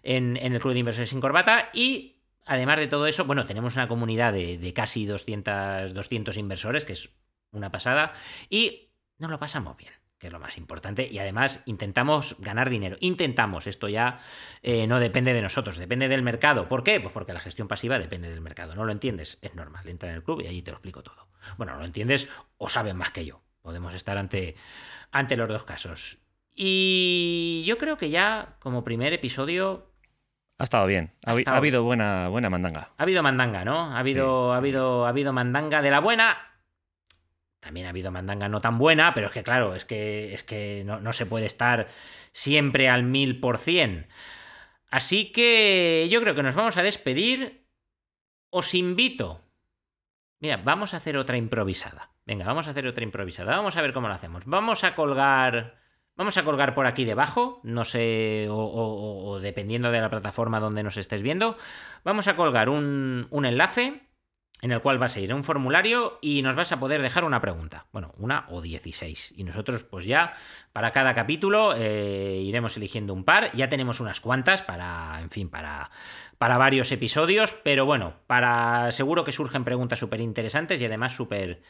en, 0.02 0.36
en 0.36 0.52
el 0.52 0.60
Club 0.60 0.74
de 0.74 0.80
Inversores 0.80 1.10
sin 1.10 1.20
Corbata 1.20 1.70
y 1.72 2.16
además 2.46 2.78
de 2.78 2.86
todo 2.88 3.06
eso, 3.06 3.24
bueno, 3.24 3.44
tenemos 3.46 3.74
una 3.76 3.88
comunidad 3.88 4.32
de, 4.32 4.56
de 4.58 4.72
casi 4.72 5.04
200, 5.06 5.92
200 5.94 6.36
inversores, 6.38 6.84
que 6.84 6.94
es 6.94 7.10
una 7.52 7.70
pasada, 7.70 8.12
y 8.48 8.90
nos 9.18 9.30
lo 9.30 9.38
pasamos 9.38 9.76
bien, 9.76 9.92
que 10.18 10.26
es 10.26 10.32
lo 10.32 10.40
más 10.40 10.58
importante, 10.58 11.06
y 11.08 11.18
además 11.20 11.60
intentamos 11.66 12.34
ganar 12.40 12.70
dinero. 12.70 12.96
Intentamos, 13.00 13.66
esto 13.68 13.88
ya 13.88 14.18
eh, 14.62 14.86
no 14.88 14.98
depende 14.98 15.32
de 15.32 15.42
nosotros, 15.42 15.78
depende 15.78 16.08
del 16.08 16.22
mercado. 16.22 16.68
¿Por 16.68 16.82
qué? 16.82 17.00
Pues 17.00 17.12
porque 17.12 17.32
la 17.32 17.40
gestión 17.40 17.68
pasiva 17.68 17.98
depende 17.98 18.28
del 18.28 18.40
mercado. 18.40 18.74
¿No 18.74 18.84
lo 18.84 18.90
entiendes? 18.92 19.38
Es 19.42 19.54
normal, 19.54 19.88
entra 19.88 20.08
en 20.10 20.16
el 20.16 20.24
club 20.24 20.40
y 20.42 20.48
allí 20.48 20.62
te 20.62 20.72
lo 20.72 20.78
explico 20.78 21.02
todo. 21.02 21.28
Bueno, 21.56 21.76
lo 21.76 21.84
entiendes 21.84 22.28
o 22.56 22.68
saben 22.68 22.96
más 22.96 23.12
que 23.12 23.24
yo. 23.24 23.42
Podemos 23.62 23.94
estar 23.94 24.18
ante, 24.18 24.56
ante 25.12 25.36
los 25.36 25.48
dos 25.48 25.62
casos. 25.64 26.18
Y 26.54 27.62
yo 27.66 27.78
creo 27.78 27.96
que 27.96 28.10
ya 28.10 28.56
como 28.58 28.82
primer 28.84 29.12
episodio 29.12 29.86
Ha 30.58 30.64
estado 30.64 30.86
bien. 30.88 31.12
Ha, 31.24 31.30
Ha 31.30 31.34
habi- 31.34 31.38
estado- 31.42 31.54
ha 31.54 31.58
habido 31.58 31.84
buena, 31.84 32.26
buena 32.28 32.50
mandanga. 32.50 32.90
ha 32.98 33.02
habido 33.04 33.22
mandanga, 33.22 33.64
¿no? 33.64 33.94
Ha 33.94 33.98
habido, 34.00 34.50
Sí, 34.50 34.54
ha 34.54 34.56
habido, 34.56 35.06
ha 35.06 35.10
habido 35.10 35.32
mandanga 35.32 35.80
de 35.82 35.90
la 35.92 36.00
buena. 36.00 36.36
También 37.60 37.86
ha 37.86 37.90
habido 37.90 38.10
mandanga 38.12 38.48
no 38.48 38.60
tan 38.60 38.78
buena, 38.78 39.14
pero 39.14 39.26
es 39.28 39.32
que 39.32 39.42
claro, 39.42 39.74
es 39.74 39.84
que, 39.84 40.32
es 40.32 40.44
que 40.44 40.84
no, 40.86 41.00
no 41.00 41.12
se 41.12 41.26
puede 41.26 41.46
estar 41.46 41.88
siempre 42.32 42.88
al 42.88 43.02
mil 43.02 43.40
por 43.40 43.58
cien. 43.58 44.06
Así 44.90 45.32
que 45.32 46.08
yo 46.10 46.20
creo 46.22 46.34
que 46.34 46.42
nos 46.42 46.54
vamos 46.54 46.76
a 46.76 46.82
despedir. 46.82 47.66
Os 48.50 48.74
invito. 48.74 49.42
Mira, 50.40 50.56
vamos 50.58 50.94
a 50.94 50.98
hacer 50.98 51.16
otra 51.18 51.36
improvisada. 51.36 52.12
Venga, 52.24 52.46
vamos 52.46 52.66
a 52.68 52.70
hacer 52.70 52.86
otra 52.86 53.04
improvisada. 53.04 53.56
Vamos 53.56 53.76
a 53.76 53.82
ver 53.82 53.92
cómo 53.92 54.08
lo 54.08 54.14
hacemos. 54.14 54.44
Vamos 54.46 54.84
a 54.84 54.94
colgar. 54.94 55.78
Vamos 56.16 56.36
a 56.38 56.44
colgar 56.44 56.74
por 56.74 56.86
aquí 56.86 57.04
debajo. 57.04 57.60
No 57.64 57.84
sé. 57.84 58.46
O, 58.48 58.54
o- 58.56 59.28
o 59.30 59.40
dependiendo 59.40 59.90
de 59.90 60.00
la 60.00 60.08
plataforma 60.10 60.60
donde 60.60 60.82
nos 60.82 60.96
estés 60.96 61.22
viendo. 61.22 61.58
Vamos 62.04 62.28
a 62.28 62.36
colgar 62.36 62.68
un, 62.70 63.26
un 63.30 63.44
enlace 63.44 64.07
en 64.60 64.72
el 64.72 64.80
cual 64.80 64.98
vas 64.98 65.16
a 65.16 65.20
ir 65.20 65.30
a 65.30 65.34
un 65.34 65.44
formulario 65.44 66.18
y 66.20 66.42
nos 66.42 66.56
vas 66.56 66.72
a 66.72 66.80
poder 66.80 67.00
dejar 67.00 67.24
una 67.24 67.40
pregunta. 67.40 67.86
Bueno, 67.92 68.12
una 68.18 68.46
o 68.48 68.60
16. 68.60 69.34
Y 69.36 69.44
nosotros, 69.44 69.84
pues 69.84 70.04
ya, 70.04 70.32
para 70.72 70.90
cada 70.90 71.14
capítulo, 71.14 71.74
eh, 71.76 72.42
iremos 72.44 72.76
eligiendo 72.76 73.12
un 73.14 73.24
par. 73.24 73.52
Ya 73.52 73.68
tenemos 73.68 74.00
unas 74.00 74.20
cuantas 74.20 74.62
para, 74.62 75.20
en 75.20 75.30
fin, 75.30 75.48
para, 75.48 75.90
para 76.38 76.58
varios 76.58 76.90
episodios. 76.90 77.54
Pero 77.62 77.84
bueno, 77.84 78.14
para 78.26 78.90
seguro 78.90 79.24
que 79.24 79.32
surgen 79.32 79.64
preguntas 79.64 79.98
súper 79.98 80.20
interesantes 80.20 80.80
y 80.80 80.86
además 80.86 81.14
súper 81.14 81.62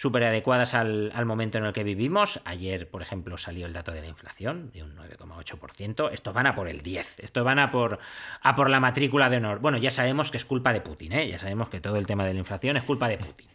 súper 0.00 0.24
adecuadas 0.24 0.72
al, 0.72 1.12
al 1.14 1.26
momento 1.26 1.58
en 1.58 1.66
el 1.66 1.74
que 1.74 1.84
vivimos. 1.84 2.40
Ayer, 2.46 2.88
por 2.88 3.02
ejemplo, 3.02 3.36
salió 3.36 3.66
el 3.66 3.74
dato 3.74 3.92
de 3.92 4.00
la 4.00 4.06
inflación 4.06 4.70
de 4.72 4.82
un 4.82 4.96
9,8%. 4.96 6.08
Estos 6.12 6.32
van 6.32 6.46
a 6.46 6.54
por 6.54 6.68
el 6.68 6.80
10. 6.80 7.18
Estos 7.18 7.44
van 7.44 7.58
a 7.58 7.70
por, 7.70 7.98
a 8.40 8.54
por 8.54 8.70
la 8.70 8.80
matrícula 8.80 9.28
de 9.28 9.36
honor. 9.36 9.58
Bueno, 9.60 9.76
ya 9.76 9.90
sabemos 9.90 10.30
que 10.30 10.38
es 10.38 10.46
culpa 10.46 10.72
de 10.72 10.80
Putin, 10.80 11.12
¿eh? 11.12 11.28
Ya 11.28 11.38
sabemos 11.38 11.68
que 11.68 11.80
todo 11.80 11.96
el 11.96 12.06
tema 12.06 12.24
de 12.24 12.32
la 12.32 12.38
inflación 12.38 12.78
es 12.78 12.82
culpa 12.82 13.08
de 13.08 13.18
Putin. 13.18 13.48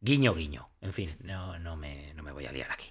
Guiño, 0.00 0.34
guiño. 0.34 0.70
En 0.80 0.94
fin, 0.94 1.10
no, 1.22 1.58
no, 1.58 1.76
me, 1.76 2.14
no 2.14 2.22
me 2.22 2.32
voy 2.32 2.46
a 2.46 2.52
liar 2.52 2.70
aquí. 2.72 2.86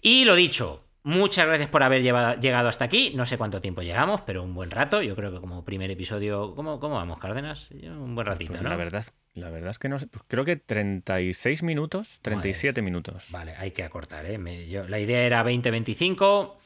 Y 0.00 0.24
lo 0.24 0.36
dicho, 0.36 0.84
muchas 1.02 1.44
gracias 1.48 1.68
por 1.68 1.82
haber 1.82 2.02
llevado- 2.02 2.40
llegado 2.40 2.68
hasta 2.68 2.84
aquí. 2.84 3.12
No 3.16 3.26
sé 3.26 3.36
cuánto 3.36 3.60
tiempo 3.60 3.82
llegamos, 3.82 4.20
pero 4.20 4.44
un 4.44 4.54
buen 4.54 4.70
rato. 4.70 5.02
Yo 5.02 5.16
creo 5.16 5.32
que 5.32 5.40
como 5.40 5.64
primer 5.64 5.90
episodio. 5.90 6.54
¿Cómo, 6.54 6.78
cómo 6.78 6.94
vamos, 6.94 7.18
Cárdenas? 7.18 7.70
Un 7.72 8.14
buen 8.14 8.28
ratito, 8.28 8.52
Pues 8.52 8.62
¿no? 8.62 8.68
la, 8.68 8.76
verdad, 8.76 9.04
la 9.38 9.50
verdad 9.50 9.70
es 9.70 9.78
que 9.78 9.88
no 9.88 9.98
sé. 9.98 10.06
pues 10.06 10.24
creo 10.28 10.44
que 10.44 10.56
36 10.56 11.62
minutos, 11.62 12.18
37 12.22 12.82
minutos. 12.82 13.28
Vale, 13.30 13.54
hay 13.56 13.70
que 13.70 13.82
acortar, 13.84 14.26
¿eh? 14.26 14.38
Me- 14.38 14.68
yo- 14.68 14.86
la 14.88 14.98
idea 15.00 15.22
era 15.24 15.42
20-25. 15.42 16.56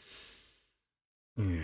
Mm, 1.37 1.61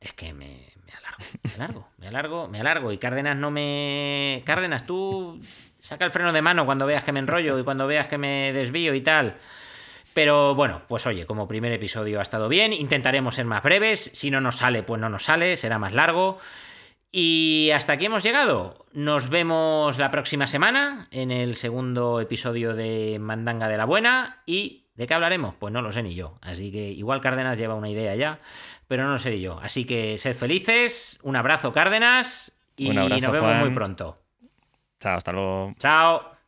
es 0.00 0.12
que 0.14 0.32
me, 0.34 0.68
me 0.84 0.92
alargo, 0.92 1.24
me 1.44 1.54
alargo, 1.54 1.88
me 1.98 2.08
alargo, 2.08 2.48
me 2.48 2.60
alargo. 2.60 2.92
Y 2.92 2.98
Cárdenas 2.98 3.36
no 3.36 3.50
me. 3.50 4.42
Cárdenas, 4.44 4.86
tú 4.86 5.40
saca 5.78 6.04
el 6.04 6.10
freno 6.10 6.32
de 6.32 6.42
mano 6.42 6.66
cuando 6.66 6.86
veas 6.86 7.04
que 7.04 7.12
me 7.12 7.20
enrollo 7.20 7.58
y 7.58 7.64
cuando 7.64 7.86
veas 7.86 8.08
que 8.08 8.18
me 8.18 8.52
desvío 8.52 8.94
y 8.94 9.00
tal. 9.00 9.38
Pero 10.12 10.54
bueno, 10.56 10.82
pues 10.88 11.06
oye, 11.06 11.24
como 11.24 11.46
primer 11.46 11.72
episodio 11.72 12.18
ha 12.18 12.22
estado 12.22 12.48
bien. 12.48 12.72
Intentaremos 12.72 13.36
ser 13.36 13.44
más 13.46 13.62
breves. 13.62 14.10
Si 14.12 14.30
no 14.30 14.40
nos 14.40 14.56
sale, 14.56 14.82
pues 14.82 15.00
no 15.00 15.08
nos 15.08 15.24
sale, 15.24 15.56
será 15.56 15.78
más 15.78 15.92
largo. 15.92 16.38
Y 17.12 17.70
hasta 17.74 17.94
aquí 17.94 18.06
hemos 18.06 18.22
llegado. 18.22 18.86
Nos 18.92 19.30
vemos 19.30 19.98
la 19.98 20.10
próxima 20.10 20.46
semana 20.46 21.08
en 21.10 21.30
el 21.30 21.56
segundo 21.56 22.20
episodio 22.20 22.74
de 22.74 23.18
Mandanga 23.20 23.68
de 23.68 23.76
la 23.76 23.84
Buena. 23.84 24.42
¿Y 24.46 24.86
de 24.94 25.06
qué 25.06 25.14
hablaremos? 25.14 25.54
Pues 25.56 25.72
no 25.72 25.82
lo 25.82 25.90
sé 25.90 26.02
ni 26.02 26.14
yo. 26.14 26.38
Así 26.40 26.70
que 26.70 26.88
igual 26.90 27.20
Cárdenas 27.20 27.58
lleva 27.58 27.74
una 27.74 27.88
idea 27.88 28.14
ya, 28.14 28.38
pero 28.86 29.04
no 29.04 29.12
lo 29.12 29.18
sé 29.18 29.30
ni 29.30 29.40
yo. 29.40 29.58
Así 29.60 29.84
que 29.84 30.18
sed 30.18 30.36
felices. 30.36 31.18
Un 31.22 31.34
abrazo, 31.36 31.72
Cárdenas. 31.72 32.52
Y 32.76 32.96
abrazo, 32.96 33.26
nos 33.26 33.32
vemos 33.32 33.50
Juan. 33.50 33.60
muy 33.60 33.74
pronto. 33.74 34.16
Chao, 35.00 35.16
hasta 35.16 35.32
luego. 35.32 35.74
Chao. 35.78 36.39